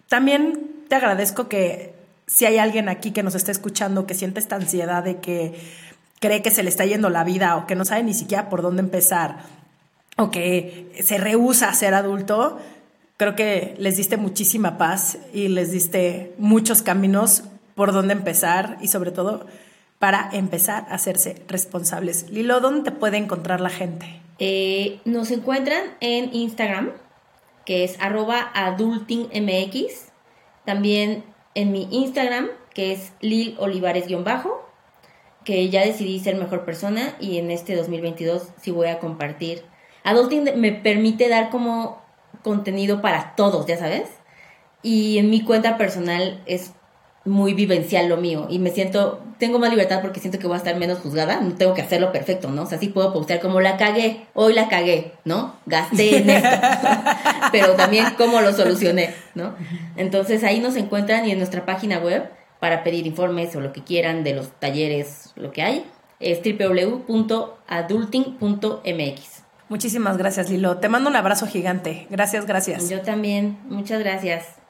también 0.09 0.71
te 0.89 0.95
agradezco 0.95 1.49
que 1.49 1.95
si 2.27 2.47
hay 2.47 2.59
alguien 2.59 2.89
aquí 2.89 3.11
que 3.11 3.23
nos 3.23 3.35
está 3.35 3.51
escuchando 3.53 4.07
que 4.07 4.15
siente 4.15 4.41
esta 4.41 4.57
ansiedad 4.57 5.05
de 5.05 5.19
que 5.19 5.55
cree 6.21 6.43
que 6.43 6.51
se 6.51 6.62
le 6.62 6.71
está 6.71 6.87
yendo 6.87 7.11
la 7.11 7.25
vida 7.25 7.57
o 7.57 7.67
que 7.67 7.75
no 7.75 7.85
sabe 7.85 8.03
ni 8.03 8.15
siquiera 8.15 8.49
por 8.49 8.62
dónde 8.62 8.81
empezar 8.81 9.39
o 10.17 10.31
que 10.31 10.93
se 11.03 11.19
rehúsa 11.19 11.69
a 11.69 11.75
ser 11.75 11.93
adulto, 11.93 12.59
creo 13.17 13.35
que 13.35 13.75
les 13.79 13.97
diste 13.97 14.17
muchísima 14.17 14.79
paz 14.79 15.19
y 15.33 15.49
les 15.49 15.71
diste 15.71 16.35
muchos 16.39 16.83
caminos 16.83 17.45
por 17.75 17.93
dónde 17.93 18.12
empezar 18.12 18.79
y 18.81 18.89
sobre 18.89 19.11
todo 19.11 19.47
para 19.99 20.28
empezar 20.32 20.86
a 20.88 20.95
hacerse 20.95 21.42
responsables. 21.49 22.28
Lilo, 22.30 22.61
¿dónde 22.61 22.90
te 22.90 22.97
puede 22.97 23.16
encontrar 23.16 23.61
la 23.61 23.70
gente? 23.70 24.20
Eh, 24.38 25.01
nos 25.05 25.30
encuentran 25.30 25.82
en 26.01 26.34
Instagram, 26.34 26.92
que 27.64 27.84
es 27.84 27.97
arroba 28.01 28.51
adultingmx. 28.55 30.12
También 30.64 31.24
en 31.55 31.72
mi 31.72 31.88
Instagram, 31.90 32.49
que 32.74 32.92
es 32.92 33.12
Lil 33.20 33.57
Olivares-bajo, 33.59 34.68
que 35.45 35.68
ya 35.70 35.84
decidí 35.84 36.18
ser 36.18 36.36
mejor 36.36 36.64
persona 36.64 37.14
y 37.20 37.38
en 37.38 37.51
este 37.51 37.76
2022 37.76 38.49
sí 38.61 38.70
voy 38.70 38.88
a 38.88 38.99
compartir. 38.99 39.62
Adulting 40.03 40.59
me 40.61 40.72
permite 40.72 41.28
dar 41.28 41.51
como 41.51 42.03
contenido 42.42 43.01
para 43.01 43.34
todos, 43.36 43.66
ya 43.66 43.78
sabes. 43.78 44.11
Y 44.82 45.18
en 45.18 45.30
mi 45.30 45.42
cuenta 45.42 45.78
personal 45.78 46.42
es 46.47 46.72
muy 47.25 47.55
vivencial 47.55 48.09
lo 48.09 48.18
mío 48.18 48.47
y 48.51 48.59
me 48.59 48.70
siento, 48.70 49.20
tengo 49.39 49.59
más 49.59 49.70
libertad 49.70 50.01
porque 50.03 50.20
siento 50.20 50.39
que 50.39 50.47
voy 50.47 50.55
a 50.55 50.59
estar 50.59 50.77
menos 50.77 50.99
juzgada, 50.99 51.41
no 51.41 51.55
tengo 51.55 51.75
que 51.75 51.83
hacerlo 51.83 52.12
perfecto, 52.12 52.51
¿no? 52.51 52.62
O 52.62 52.66
sea, 52.66 52.79
sí 52.79 52.89
puedo 52.89 53.12
postear 53.12 53.41
como 53.41 53.61
la 53.61 53.77
cagué, 53.77 54.27
hoy 54.35 54.53
la 54.53 54.68
cagué, 54.68 55.12
¿no? 55.25 55.55
Gasté 55.64 56.18
en 56.18 56.31
esto, 56.31 56.51
pero 57.53 57.72
también 57.72 58.07
cómo 58.18 58.41
lo 58.41 58.53
solucioné, 58.53 59.14
¿no? 59.35 59.55
Entonces 59.97 60.45
ahí 60.45 60.61
nos 60.61 60.77
encuentran 60.77 61.27
y 61.27 61.31
en 61.31 61.39
nuestra 61.39 61.64
página 61.64 61.99
web 61.99 62.29
para 62.61 62.85
pedir 62.85 63.07
informes 63.07 63.57
o 63.57 63.61
lo 63.61 63.72
que 63.72 63.83
quieran 63.83 64.25
de 64.25 64.35
los 64.35 64.51
talleres, 64.61 65.33
lo 65.37 65.51
que 65.51 65.62
hay, 65.62 65.85
es 66.20 66.41
www.adulting.mx. 66.43 69.35
Muchísimas 69.68 70.18
gracias, 70.18 70.51
Lilo. 70.51 70.77
Te 70.77 70.89
mando 70.89 71.09
un 71.09 71.16
abrazo 71.16 71.47
gigante. 71.47 72.07
Gracias, 72.11 72.47
gracias. 72.47 72.91
Yo 72.91 73.01
también, 73.01 73.59
muchas 73.64 73.99
gracias, 73.99 74.45